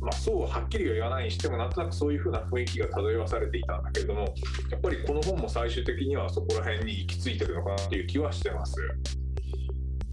[0.00, 4.34] まあ、そうはっきりは言わないにしてもなんとなくそういうふうな雰囲気が漂わされていたんだけれども
[4.70, 8.76] やっぱりこの本も最終的にはそこら辺に行き着いてるのかなっていう気はしてます。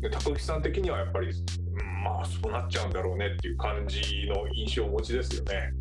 [0.01, 5.71] で高木さん的にはやっぱり、うん、まあそうなっちゃうんだろうねっていう感じの印象をお持ちですよね。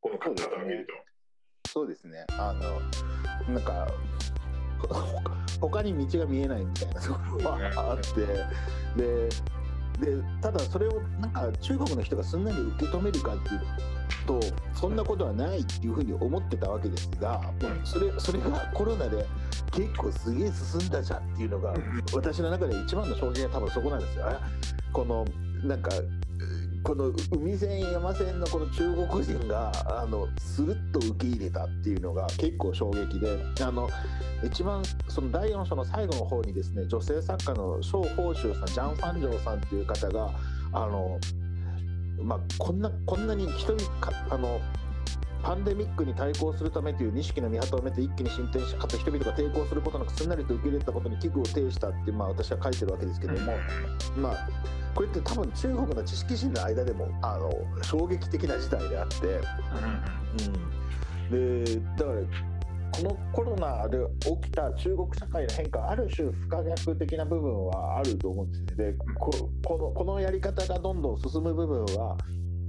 [0.00, 1.11] この書き方を見ると。
[1.72, 2.26] そうですね。
[2.38, 3.88] あのなんか
[5.58, 9.28] 他に道が見えないみたいなところはあって、で
[9.98, 13.60] でただそれをなんか中国の人がすんなり受け止めるかっていう
[14.26, 14.40] と
[14.74, 17.40] そんなことはないっていうふうに思ってたわけですが
[17.84, 19.24] それそれがコロナで
[19.70, 21.74] 結構すげえ進んだじゃんっていうのが
[22.12, 24.26] 私の中で一番の衝撃は多分そこなんですよ。
[24.92, 25.24] この
[25.64, 25.90] なんか
[26.82, 29.70] この海線山線のこの中国人が
[30.02, 33.88] あのスルッと受け入れたっていうのが結構衝撃であの
[34.44, 40.30] 一番その第4章の最後の方にですね女性作家の蒋宝州さんジャン・ファンジョーさんっていう方が
[40.72, 41.18] あの、
[42.20, 44.60] まあ、こんなこんなに人かあの
[45.42, 53.52] パンデミックに対抗するためという錦の御旗を埋めて一気に進展しかつ人々が抵抗することなくすんなりと受け入れたことに危惧を呈したって、まあ、私は書いてるわけですけども、
[54.16, 54.48] まあ、
[54.94, 57.50] これって多分中国の知識人の間でもあの
[57.82, 59.40] 衝撃的な事態であって、
[61.30, 62.20] うん、でだから
[62.92, 68.92] このコロナで起きた中国社会の変化ある種不可逆的な部分はあると思うんですね。
[68.92, 69.30] でこ
[69.78, 72.18] のこのやり方がどんどん進む部分は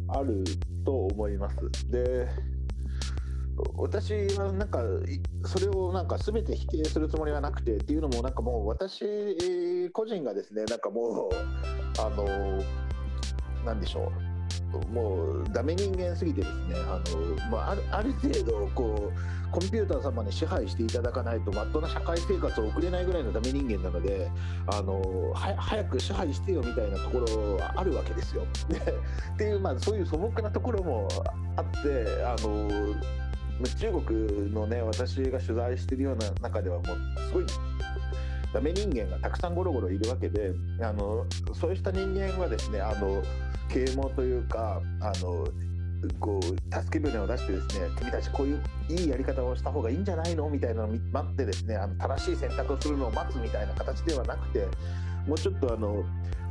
[0.08, 0.46] ある
[0.86, 1.92] と思います。
[1.92, 2.30] で
[3.76, 4.82] 私はなんか
[5.46, 12.26] それをなんか全て否定するつもりはなくてっていうのもなんかもう私個人がですねなんかもうあの
[13.66, 14.34] なんでしょう
[14.92, 24.32] もうダメ人間すぎてですねあの、まあ、あるある程度こうコンピューター様に支配していただかないとまっとうな社会生活を送れないぐらいのダメ人間なので
[24.68, 28.46] あの早く支配してよみたいなところはあるわけですよ。
[28.68, 31.08] でっていう、まあ、そういう素朴なところも
[31.56, 32.96] あってあの
[33.70, 36.86] 中国のね私が取材してるような中ではもう
[37.28, 37.46] すごい
[38.54, 43.24] ダメ人間がたくさんゴロゴロいるわけであのそうした人間はですねあの
[43.70, 45.48] 啓蒙というかあの
[46.20, 46.46] こう
[46.76, 54.68] 助け舟を出してですね君たちこういういいやり方をした方がいいんじゃないのみたいなのを待ってですねあの正しい選択をするのを待つみたいな形ではなくて
[55.28, 56.04] もうちょっとあの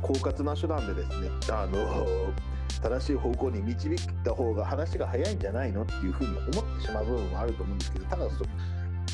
[0.03, 2.33] 狡猾な手段でですねあの
[2.81, 8.27] 正しい方向に導いた方が話が早いんじゃないのっていうふうに思ってしまう部分もあると思うんですけどただ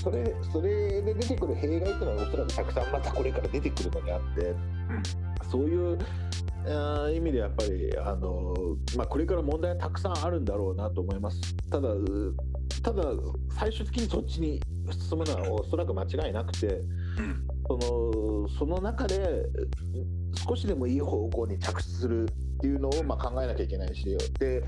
[0.03, 4.55] それそれで出てくる弊害っていうのはおそらくたくさんまたこれから出てくるのであって、
[5.51, 5.99] そういう
[7.13, 8.53] 意味でやっぱりあの、
[8.95, 11.41] まあ、これから問題はたくさんあるんだろうなと思います。
[11.69, 11.89] ただ
[12.81, 13.03] ただ
[13.57, 14.61] 最終的にそっちに
[15.09, 16.81] 進むのはおそらく間違いなくて、
[17.67, 19.45] そのその中で
[20.35, 22.27] 少しでもいい方向に着地するっ
[22.61, 24.63] ていうのをま考えなきゃいけないしで、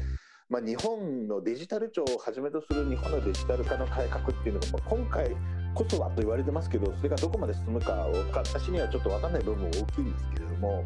[0.50, 5.36] まあ、日本のデジタル庁をはじめとする日本のデジタル化の改革っていうのが、ま今回
[5.74, 10.86] こそはと言われてますけどそれがどこまで進むか私にはちょっと分かんない部分も大きいんですけれども、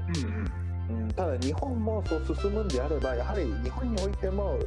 [0.90, 4.60] うん、うん、ただ日本もそう進むんであればやはり日本においても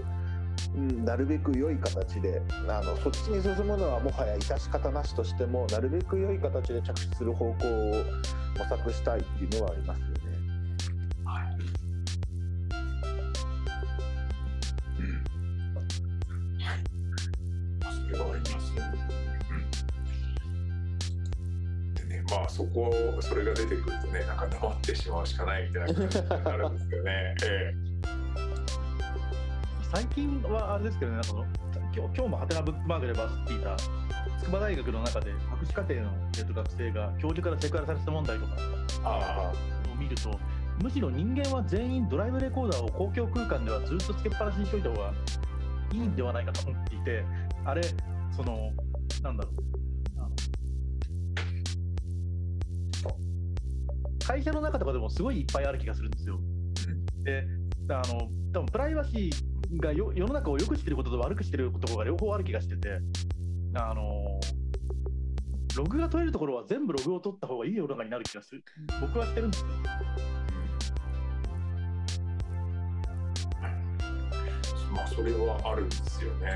[1.05, 8.05] なるべく良い形であのそっちに進むのはもはや致し方なしとしてもなるべく良い形で着地する方向を
[8.59, 10.15] 模索したいっていうのはありますよね。
[11.25, 11.59] はい、
[18.09, 18.83] それはありますね。
[21.95, 27.35] でねまあそこそれが出てくるとねなんか黙ってしまうしかないみたいな感じになるんですよね。
[27.45, 28.18] ええ
[29.91, 33.75] 最近はあれですけどね、なんか今日今日もハテナブックマークでバズっていた
[34.39, 38.53] 筑波大学の中で博士課程の、えっと、学生が教授からセクハラされた問題とか
[39.91, 40.39] を見ると
[40.83, 45.13] むしろ人間は全員ドライブレコーダーを公共空間ではずっとつけっぱなしにしといた方が
[45.93, 47.25] いいんではないかと思っていて
[47.65, 47.83] あれ
[48.31, 48.71] その
[49.23, 49.79] なんだろう
[54.27, 56.39] 会社の中とかでもすごいいっぱいある気がするんですよ。
[57.25, 57.43] で
[57.89, 63.01] あの多分プライバシーが世の中を良くしてることと悪くしてることが両方ある気がしてて、
[63.75, 64.41] あの
[65.77, 68.65] ログが取れるところは全部ログを取った方がいい世の中になる気がする。
[69.01, 69.69] 僕はしてるんですよ。
[74.91, 76.49] まあ、それはあるんですよね。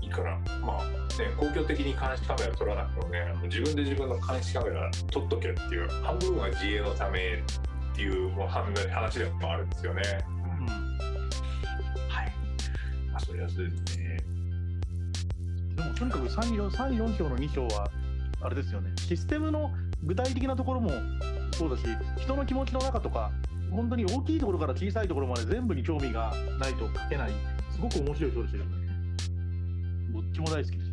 [0.00, 0.04] うん。
[0.04, 0.84] いいから、まあ、
[1.18, 10.02] ね、公共的に監視カメラ撮らなくてもね、自分で自分の監視カメラ撮っとけっていう、半分は自衛のためっていうもう話でもあるんですよね。
[13.20, 14.18] それはそうですね。
[15.76, 17.90] でもとにかく3、4, 3 4章の2章は、
[18.40, 19.70] あれですよね、システムの
[20.02, 20.90] 具体的なところも
[21.52, 21.82] そうだし、
[22.18, 23.30] 人の気持ちの中とか、
[23.70, 27.32] 本当に大きいところから小さいところまで全部に興味がないと書けない、
[27.70, 28.70] すごく面白い章でしたよね。
[30.12, 30.90] どっちも大好きです。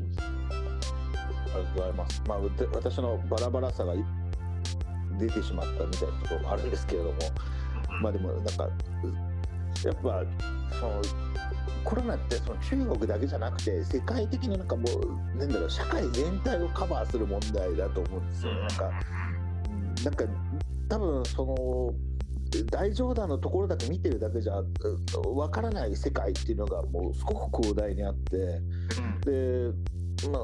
[1.53, 2.23] ありがとうございます。
[2.27, 2.39] まあ、
[2.73, 3.93] 私のバラバラさが
[5.19, 7.17] 出てしまったみたいなところもあるんですけれども、
[8.01, 10.23] まあでもなんか、やっぱ、
[10.79, 11.01] その、
[11.83, 14.83] コロナってその中国だけじゃなくて世界的ななんかも
[15.35, 18.53] うなんだろう社会全体をカバーする問題だと思うんですよ。
[18.53, 18.91] なんか
[20.03, 20.25] なんか
[20.89, 21.93] 多分その
[22.69, 24.61] 大冗談のところだけ見てるだけじゃ
[25.33, 28.37] わからない世界っていうのがもうすごく広大にあって
[29.25, 29.71] で
[30.29, 30.41] まあ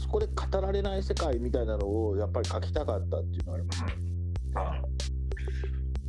[0.00, 3.96] そこで語られない世界みたいなのをやっぱり書きたかったっていうのはありますね。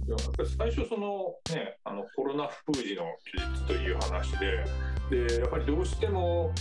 [0.07, 6.51] やっぱり最初そのねあのコロナ封じの記述という話ででやっぱりどうしても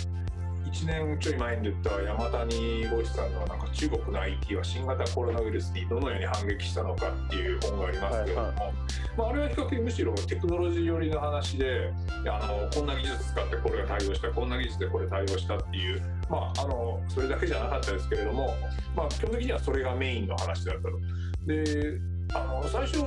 [0.74, 8.74] 1年ちょい前に出た山谷五志さんのなんか中国の IT は新型コロナウイルスにどのように反撃したのかっていう本がありますけれども、はいはい、
[9.16, 11.92] まあ、あれは比較的むしろテクノロジー寄りの話で
[12.26, 18.54] あのこんな技術使ってこれが対応したこんな技術でこれ対応したっていう、まあ、あのそれだけじゃなかったですけれども、
[18.96, 20.90] まあ、基本的にはそれがメインの話だったと。
[21.46, 22.00] で
[22.32, 22.98] あの最初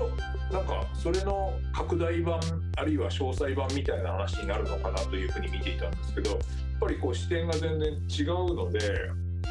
[0.51, 2.39] なんかそれの拡大版
[2.77, 6.39] あるいは詳細版みたいな話になるのかなというふうに見ていたんですけどやっ
[6.79, 8.79] ぱりこう視点が全然違うので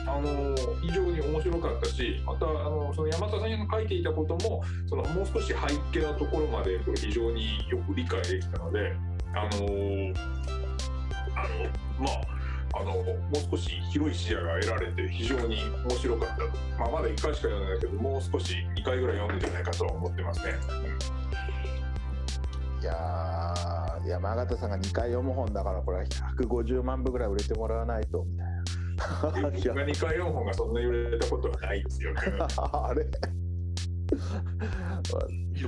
[0.06, 5.54] あの非常に面白かったしまたあのその山田さんが書いていたこともそのもう少し背
[5.92, 8.94] 景なところまでこれ非常によく理解できたので
[9.34, 9.66] あの
[11.34, 12.45] あのまあ
[12.78, 15.56] あのもう少し広い視野が得られて非常に
[15.88, 16.44] 面白かった、
[16.78, 20.54] まあ、まだ1回しか読んでないけどもう少し2回ぐらい読んでんじゃないかとは思ってますね。
[22.78, 23.54] うん、いや
[24.06, 28.64] 山形さんが2回読む本だからこれは150万部ぐらい売れてもらわないとみたいな。
[29.20, 32.20] 僕が2回読む本がそんなに売れたことはないですよね。
[32.56, 33.06] あれ？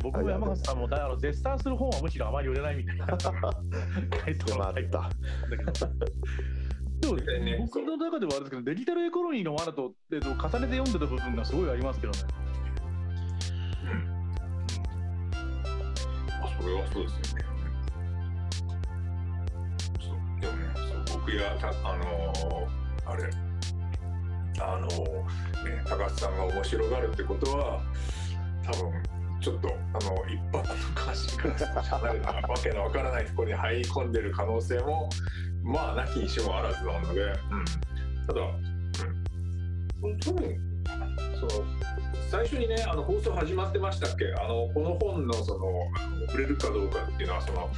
[0.03, 5.11] 僕も山形さんもだから絶賛する本はむしろあまり売れないみたいな 回答があった。
[7.01, 12.19] でも、ね、僕の中ではあれですけど、デジタルエコノミーの罠と、えっと、重ねて読んでた部分がすごいありますけどね。
[16.61, 17.45] それはそうですよね。
[20.01, 20.75] そうでもね、
[21.07, 23.31] そう僕やた、あのー、あれ、
[24.61, 24.97] あのー、
[25.65, 27.81] ね、高橋さんが面白がるってことは、
[28.65, 29.73] 多分ちょっとあ
[30.05, 35.09] の一般の関心から離れたわけのわからないところに入り込んでる可能性も
[35.63, 37.37] まあなきにしもあらずなので、うん、
[38.27, 38.41] ただ、
[40.03, 40.59] うん、多分
[41.39, 41.65] その
[42.31, 44.27] 最初にねあの放送始まってましたっけ？
[44.39, 45.71] あのこの本のその
[46.27, 47.71] 触れるかどうかっていうのはその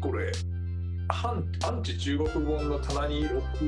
[0.00, 0.32] これ
[1.08, 3.62] 反アンチ中国本の棚に置く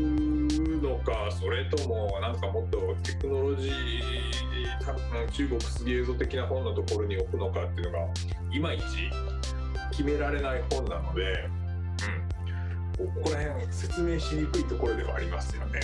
[0.83, 8.07] のかそれともなんかもっとテクノロジー中国すげえぞ的な本のところに置くのかっていうのが
[8.53, 8.85] いまいち
[9.91, 11.49] 決められない本なので、
[12.99, 15.81] うん、ここら辺説明しにくいところではありますよね。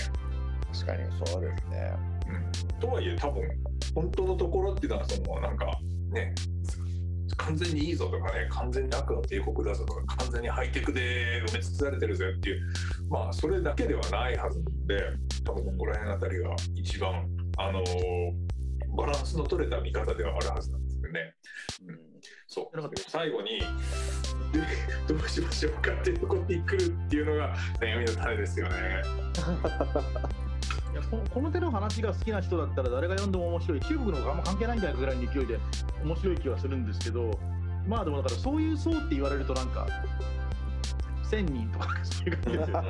[0.73, 1.93] 確かにそうですね、
[2.73, 3.43] うん、とはいえ多分
[3.93, 5.79] 本当のところっていうのはそのなんか
[6.11, 6.35] ね
[7.37, 12.61] 完全にいいぞとかね完全に悪の帝国だぞとか完全にハイテクで埋め尽くされてるぜっていう
[13.09, 15.01] まあそれだけではないはずで
[15.43, 17.27] 多分ここら辺あたりが一番
[17.57, 17.83] あの
[18.95, 21.33] バランスの取れた見方ではあるはずなんですよね。
[21.87, 21.99] うん、
[22.47, 23.59] そう最後に
[24.51, 24.61] で
[25.07, 29.01] どうしましょうかっていうところに来るっていうのが悩みの種ですよね。
[30.95, 33.81] いやこのこの手の話が好きな人だったら誰が読んでも面白い。
[33.81, 35.59] 中国の方があんま関係ないんじゃないかぐらいの勢いで
[36.01, 37.37] 面白い気はするんですけど
[37.85, 39.87] まあでもだからそういう層って言われるとなんか
[41.29, 42.87] 1000人とか そういう感じですよね。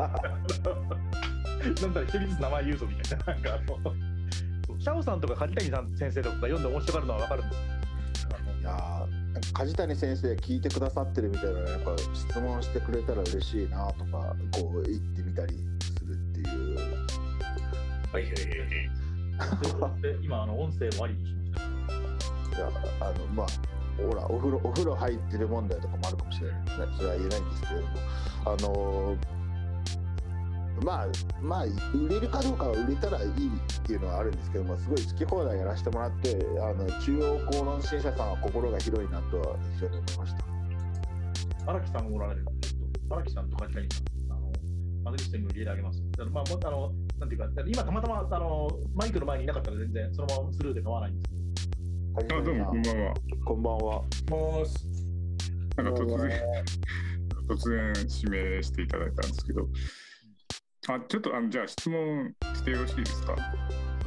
[1.81, 3.25] なんだ一人ずつ名前言うぞみたいな。
[3.25, 3.89] なんかあ
[4.69, 7.61] のシャオさんとか梶谷さん先生とか読んで面白がるのは分かるんです。
[8.61, 9.07] いや
[9.51, 15.74] 梶谷先生聞いてくださってるみたいなやっぱ質問してくれたら嬉しいなとかこう言ってみたり。
[18.15, 22.57] はいはいはい で今あの音声をありにしました。
[22.57, 22.69] いや
[23.01, 23.47] あのまあ
[23.97, 26.63] ほらお風呂お風呂入ってる問題とかもあるかもしれない
[26.95, 27.93] それは言えないんですけれども。
[28.45, 29.17] あの
[30.83, 31.07] まあ
[31.41, 40.45] まあ売れるかどうかは売れたらいいっていうのはあるんですけどもすごい好き放題やらせてもらってあの中央公論新社さんは心が広いなとは非常に思いました。
[41.65, 42.45] 荒木さんもおられる。
[43.09, 44.51] 荒木さんと梶谷さんあの
[45.03, 46.01] 窓口店に入れてあげます。
[46.31, 51.69] まああのなんていうか今たまたまあのマイクの前にいなかったら全然そのままスルーで構わないんです
[52.19, 53.13] けどあどうもこんばんは。
[53.45, 54.03] こんばんは。
[55.77, 56.41] なんか突然
[57.47, 57.93] 突然
[58.23, 59.67] 指名していただいたんですけど。
[60.87, 63.35] あちょっとあのじゃあ質問してよろしいですか？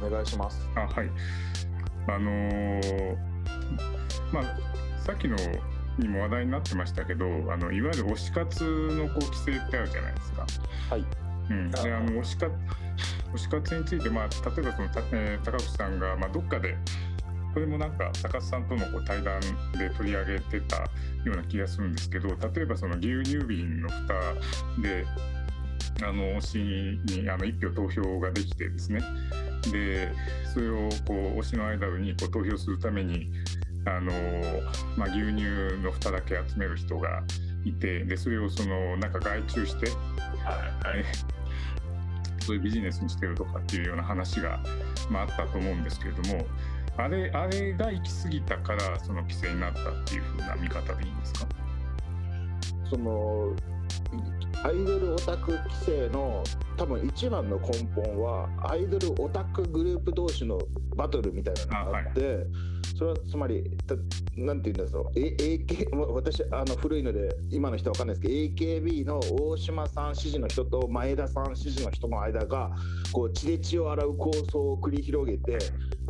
[0.01, 0.69] お願いします。
[0.75, 1.11] あはい。
[2.07, 3.17] あのー、
[4.31, 4.43] まあ
[5.01, 5.35] さっきの
[5.97, 10.47] にも話題になってましたけどあのいわゆる推し活のこう規制ってあるじゃないですか。
[10.89, 11.05] はい
[11.49, 12.51] うん、であの推し活
[13.33, 16.75] 推し活について、まあ、例えばそのた、えー、高橋さんが、まあ、どっかで
[17.53, 19.41] これもなんか高須さんとのこう対談
[19.77, 20.87] で取り上げてたよ
[21.25, 24.13] うな気がするんですけど例えばその牛乳瓶の蓋
[24.81, 25.05] で
[26.01, 29.01] あの推しにあの1票投票ができてですね。
[29.71, 30.13] で
[30.53, 33.29] それをこう推しの間にこう投票するために
[33.85, 34.11] あの、
[34.95, 35.43] まあ、牛乳
[35.83, 37.23] の蓋だけ集める人が
[37.65, 41.05] いてでそれをそのなんか外注して、はいはい、
[42.49, 44.59] そういうビジネスにしてるとかっていうような話が、
[45.11, 46.47] まあ、あったと思うんですけれども
[46.97, 51.45] あれあれが行き過ぎたからその規制になったっていうふうな見方でいいんですか？
[52.89, 53.53] その
[54.63, 56.43] アイドルオタク規制の
[56.79, 60.57] 多分一番の根本はアイドルオタクグループ同士の
[60.95, 62.45] バトルみたいなのがあって、はい、
[62.97, 63.69] それはつまり
[64.37, 72.71] 何て言うんだろう AK 私あの古いので今の人は分かんないですけど AKB の大島さん支持の人と前田さん支持の人の間が
[73.11, 75.57] こう血で血を洗う構想を繰り広げて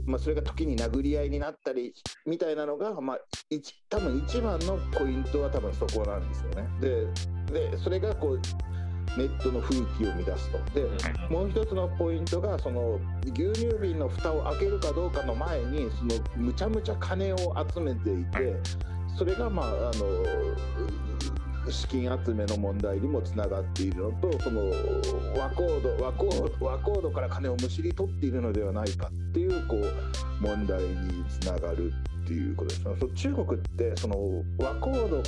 [0.05, 1.93] まあ、それが時に殴り合いになったり
[2.25, 3.17] みたいなのが、まあ、
[3.89, 6.67] 多分一番のポイントは多分そこなんですよね。
[6.81, 8.39] ででそれがこう
[9.17, 10.59] ネットの風紀を乱すと。
[10.73, 10.85] で、
[11.29, 17.37] もう一つのポイントが、その牛乳瓶の蓋を開けるかどうかの前に、そのむちゃむちゃ金を
[17.73, 18.55] 集めていて、
[19.17, 19.91] それがまあ、あの、
[21.71, 24.61] 資金集めの問題にもつながっているのとその
[25.37, 31.93] 和コード和コード和コードから金をむしり取っているのではないかっていうこう問題につながる
[32.29, 34.15] っていうことですそ中国ってその
[34.59, 35.23] 和コード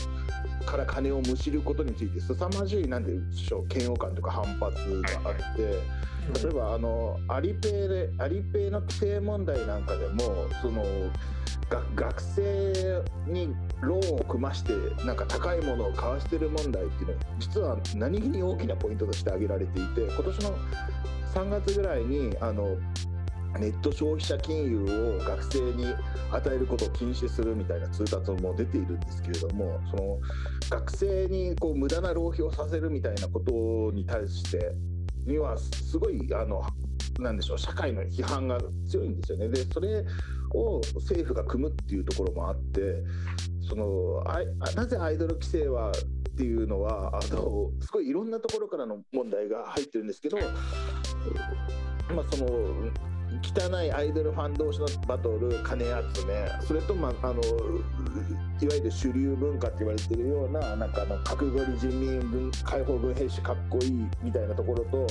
[0.65, 5.63] から金をむしることについて凄まじいなんでしょう嫌悪感とか反発があって。
[5.63, 10.85] はいはい例えばあのアリペイでアリペイの規制問題なんかでもその
[11.95, 14.71] 学生にローンを組まして
[15.03, 20.55] なんか高いものを買わしてる問題っていうのは実は何気に大きなポイントとして挙げられていて今年の
[21.33, 22.77] 3月ぐらいにあの
[23.59, 25.85] ネット消費者金融を学生に
[26.31, 30.19] 与えることを禁止するみたいな通達も出ているんですけれどもその
[30.69, 33.51] 学生にこう無駄な浪費をさせるみたいなこと
[33.93, 34.71] に対して
[35.25, 36.63] にはすごいあの
[37.19, 38.57] なんでしょう社会の批判が
[38.87, 39.49] 強いんですよね。
[39.49, 40.03] でそれ
[40.53, 43.03] を政府が組むっていうところもあって
[43.61, 44.41] そのあ
[44.75, 50.37] なぜアイドル規制はっていうのはあのすごいいろんなところからの問題が入ってるんですけど、
[52.15, 52.49] まあ、その
[53.41, 57.41] 汚いアイドルファン同士のバトル金集めそれと、まあ、あの
[58.61, 63.91] いわゆる主流文化って言われてるようななんかあの角刈り人民軍解放軍兵士かっこいい
[64.21, 65.07] みたいなところと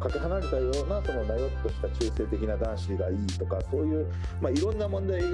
[0.00, 4.06] かけ離れたようなそのなよっとした中性的な男子がいいとかそういう、
[4.40, 5.28] まあ、いろんな問題が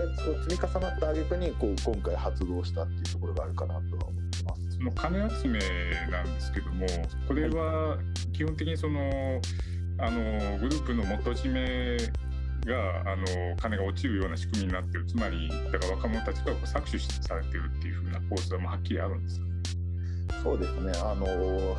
[0.47, 4.77] 積み重なった挙句にこう今回発動したっていうところがあるかなとは思ってます。
[4.77, 5.59] その金集め
[6.11, 6.87] なんですけども
[7.29, 7.99] これは
[8.33, 9.41] 基本的にその、
[9.99, 11.97] あのグループの元締め
[12.67, 15.07] があの金が落ちるような仕組みになってる。
[15.07, 19.47] つまりだから若者たちがこう搾取されてるっていうふうな構図ははっきりあるんですか
[20.43, 20.93] そうですね。
[21.03, 21.77] あの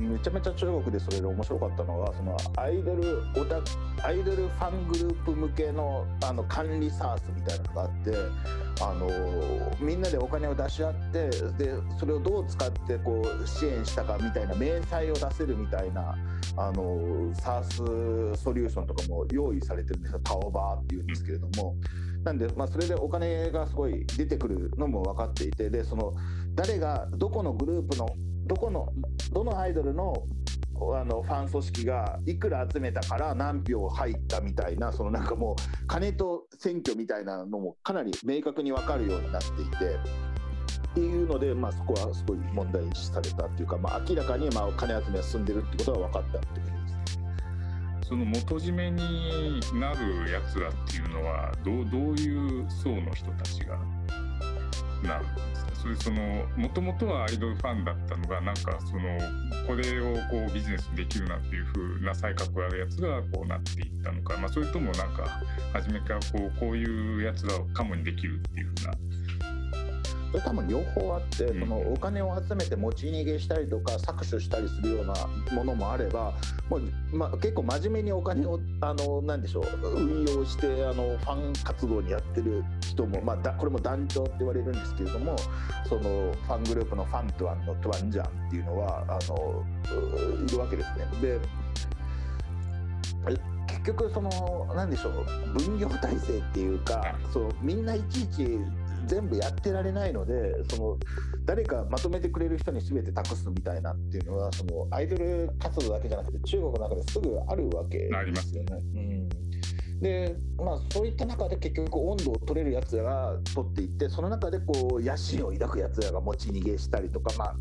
[0.00, 3.60] めちゃめちゃ中国でそれで面白かったのがそのアイドルオタ
[4.06, 8.12] アイドルファングループ向けのあの管理サースみたいなのがあって
[8.82, 9.08] あの
[9.80, 16.16] みんなでお金を出し合ってでそれをどう使ってこう支援したかみたいな明細を出せるみたいな
[16.56, 21.74] あのサースソリューションとかも用意されてるんですよタオバーっていうんですけれども。
[22.26, 26.12] なんで、まあ、それでお金がすごい出てくるのも分かっていてでその
[26.56, 28.08] 誰がどこのグループの
[28.46, 28.88] どこの
[29.32, 30.14] どのアイドルの
[30.78, 39.96] あのファン組織がいくら集めたから何票入ったみたいなそのなんかもう金と選挙みたいなのもかなり明確に分かるようになっていて。
[40.76, 48.08] っていうので、まあ、そこはすごい問題視されたっていうか、まあ、明らかにまあ金集めが進んでるってことが分かったってことです。
[48.08, 53.76] その元締めになるやつらっていうのはどうどういう層の人たちが
[55.02, 59.02] なるんですそれそのもともとはアイドルファンだったのがなんかその
[59.66, 65.42] これをこうビジネスできるなっていう風な才覚があるやつがこうなっていったのか、まあ、それともなんか
[65.72, 68.94] 初めからこうこういうやつらをカモにできるっていう風な
[70.36, 75.14] それ多分両方あって、そのお金を集めて持ち逃げしたりとか搾取したりするような
[75.52, 76.34] ものもあれば
[76.68, 85.36] もう、まあ、結構真面目にお金をあのなんでしょう運用してあのファン活動にやってる人も、まあ、だこれも団長って言われるんですけれども
[85.88, 89.64] そのファングループのファントゥアンのトゥアンジャンっていうのはあの
[90.44, 91.06] いるわけですね。
[91.22, 91.40] で
[93.66, 98.58] 結局その何でしょう分業体制っていうかそうみんないちいち
[99.06, 100.98] 全部やってられないのでその
[101.44, 108.76] 誰かまとめてくれる人に全て託すみたいなっていうのはそのアイドル活動だけじゃなくて中国の中ですぐあるわけですよね。
[108.94, 109.28] うん。
[110.00, 117.54] でまあそういった中で結局温度を取れるやつらが取っていってその中でこう野心を抱くやつらが持ち逃げしたりとか、まあ、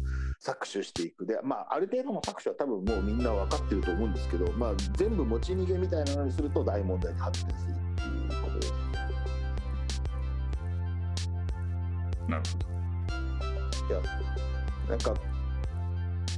[0.44, 1.26] 搾取していく。
[1.26, 7.85] で、まあ、ある程度の搾取は多分もうみんな分かってると思うんですけど、まあ、全部持ち逃げみたいなのにすると大問題に発展する
[12.28, 12.58] なるほ
[13.88, 13.94] ど。
[13.94, 14.02] いや、
[14.90, 15.14] なんか、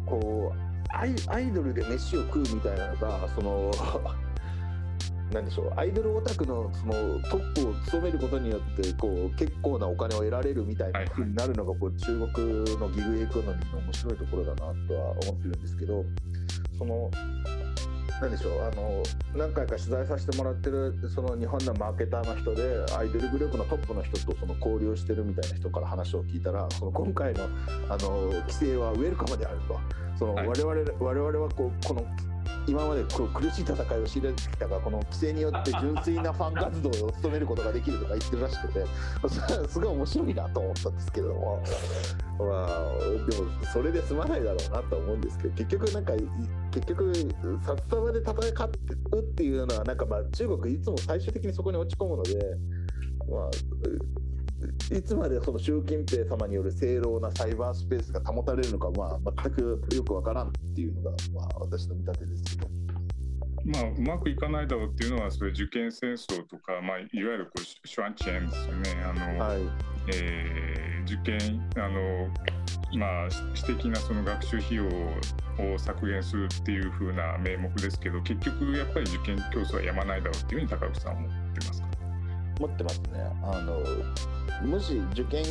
[0.05, 3.71] こう、アイアイドルで飯を食うみたいなのが、その、
[5.31, 6.93] なんでしょうアイドルオタクのその
[7.29, 16.05] トップを務めることによってこう結構なお金を得られるみたいなふうになるのがこう中国のギグエコノミーの面白いところだなとは思ってるんですけど
[16.77, 17.11] その
[18.21, 19.03] なんでしょうあの
[19.37, 27.43] 何回か取材させてもらってるその日本のマーケターの人でアイドルグループのトップの人とその交流してるみたいな人から話を聞いたらその今回の
[27.89, 29.79] あの規制はウェルカムであると。
[30.17, 32.03] その我々、はい、我々はこうこの
[32.67, 38.85] 今までこう苦しい戦いを強いられてきたがこの規制によって純粋なファン活動を務めることができるとか言ってるらしくて
[39.69, 41.63] すごい面白いなと思ったんですけれども。
[42.37, 42.99] まあ
[43.31, 46.13] でもそれで済まないだろうなと思うんですけど結局なんか
[46.69, 47.11] 結局
[47.65, 48.33] 札束で戦
[49.11, 52.55] うっていうのはなんかまあ中国いつも最終的にそこに落ち込むので
[53.27, 53.49] まあ
[54.91, 62.67] いつまでその習近平様による正論なサイバースペースが保たれるのか、まあ、全くよくわからんっていうのが、まあ、私の見立てですけど。
[63.65, 69.03] まあ、うまくいかないだろうっていうのは、それ受験戦争とか、まあ、いわゆるこうシュワンチェーンですよね。
[69.03, 69.61] あの、はい、
[70.15, 72.29] えー、受験、あの、
[72.97, 81.46] まあ、私的なその学習費用を削減するっていう風な名目ですけど、結局やっぱり受験競争はやまないだろうっていうふうに高口さんは思っ
[82.57, 83.27] てますか思ってますね。
[83.43, 85.43] あのもし受験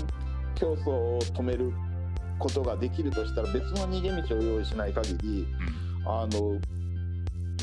[0.55, 1.73] 競争を止める
[2.39, 5.47] ことができるとしたら別の逃げ道を用意しない限り、
[6.05, 6.61] あの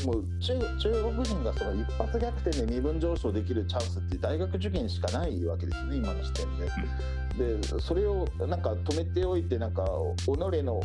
[0.04, 6.68] もう中国人がその一発逆転で身分上昇できるチャンスって大学受験しかないわけですね今の時点で。
[7.34, 9.84] でそれをなんか止めておいてなんか
[10.24, 10.80] 己の己の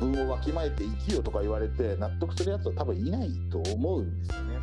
[0.00, 4.56] 分をわきまえて生きよとか言われて納得するやつは多分いないと思うんですよね。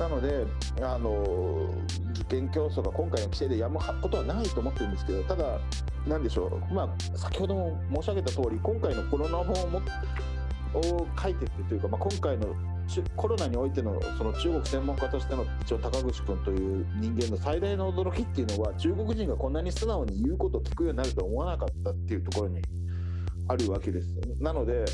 [0.00, 0.46] なので
[0.80, 1.68] あの
[2.14, 5.60] 受験競争が今回の規制でやむことはないと思ってるんですけどただ、
[6.06, 9.82] なんでしょう、まあ、先ほども申し上げた通り今回のコロナ本をも
[10.72, 12.46] を書いてってというか、まあ、今回の
[13.16, 22.62] コロナにおいてのその中国専門家としての一応高口君という人間の最大の驚きっていうのは中国人がこんなに素直に言うことを聞くようになるとは思わなかったっていうところに
[23.48, 24.08] あるわけです。
[24.38, 24.84] なので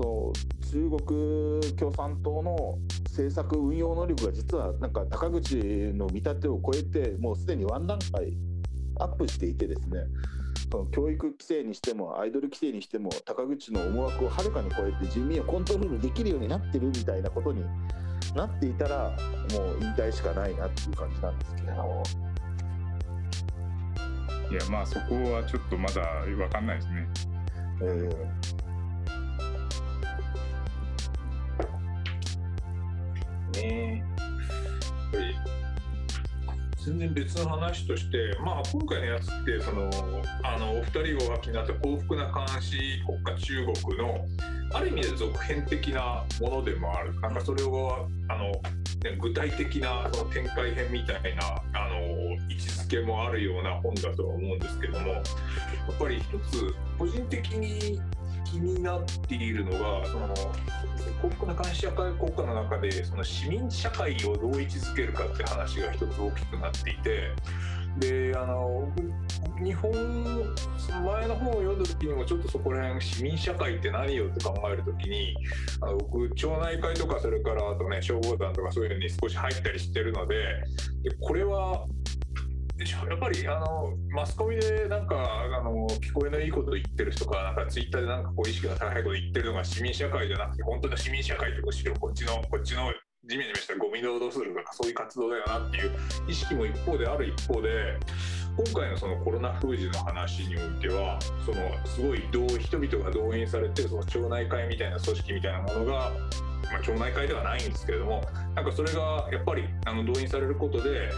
[0.00, 0.32] その
[0.72, 8.32] 中国共産党の政策運用能力が実はなんか高口の見立てを超えてもうすでにワン段階
[8.98, 10.04] アップしていてですね
[10.70, 17.62] その教育規制にしてもアイドル規制にしても高口の思惑をはるかに超えて人民をコントロールできるようになってるみたいなことに
[18.34, 19.10] なっていたら
[19.52, 21.68] もう引退しかないなっていう感じなんですけど
[24.50, 27.08] いやまあそこはちょっとまだ分かんないですね。
[27.82, 28.69] えー、
[33.52, 34.04] ね。
[36.84, 39.90] 全然別の話として、まあ、今回のやつってその
[40.42, 44.26] あのお二人がお書きになった幸福な監視国家中国の
[44.72, 47.20] ある意味で続編的なものでもある。
[47.20, 52.00] なんかそれをあの、ね、具体的なその展開編みたいなあの
[52.48, 55.22] 位置づけもあるような本だとは思うんですけどもやっ
[55.98, 58.00] ぱり一つ個人的に
[58.44, 60.34] 気になっているのがその
[61.22, 67.34] 幸福な監視社会国家の中でその市民社会をどう位置づけるかって話が一つ大きくなっていて
[67.98, 68.88] であの
[69.62, 69.92] 日本
[70.78, 75.34] その前の本を読んだ時にもちょっとそこら辺市民社会って何よって考える時に
[75.80, 80.36] あの僕町内会とかそれからあとね消防団とかそういうのに少し入ったりしてるので
[81.02, 81.84] でこれは
[82.80, 92.90] でしょやっぱりあのマスコミでなんかあの聞こえのいいこと言ってる人かなんかツイッターでなんかこう意識が高いこと言ってるのが市民社会じゃなくて本当の市民社会ってむしろこっちのこっちの
[93.26, 95.90] 地面にしたゴミ労働するとかそういう活動だよなっていう
[96.26, 97.98] 意識も一方である一方で
[98.62, 102.20] 今回のそのコロナ封じの話においてはそのすごい
[102.58, 106.12] 人々が動員されてその町内会みたいな組織みたいなものが
[106.70, 108.22] まあ、町内会ではないんですけれども
[108.54, 111.10] なんかそれがやっぱりあの動員されることで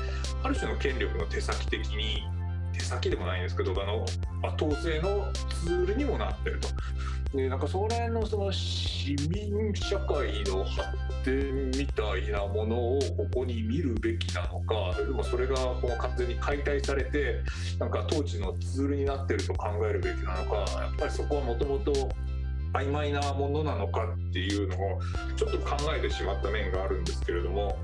[0.42, 2.22] ある種の権力の手先的に
[2.72, 4.04] 手先でもないんですけどあの、
[4.40, 5.30] まあ、統制の
[5.64, 6.68] ツールにもなってると。
[7.36, 10.86] でなんかそれのその市民社会の発
[11.24, 17.40] 展みたいなものをここに見るべきなのかそれともそれがこう完全に解体されて
[17.78, 21.92] なんか統治のツールになってると考えるべきなのかやっぱりそこはもともと
[22.74, 25.00] 曖昧なものなのかっていうのを
[25.36, 27.78] ちょっと考えてしまった面があるんですけれども、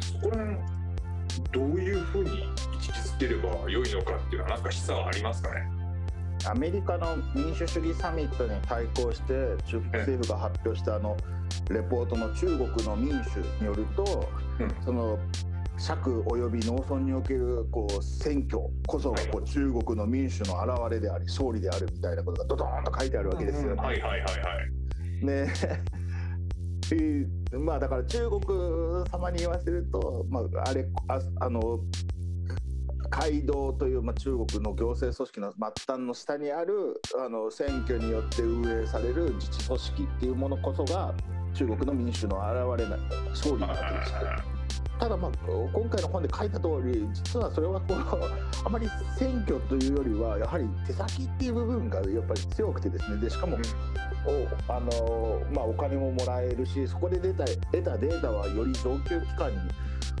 [0.00, 0.79] そこら辺
[1.52, 5.80] どういうふうに位置づければ良いのかっていうのは何か示唆はありますかね？
[6.48, 9.32] アメリカの民主主義サミットに対抗して
[9.66, 11.16] 中国政府が発表したあの
[11.70, 14.28] レポートの中国の民主によると、
[14.58, 15.18] うん、その
[15.76, 23.74] 釈及び農村におけるこう選挙こそがこう中国の民主の表れであり勝利であるみたいなことがドドーンと書いてあるわけですよ。
[23.74, 23.82] ね。
[23.82, 24.28] はいはいはいは
[25.22, 25.24] い。
[25.24, 25.52] ね
[27.58, 28.40] まあだから中国
[29.10, 31.80] 様に言わせると、まあ、あれああの
[33.10, 41.12] 街道という、まあ、中国の行政組織の末端の下にあるあの選挙によって運営される自治組織っていうものこそが
[41.54, 43.00] 中国の民主の表れない
[43.30, 44.59] 勝利なわけですよ。
[45.00, 45.30] ただまあ
[45.72, 48.86] 今回の本で書いた通り実はそれはこうあまり
[49.18, 53.22] 選挙というよりはやはり手先っていう部分がやっぱり強くてですね。
[53.22, 53.56] でしかも、
[54.26, 59.58] おあのまあ、お金ももらえるしそこで出た得たデータはより上級機関に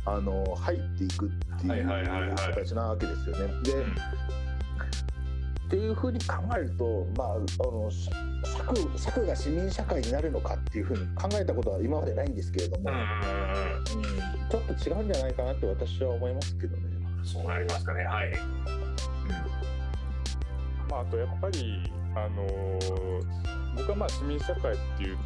[0.06, 1.30] あの入っていくっ
[1.60, 1.86] ていう
[2.34, 3.46] 形なわけですよね。
[3.62, 3.84] で
[5.70, 7.88] っていうふうに考えると、まあ、あの
[8.44, 12.98] 策策が市民社会になるのかっていうふうに考えたことは今までないんですけれども、うん、
[14.50, 16.82] ちょっと違うんじゃないかなって私は思いますけどね。
[17.22, 18.30] そうなりますかね、はい。
[18.30, 18.36] うん
[20.90, 25.18] まあ、あとやっぱり、あのー、僕はまあ市民社会っていう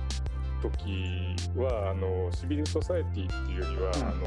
[0.60, 4.26] 時はあのシビルソサエティっていうよりは、うん、あの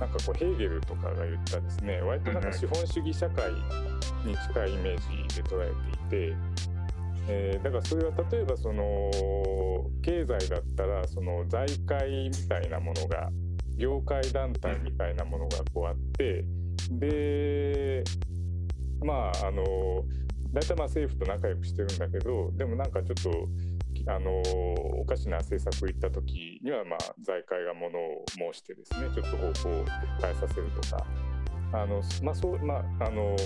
[0.00, 3.50] なんかこうヘーゲルとかが言ったですね割となんか資本主義社会
[4.24, 5.72] に近いイメージで捉え
[6.10, 6.36] ていて、
[7.28, 9.10] えー、だからそれは例えばその
[10.02, 13.30] 経済だったらその財界みたいなものが
[13.76, 16.44] 業界団体みたいなものがこうあって
[16.90, 18.04] で
[19.04, 19.64] まああの
[20.52, 23.48] 大体まあ政府と仲良くしてるんだけどでもなんかちょっと
[24.06, 24.40] あの
[25.00, 29.84] おかしな政策を言った時には、まあ、財界がものを申してですねちょっと方向を
[30.20, 31.06] 変えさせるとか
[31.72, 33.36] あの、まあそうまああの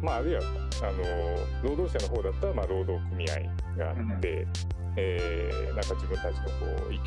[0.00, 0.42] まあ、あるいは
[0.82, 3.34] あの労働者の方だったら、まあ、労働組合
[3.76, 4.52] があって、うん、
[4.96, 7.04] えー、なんか自分たちのこう意見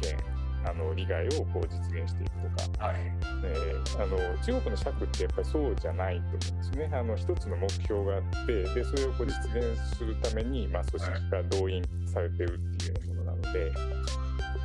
[0.66, 2.96] あの利害をこう実現していくとか、はい。
[3.44, 6.90] えー、あの中国の尺ってやっぱりそうじゃないと思うんですね。
[6.94, 13.72] あの一つの目標があってでそれをこう実現するために、まあ、組織が動員されてるっていうようなものなので、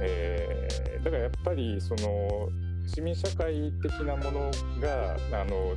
[0.03, 2.49] えー、だからやっぱりその
[2.87, 4.51] 市民社会的なもの
[4.81, 5.75] があの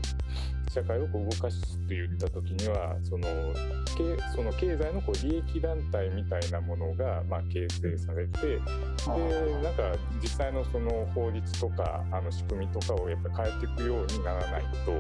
[0.70, 3.28] 社会をこう動かすといった時にはその
[4.36, 8.60] その経済のこう利益団体みたいなものがまあ形成されてで
[9.64, 14.94] なんか実際のその法律とかあの仕組みとかをやっぱり変えていくようにならないと、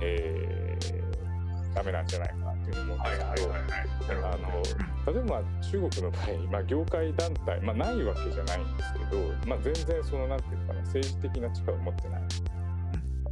[0.00, 12.22] えー、ダメなんじゃないかなとっていうふうに思うんですけど、あの例えば中国の場合、まあ、業界団体、まあ、ないわけじゃないんですけど、まあ、全然そのなんていうかな政治的な力を持ってない。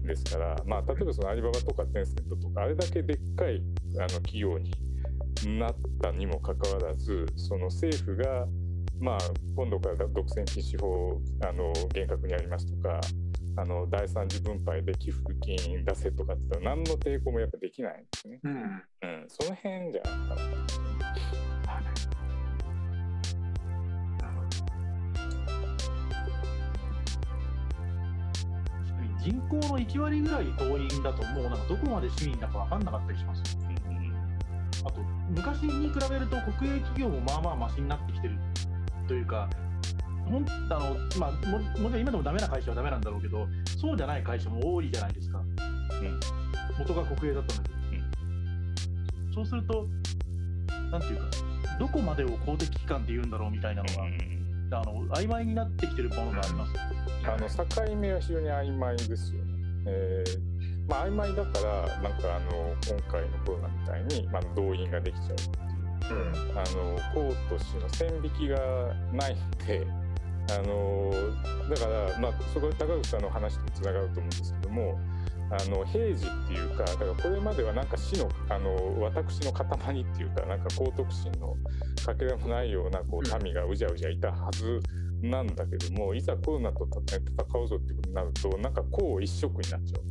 [0.07, 3.63] ですから、まあ、例えばそのアリババとかテンセントとかあれだけでっかい
[3.99, 4.73] あの企業に
[5.59, 8.47] なったにもかかわらずその政府が
[9.01, 9.19] まあ、
[9.57, 13.01] 今度から独占禁止法あの厳格にやりますとか
[13.57, 18.41] あの第三次分配で寄付金出せとかって言ったら何の抵抗もやっぱできないんですね。
[18.43, 20.43] うん、うん、その辺じゃなか
[29.25, 34.13] 人口の1割ぐらい党員だともうなんかどこまで市民だか分かんなかったりします、うんうん、
[34.87, 38.39] あと昔に比べると国営企業もまあまあマシになってきてる
[39.09, 39.49] というか
[40.27, 43.47] ほんあのまあ、ももちろん今でもダメな会社はダメなんだろうけど
[43.79, 46.21] そうじゃない会社も多いじゃないですか、うん、
[46.79, 47.77] 元が国営だったんだけど、
[49.29, 49.87] うん、そうすると
[50.91, 51.25] なんていうか
[51.79, 54.34] どこまでを公的機関って言うんだろうみたいなのが、うん、
[54.81, 56.73] あの曖昧になってきてるものがあります、
[57.27, 59.55] あの境目は非常に曖昧ですよね、
[59.87, 60.55] えー
[60.89, 68.59] まあ曖昧だからなんかあの今回のコロナみたいに、まあ、動員ができちゃうっていう、うん、あの公と市の線引きが
[69.13, 69.87] ないんで
[70.51, 71.11] あの
[71.71, 74.99] だから、まあ、そこで高口さんの話とつながると思うんですけども
[75.55, 81.57] あの平時っていうかだからこれまではなんか死のあの私の塊っていうかなんか高徳心の
[82.05, 84.81] かけらもないようなこう民がうじゃうじゃいたはず
[85.23, 87.19] なんだけどもいざコロナと戦
[87.61, 90.03] うぞってことになるとなんかこう一色になっちゃう。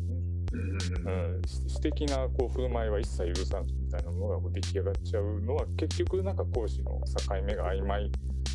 [0.53, 8.11] うん、私的なこう振る舞いは一切許さんみたいなものが出来上がっちゃうのは結局なんか講師の境目が曖昧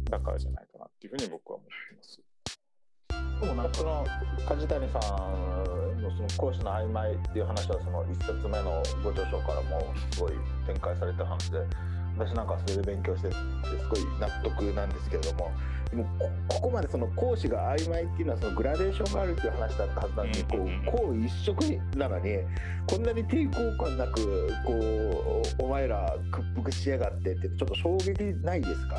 [0.08, 2.20] だからじゃないかなっていうふうに僕は思ってます。
[3.40, 4.06] でもなんかその
[4.46, 10.32] 梶谷さんのその講師の曖昧っていう話はその1冊目のご著書からもすごい
[10.66, 11.58] 展開された話で
[12.18, 15.52] 私なんかそれで勉強しててすごい納得なんですけれども
[15.90, 16.04] でも
[16.48, 21.64] ここまでその講師が曖昧っていうのはそのグラデーションがあるっていう話だったはずなんで、こうこう一色
[21.96, 22.38] なのに
[22.86, 28.96] こんなに抵抗感なくこうお前ら屈服しやがってってちょっと衝撃ないですか？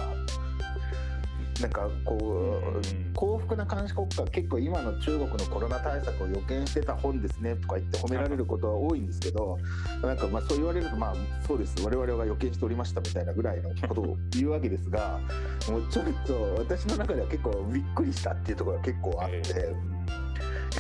[1.62, 9.58] なんかこう、幸福な監視国家結構今の中国のコロナ対策を予見してた本ですねとか言って褒められることは多いんですけど
[10.02, 11.16] なんかまあそう言われるとまあ
[11.46, 11.76] そうです。
[11.84, 15.20] 我々は予見しておりましたみたいなぐらいのことを言うわけですが
[15.70, 19.76] もうちょっと私の中では結構びっくりしたっていうところが結構あって、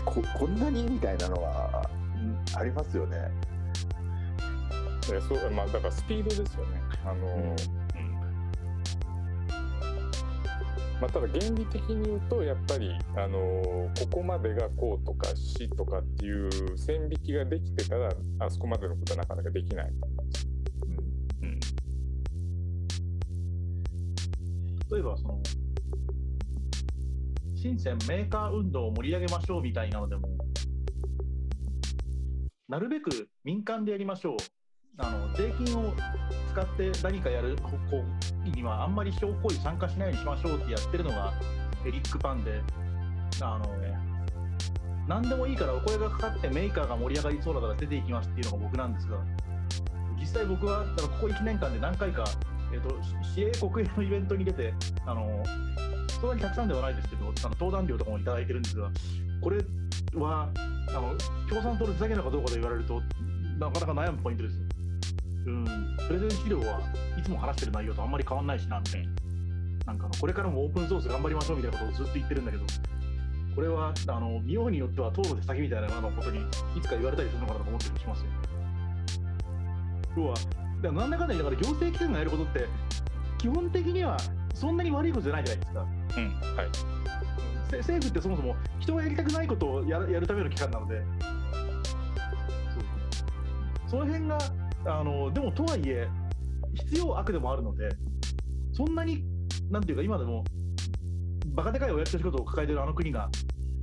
[0.06, 1.90] ここんなにみたいなのは
[2.56, 3.32] ありますよね。
[5.28, 6.82] そうまあ、だからスピードですよね。
[7.04, 7.89] あの、うん
[11.02, 20.06] まあ、ただ原理的に言うとやっぱり、あのここまでがこうとか死とかっていう線引きができてたらあそこまでのことはなかなかできないと。
[20.08, 20.48] 思います。
[21.42, 21.60] うん、
[24.92, 25.42] 例えばその
[27.56, 30.30] 深センメーカー運動を盛り上げましょうみたいなのでも
[32.70, 34.59] なるべく民間でやりましょう。
[35.00, 35.94] あの税金を
[36.52, 37.72] 使って何かやる方
[38.56, 41.34] にはあんまり証拠に参加しないようにしましょうってやってるのが
[41.86, 42.62] エリック・パンで
[43.42, 43.80] あの
[45.10, 49.18] 何でもいいからお声がかかってメーカーが盛り上がりそうだから出ていきますっていうのが僕なんですが
[50.20, 52.26] 実際僕はだからここ1年間で何回か、
[52.72, 54.72] えーと、市営国営のイベントに出て
[55.08, 55.44] あの
[56.22, 58.92] そんなにたくさんではないですけどあの登壇料とかもいただいてるんですが
[59.42, 59.58] これ
[60.14, 60.50] は
[60.90, 61.16] あの
[61.50, 63.02] 共産党でふざけるのかどうかと言われると
[63.58, 64.69] なかなか悩むポイントです。
[65.46, 65.66] うん、
[66.08, 66.82] プレゼン資料は
[67.18, 69.14] いつも話してる内容とあんまり変わんないしなみたいな。
[69.88, 72.64] なんかこれからもオープンソース頑張りましょうみたいなことをずっと言ってるんだけど、
[73.56, 78.26] これはあの見ようによっては党の手先みたいなことにいつか言われたりするのかなと思ったりしますよ。
[80.18, 80.36] 要は、
[80.82, 82.68] だなんだかんだだから行政機関がやることって、
[83.40, 84.18] 基本的には
[84.54, 85.82] そんなに悪いことじゃないじゃないですか。
[85.82, 85.86] うん
[86.56, 86.68] はい、
[87.78, 91.04] 政府ってそもそも人がやりたくないことをやるための機関なので、
[93.88, 94.38] その辺が
[94.86, 96.08] あのでもとはいえ
[96.74, 97.90] 必要悪でもあるので
[98.74, 99.24] そんなに
[99.70, 100.44] なんていうか今でも
[101.48, 103.30] バカでかいおやつ仕事を抱えてるあの国が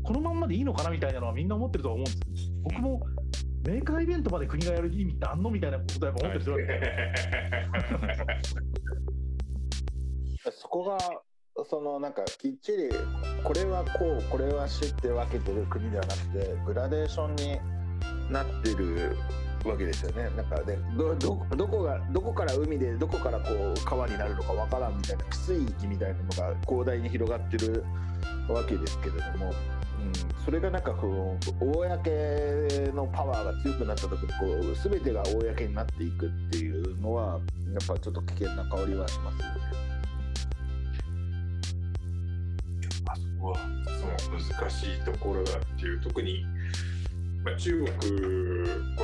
[0.02, 3.00] このまんまでいいのかなみたいなのはみんな思ってるとは思うんです僕も
[3.66, 6.92] メーカーイベントまで国がやる意味ってあんのみたいなことやっぱ思ってるわけで
[10.52, 10.98] そこが
[11.68, 12.88] そのなんかきっちり
[13.42, 17.58] これはこうこれはしって分けてる国ではなくてグラデーションに
[18.30, 19.16] なってる
[19.64, 20.30] わけですよね。
[20.36, 27.84] なんかねどどこがどこから海でどこからこう川になるのかわからんみたいな水域みたいなのが広大に広がってる
[28.48, 29.54] わけですけれども、うん、
[30.44, 31.86] それがなんかこう公
[32.92, 37.40] のパワーが強くなった時にこう全てが公になっていくっていうのは
[37.72, 39.86] やっぱちょっと危険な香りはしますよね。
[43.08, 43.58] あそこは
[44.18, 46.44] その難しいところだっていう特に
[47.46, 47.86] まあ、中国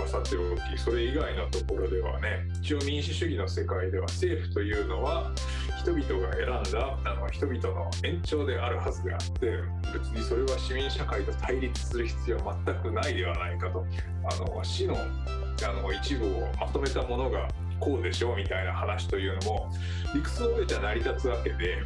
[0.03, 5.31] はさておきそれ以外のところではね一応民主主義の世界では政府というのは
[5.79, 9.59] 人々が選んだあの人々の延長であるはずであって
[9.95, 13.87] 別にそれは市民社会と対立する必要は全くないではないかと
[14.29, 17.47] あの市のあの一部をまとめたものが
[17.79, 19.71] こうでしょうみたいな話というのも
[20.13, 21.77] 理屈の上じゃ成り立つわけで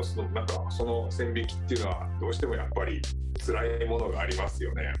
[0.00, 3.02] そのなんかその線引きっていうのはどうしてもやっぱり
[3.44, 4.92] 辛いものがありますよね。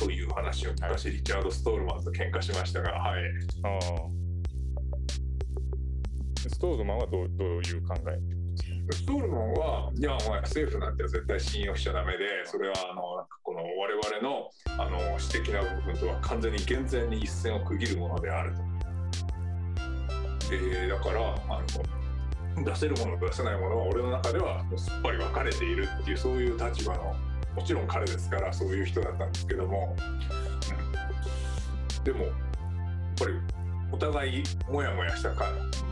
[0.00, 3.22] という話を昔リチャード・ストールマンと喧嘩しましたが、はい。
[3.62, 3.78] あ
[6.48, 8.18] ストールマンはどうどういう考え？
[8.92, 13.02] ストールマンは、いや、お前、政府なんて絶対信用しちゃだめで、それはあの
[13.42, 14.50] この我々の
[14.82, 18.62] あの私的な部分とは完全に厳然に一線を区切るものであると。
[20.50, 21.62] でだからあ
[22.56, 27.14] の、出せるもの、出せないものは、俺の中ではすっぱり分かれているっていう、そういう立場の
[27.60, 29.94] もちろん彼ですからそういう人だったんですけども、
[31.98, 32.32] うん、でもやっ
[33.18, 33.34] ぱり
[33.92, 35.44] お互いモヤモヤしたか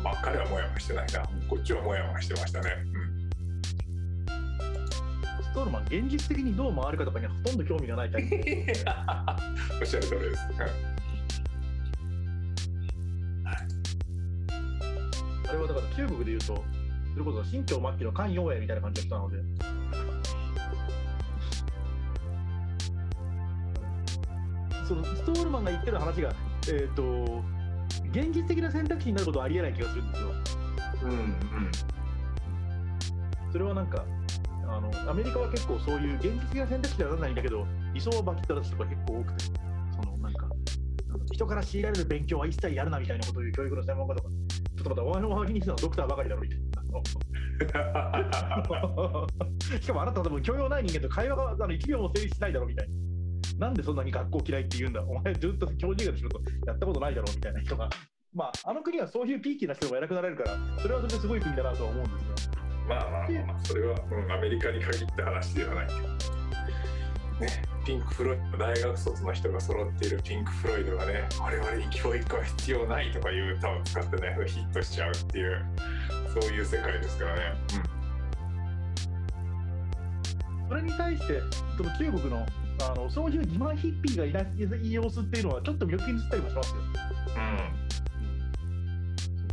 [0.02, 1.28] まあ彼はモヤモヤしてないな。
[1.46, 2.70] こっちはモヤモヤしてましたね、
[4.30, 4.32] う
[5.42, 8.34] ん、ストールマン現実的にどう回るかとかにはほとんど興味がないタイプ。
[9.78, 10.42] おっしゃる通りです、
[15.48, 16.64] あれはだから中国でいうと
[17.12, 19.36] それこそ新疆末期の漢陽栄みたいな感じだったので
[24.88, 26.32] そのストールマンが言ってる話が、
[26.68, 27.44] えーと、
[28.10, 30.28] 現実的な選択肢になることはありえない気がするんですよ。
[31.02, 31.36] うんうん、
[33.52, 34.06] それはなんか
[34.66, 39.44] あのアメリカは結構そういう現実的な選択肢ではならないんだけど理想はバキッと出すとか結構多くて
[39.94, 40.48] そのなんか
[41.32, 44.36] 人から強いられる勉強は一切やるなみたいなことを言う教育の専門家とかちょ
[44.80, 46.64] っとまたお前の周りにしてのドクターばかりだろみたいな。
[49.80, 53.07] しかもあなた多分教養ない人間と会話があの1秒も成立しないだろみたいな。
[53.58, 57.90] なんでそんなに学校嫌いって言うんだ、お前ずっと教授以外の仕事やったことないだろうみたいな人が、
[58.34, 62.58] まあ、あの国はそういうピーキーな人が偉くなれるから、それはそれですごい国だなとは思うんですが。
[62.88, 66.38] まあまあまあ、それは、うん、アメリカに限った話ではないけど。
[67.40, 67.46] ね、
[67.84, 75.64] ピンク・フロイド大学卒の人が揃っているピンク・フロイドがね我々に教育は必要ないとかいう歌を使ってねヒットしちゃうっていう
[76.40, 77.42] そういう世界ですからね、
[80.64, 81.40] うん、それに対して
[81.76, 82.44] その中国の
[82.80, 86.76] あのそういう自慢ヒッピーがいない様子っていうのはちょっと魅力に映ったりもしますよ。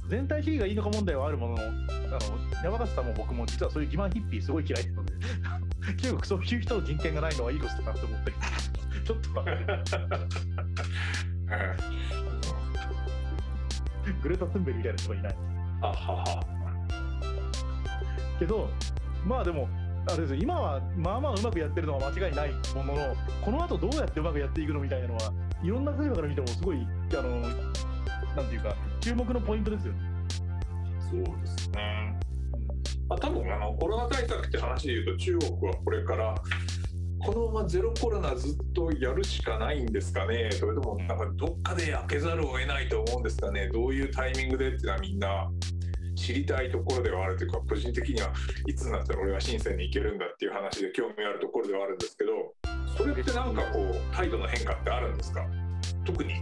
[0.03, 1.71] うん、全体主義がいいのか問題はあるもののあの
[2.63, 5.13] 山形さんも僕も実はそういう自慢ヒッピーすごい嫌いなので
[6.01, 8.33] 中国そういう人の人権がないのはいいことだなと思って。
[9.05, 9.29] ちょっと。
[14.21, 15.35] グレタ・トゥンベルみたいな人がいない。
[15.81, 16.45] はは。
[18.39, 18.69] けど
[19.25, 19.67] まあでも
[20.07, 25.33] あれです今はまあまあうまくやってるのは間違いないもののこの後どうやってうまくやっていくのみたいなのは
[25.63, 29.99] いろんな立場から見てもすごいあのなんていうか注目のポイントですよね。
[31.11, 32.19] そうですね。
[33.07, 36.35] まあ、多分あのコロナ対策って話でいうと中国はこれから
[37.19, 45.51] このままゼロコロナずっとやるしかないんですかねそれともなんかどっかで開けざるを得ないと思うんですかねどういうタイミングでっていうのはみんな
[46.15, 48.31] 知りたいところではあるというか個人的には
[48.67, 52.53] いつになったら俺は深センに行けるんだっていう話で興味あるところではあるんですけど
[52.97, 55.45] それってなんかこう態度の変化ってあるんですか？
[56.05, 56.33] 特に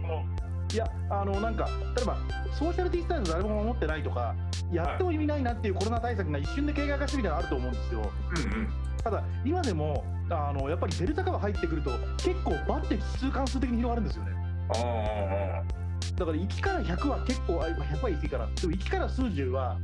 [0.72, 2.16] いやあのなんか例えば
[2.58, 4.34] ソーシャルディスタンス誰も守ってないとか
[4.72, 8.00] やっても意味ないなっていうコロナ対策が一瞬で経過化してみたいなのあると思うんですよ。
[8.00, 8.68] うんうん
[9.04, 14.32] ただ、今でもあのやっぱりデルタ株入ってくると結構バッて指数関数的に広がるんですよね。
[14.70, 15.62] あ
[16.16, 19.78] だから1から100は結構、100は言い過ぎかな、でも1から数十は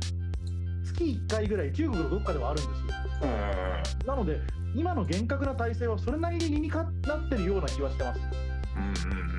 [0.83, 2.87] 月1回ぐらい中国のどっかではあるんですよ。
[4.05, 4.39] なので、
[4.75, 8.19] 今の厳格な体制はそれなりに理にかなってるような気はしてます。
[8.75, 9.31] うんうんうん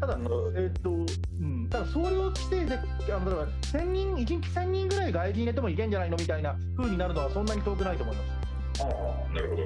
[0.00, 0.16] ただ、
[0.54, 2.78] えーとうん、ただ総量規制で、
[3.12, 8.22] あの例えば1000人、1日1000人ぐらい外人入れてもいけんじゃないのみたいな風になるのは、そんなに遠くないと思いま
[8.76, 8.84] す。
[8.84, 9.62] ああ、なるほど。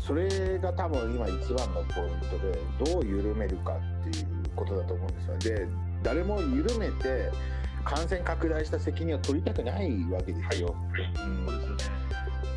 [0.00, 2.38] それが多分今一番のポイント
[2.84, 4.26] でどう緩めるかっていう
[4.58, 5.60] ことだと思うんですよね。
[5.60, 5.68] で
[6.02, 7.30] 誰も緩めて
[7.84, 10.74] 感染拡大した責任を取りたくないわけですよ。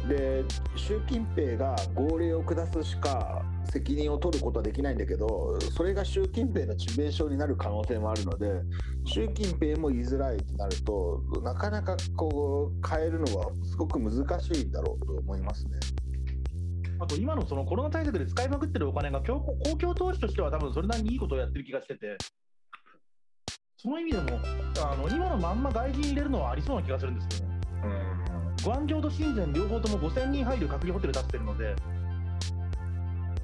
[0.04, 0.44] うん、で
[0.76, 8.62] 習近平が号令を下すしか責任を取ることはできないんだけどそれが習近平の致命傷になる可能性もあるので
[9.06, 15.72] 習近平も言いづらいとなるとなかなかこう変えるのはすごく難しいだろうと思いますね。
[17.02, 22.16] あと今のそのコロナ対策で使いまくってるお金が公共投資としては多分それなりにいいことをやってる気がしてて、
[23.78, 24.40] その意味でも
[24.86, 27.62] あの今のまんま外人入れるのはありそうな気がするんですけどね。
[28.64, 31.76] グアンジョウと深セン両方とも5000人入る隔離ホテル出してるので、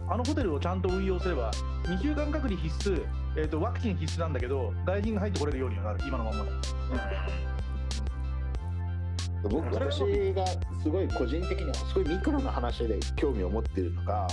[0.07, 1.51] あのホテルをちゃんと運用すれば、
[1.85, 3.03] 2週間隔離必須、
[3.35, 6.51] えーと、ワクチン必須なんだけど、外人が入ってこれるようになる、今のままで。
[6.51, 6.59] うん、
[9.47, 9.99] 僕私
[10.33, 10.45] が
[10.81, 14.27] すごい個人的にはすごいミクロな話で興味を持っているのが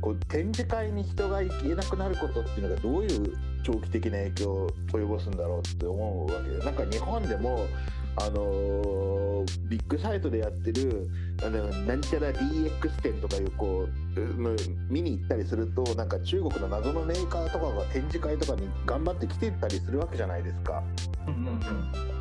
[0.00, 7.66] こう展示会に人が行けなくなることっていうのがどういう長期的な影響を及ぼすんだろうって思うわけでなんか日本でも
[8.16, 11.08] あのー、ビッグサイトでやってる
[11.42, 20.82] あのなんちゃら DX 店とかいうこう見に行ったりするとなんか中国の謎のメーカーとかが展示会とかに頑張って来てたりするわけじゃないですか。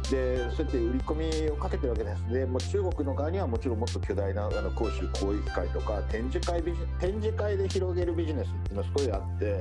[0.10, 6.62] でそうやって売り込みをかけてるわけですでもう中国の側にはもちろんもっと巨大なあの講習講育会とか展示会
[7.00, 9.60] 展示会で広げるビジネスっていうのはすごいあって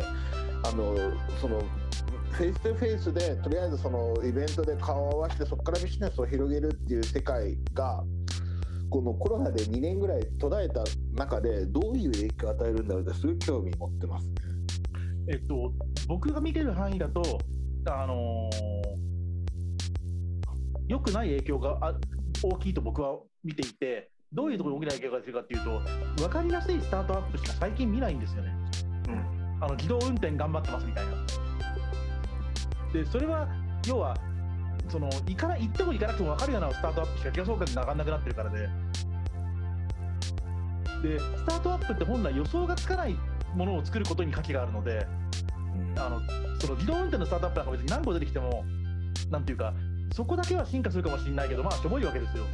[0.64, 0.94] あの
[1.40, 1.62] その
[2.32, 8.02] フェイス2フェイスでとりあえずそのイベントで顔を合わせてそこからビジネスを広げるっていう世界が
[8.88, 10.84] このコロナで2年ぐらい途絶えた
[11.14, 14.34] 中でどういう影響を与えるんだろうってすごい興味持ってますね。
[15.28, 15.72] えっと、
[16.08, 17.22] 僕が見てる範囲だと、
[17.86, 21.78] あのー、よくない影響が
[22.42, 25.80] 大きいと僕は見ていて、どういうところに大きな影響がするかっていうと、
[26.22, 28.54] 分かりやすいスタートアップしか最近見ないんですよね。
[29.08, 31.12] うん、あの自動運転頑張ってますみたいな。
[32.92, 33.48] でそれは
[33.86, 34.16] 要は
[34.88, 38.68] その行かな行っても行かなくても分かるようなスタートアップしか気が総括に上がんなくなってるからで。
[41.02, 43.16] でスタートアップって本来予想がつかない
[43.56, 45.04] ものを作ることに価値があるので、
[45.74, 46.20] うん、あの
[46.60, 48.64] その自動運転のスタートアップなんか別に何個出てきても
[49.28, 49.74] なんていうか
[50.14, 52.44] そこだけは進化するかもしれないけどまあしょぼいわけですよ。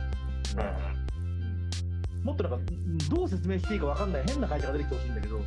[2.16, 2.73] うん、もっとなんか
[3.10, 5.40] どう説明していいか分かんない変な会社が出てきてほしいんだけど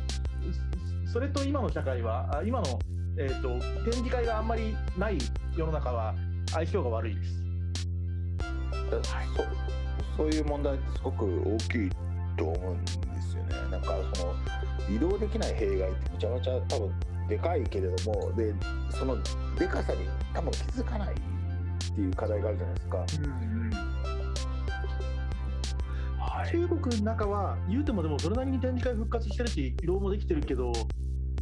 [1.12, 2.78] それと今の社会は今の
[3.16, 3.48] えーと、
[3.84, 5.18] 展示会があんまりない
[5.56, 6.14] 世の中は
[6.50, 7.42] 相性が悪いです。
[8.92, 11.90] はい、そそういう問題ってすごく大きい
[12.36, 13.54] と思うんですよね。
[13.70, 14.34] なんかその
[14.94, 16.92] 移動できない弊害ってめちゃめちゃ多分
[17.28, 18.54] でかいけれどもで
[18.90, 19.16] その
[19.58, 20.00] でかさに
[20.34, 22.98] 多分気づかないっていう課題があるじゃないですか。
[22.98, 23.62] うん
[26.50, 30.72] 中国の中は言うてもでもそれなりに展示会復活してるし移動もできてるけど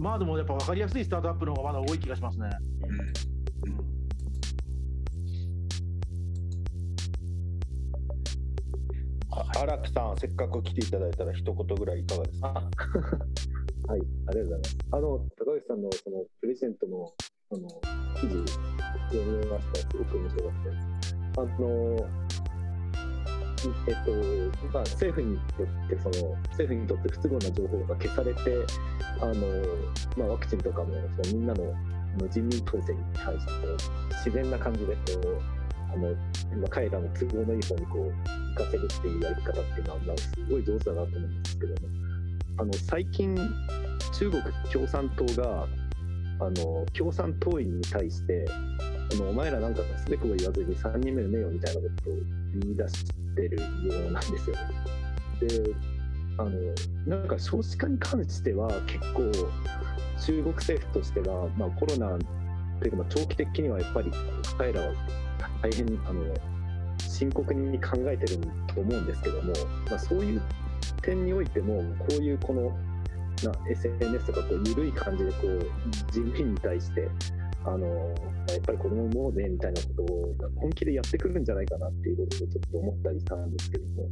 [0.00, 2.48] まあでもやっぱ分かりやすいスタートアップの方がまだ多い気がしますね。
[9.60, 12.48] 荒木さん、せっかく来ていただいたら、一言ぐらいいかがですか？
[13.88, 14.78] はい、ありがとうございます。
[14.92, 15.28] あの、高
[15.60, 17.12] 橋さんのそのプレゼントの
[17.52, 17.68] あの
[18.20, 18.52] 記事、
[19.10, 19.90] 読みました。
[19.90, 21.16] すごく面白かったです。
[21.36, 21.96] あの
[23.86, 24.12] えっと
[24.72, 25.40] まあ、政府によ
[25.86, 28.40] ってその政府にとって不都合な情報が消されて
[29.20, 29.34] あの、
[30.16, 31.74] まあ、ワクチンとかもそのみんなの
[32.28, 33.52] 人民統制に対して
[34.24, 35.42] 自然な感じでこう
[35.92, 36.14] あの、
[36.58, 41.88] まあ、彼らの都合のいい方にこう行かせるっていうやり方っていうのは、まあ、すごい上手だなと思うんですけども
[42.58, 43.36] あの最近
[44.18, 44.42] 中国
[44.72, 45.66] 共産党が
[46.40, 48.46] あの共産党員に対して
[49.12, 52.14] あのお前らなんかすべくも言わずに3人目の名誉みたいなことを
[52.54, 53.64] 言い出してるよ
[54.08, 54.62] うなんですよね。
[55.40, 55.74] で
[56.38, 56.50] あの
[57.06, 59.30] なんか少子化に関しては結構
[60.20, 62.18] 中国政府としては、まあ、コロナ
[62.80, 64.10] というか長期的にはやっぱり
[64.56, 64.92] 彼らは
[65.62, 66.22] 大変あの
[66.98, 68.40] 深刻に考えてる
[68.74, 69.52] と思うんですけども、
[69.88, 70.42] まあ、そういう
[71.02, 72.76] 点においてもこういうこの
[73.44, 75.66] な SNS とかこう緩い感じでこう
[76.12, 77.08] 人民に対して
[77.64, 77.86] あの
[78.48, 84.08] やっぱり子供もねみたいなことを本気でやってくるんじゃないかなっていうことをちょっと思ったりしたんですけども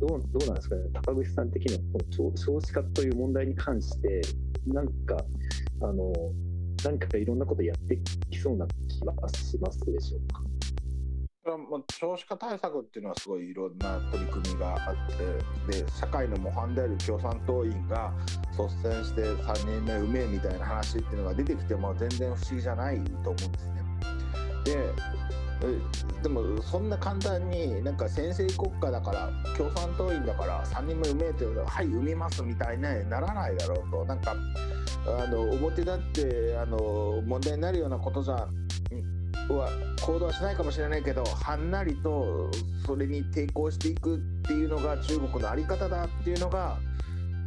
[0.00, 4.20] どうどうなんですかね高口さん的にはこの少子化という問題に関して
[4.66, 5.16] なんか
[5.80, 6.12] あの
[6.84, 7.98] 何かいろんなことやって
[8.30, 10.55] きそうな気はしますでしょうか？
[11.56, 18.12] まあ、少子化対策っていうのはすごいいろんな取り組みがあってで社会の模範である共産党員が
[18.58, 23.76] 率先して3人目産めみたいな話っていうのが出てきても全然不思議じゃないと思うんですね。
[24.64, 24.92] で
[26.22, 34.34] でもそんな簡単になんか先制国家だから共産党員だから3人目産めってはい産みますみたいにならないだろうとなんか
[35.06, 38.48] あの表立ってあの問題になるようなことじゃ
[39.54, 39.70] は
[40.02, 42.50] 行動はしないかもしれないけどはんなりと
[42.86, 46.78] それに抵抗していくっていうのが中国の在り方だっていうのが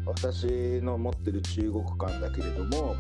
[0.06, 2.96] 私の持ってる中国観だけれども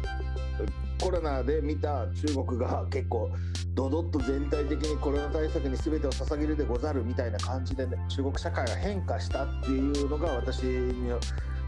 [1.01, 3.31] コロナで見た中国が結構
[3.73, 10.63] ドドッと全体的にコロナ対策に全てを捧げるでござるみたいな感じで、ね、中国社会が変化したっていうのが私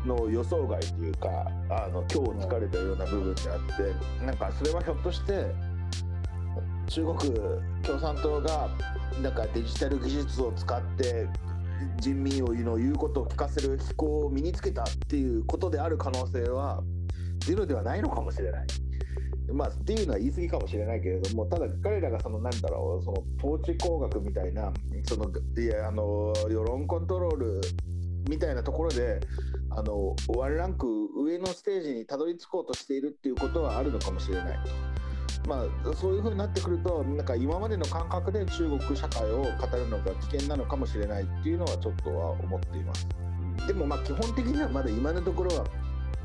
[0.06, 1.30] の予想外というか
[1.70, 5.46] あの今日疲れたような部分であってなんかそれはひょっとして
[6.92, 7.18] 中国
[7.84, 8.70] 共産党が
[9.22, 11.26] なんかデジタル技術を使って
[12.02, 16.84] 人民をの言うことを聞かせる飛行を身につけたっていうことである可能性は
[17.40, 18.68] ゼロではないのかもしれない。
[19.54, 24.72] まあ、っていうのは言い過ぎかもしれないけれどもただ彼らがそのなんだろうその統治工学みたいな
[25.04, 27.62] そのいやあの世論コントロール
[28.30, 29.20] みたいなところで
[29.72, 30.88] あのワンランク
[31.18, 35.01] 上のステージにたどり着こうとしているっていうことはあるのかもしれないと。
[35.48, 43.08] まあ、そういうふうになってくるとなんか今までの感覚で中国社会を語るのが危険なのかもしれないっていうのはちょっとは思っています。
[43.68, 45.66] でもまあ基本的にはまだ今のところは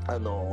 [0.07, 0.51] あの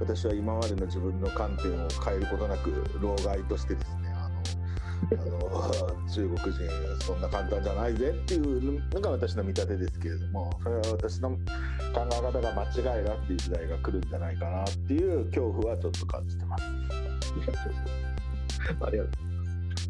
[0.00, 4.07] 私は今までの自分の観点を変えることなく老害としてですね
[5.10, 6.68] あの中国人
[7.04, 11.38] そんな簡単じゃないぜっていうのが私の見立てですけれどもそれは私の考
[11.94, 16.64] え方が間違いだっていう時代が来るんじゃないかなっていう恐怖はちょっと感じてます。
[18.80, 19.12] ありがとう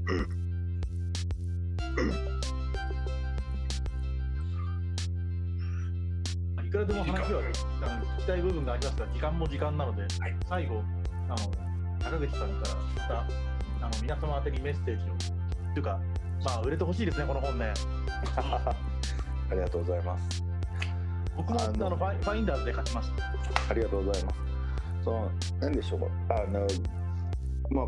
[0.04, 0.32] ございま
[2.32, 2.38] す。
[6.68, 7.40] いくらでも話は
[7.80, 10.82] あの聞きたい部分がありますが、時間も時間なので、はい、最後
[11.28, 11.36] あの、
[11.98, 12.68] 高口さんか
[13.08, 15.14] らまたあの皆様宛にメッセージを、
[15.74, 16.00] というか、
[16.44, 17.72] まあ、売れてほしいですね、この本ね。
[18.36, 18.74] あ
[19.52, 20.44] りがとうございます。
[21.36, 23.24] 僕もあのファインダーズで書きました。
[23.70, 24.38] ありがとうございます。
[25.04, 25.30] その
[25.60, 26.66] 何でしょうあの
[27.70, 27.86] まあ、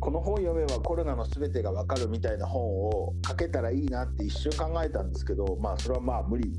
[0.00, 6.50] この本読めばコロナの全てが分かるみたいな本を書けたらいいなって一瞬考えたんですけど、まあ、それはまあ無理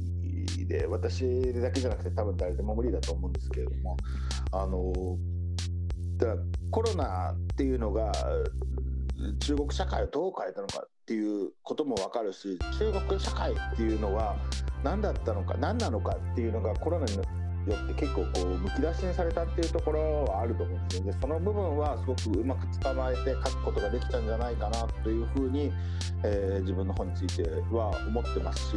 [0.68, 3.98] で私だけじゃなくて多分誰でも無理だと思うんですけれども
[4.52, 4.94] あの
[6.18, 6.36] だ
[6.72, 8.12] コロナっていうのが
[9.40, 14.36] 中国社会をどう変えたのかっていうことも分かるし中国社会っていうのは
[14.84, 25.72] 何だったのか何なのかっていうのがコロナによって結構こうむき出しにされたっていうところはあると思うんですよでその部分はすごくうまく捕まえて書くことができたんじゃないかなというふうに、
[26.24, 28.76] えー、自分の本については思ってますし。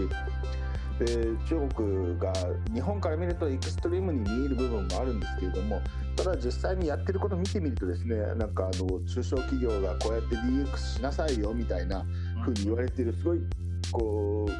[0.98, 2.32] で中国が
[2.72, 5.80] 日本から見るとエクストリームに見える部分もあるんですけれども
[6.16, 12.04] ただ実際にやってることを見てみるとですねなんかあの中小企業がこうやって DX しなさいよみたいな
[12.42, 13.40] ふうに言われてるすごい
[13.92, 14.50] こう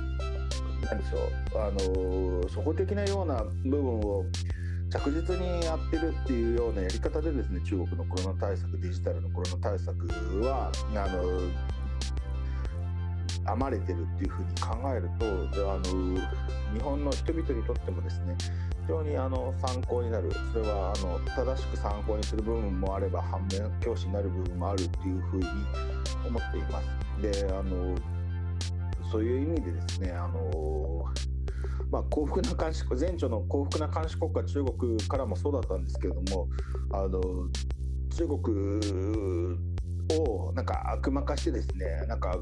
[0.86, 4.24] 何でしょうあの初歩的なような部分を
[4.90, 10.06] 着実にやってるっていうようなやり方でですね中国のコロナ対策デジタルのコロナ対策
[10.42, 11.75] はあの
[13.46, 15.82] 編まれてるっていうふうに考えるとあの
[16.74, 18.36] 日本の人々にとってもですね
[18.82, 25.46] 非常にあの参考になるそれはあの正しく参考にする部分もあれば反面教師になる部分もあるっていうふうに
[26.26, 26.86] 思っています。
[27.22, 27.96] であの
[29.10, 31.04] そういう意味でですね、あの
[31.90, 36.48] まあ、幸福な監視前著の幸福な監視国家中国からもそうだったんですけれども
[36.92, 37.20] あの
[38.10, 39.16] 中国
[40.20, 42.38] をなんか悪魔化してですねなんか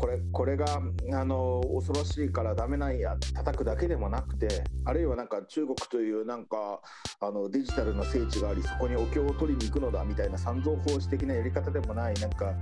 [0.00, 0.64] これこれが
[1.12, 6.80] あの恐ろしいからダメなんや叩くだけでもなくてあるいはなんか中国というなんか
[7.20, 12.54] あのデジタルの聖地がありそこにお経を取りに行くのだみたいな三蔵法師的なやり方でもないなんか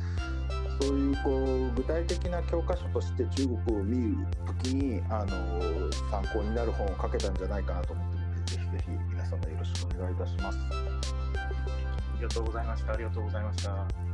[0.80, 10.58] そういうこう具体的な教科書として中国を見るときにあの参考になる本を書けたんじゃないかなと思ってるのでぜひぜひ皆様よろしくお願いいたします。
[10.58, 12.92] ありがとうございました。
[12.94, 14.07] ありがとうございました。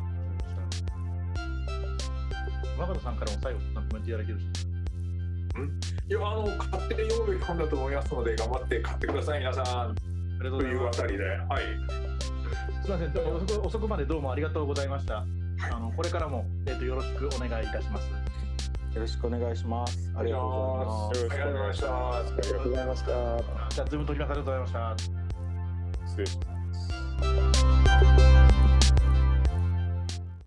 [2.79, 4.39] 若田さんからも最後コメントいただける
[6.09, 9.65] いやあの買って読むべき本だと思いますので頑張って買ってください皆さん。
[9.65, 9.95] あ
[10.41, 10.99] りがとうございます。
[10.99, 11.63] というあたりで、はい。
[12.83, 15.19] すみません遅く遅くまでどうもありがとうございました。
[15.19, 18.11] あのこれからも、えーと、よろしくお願いいたします。
[18.95, 20.13] よろしくお願いします。
[20.17, 21.19] ありがとうございます。
[21.19, 22.33] よろしくお願いします。
[22.33, 23.07] ありがとうございました。
[23.07, 24.31] じゃあ、ズーム取ります。
[24.31, 24.97] ありがとうございました。
[26.07, 26.45] 失礼しま
[28.49, 28.54] す。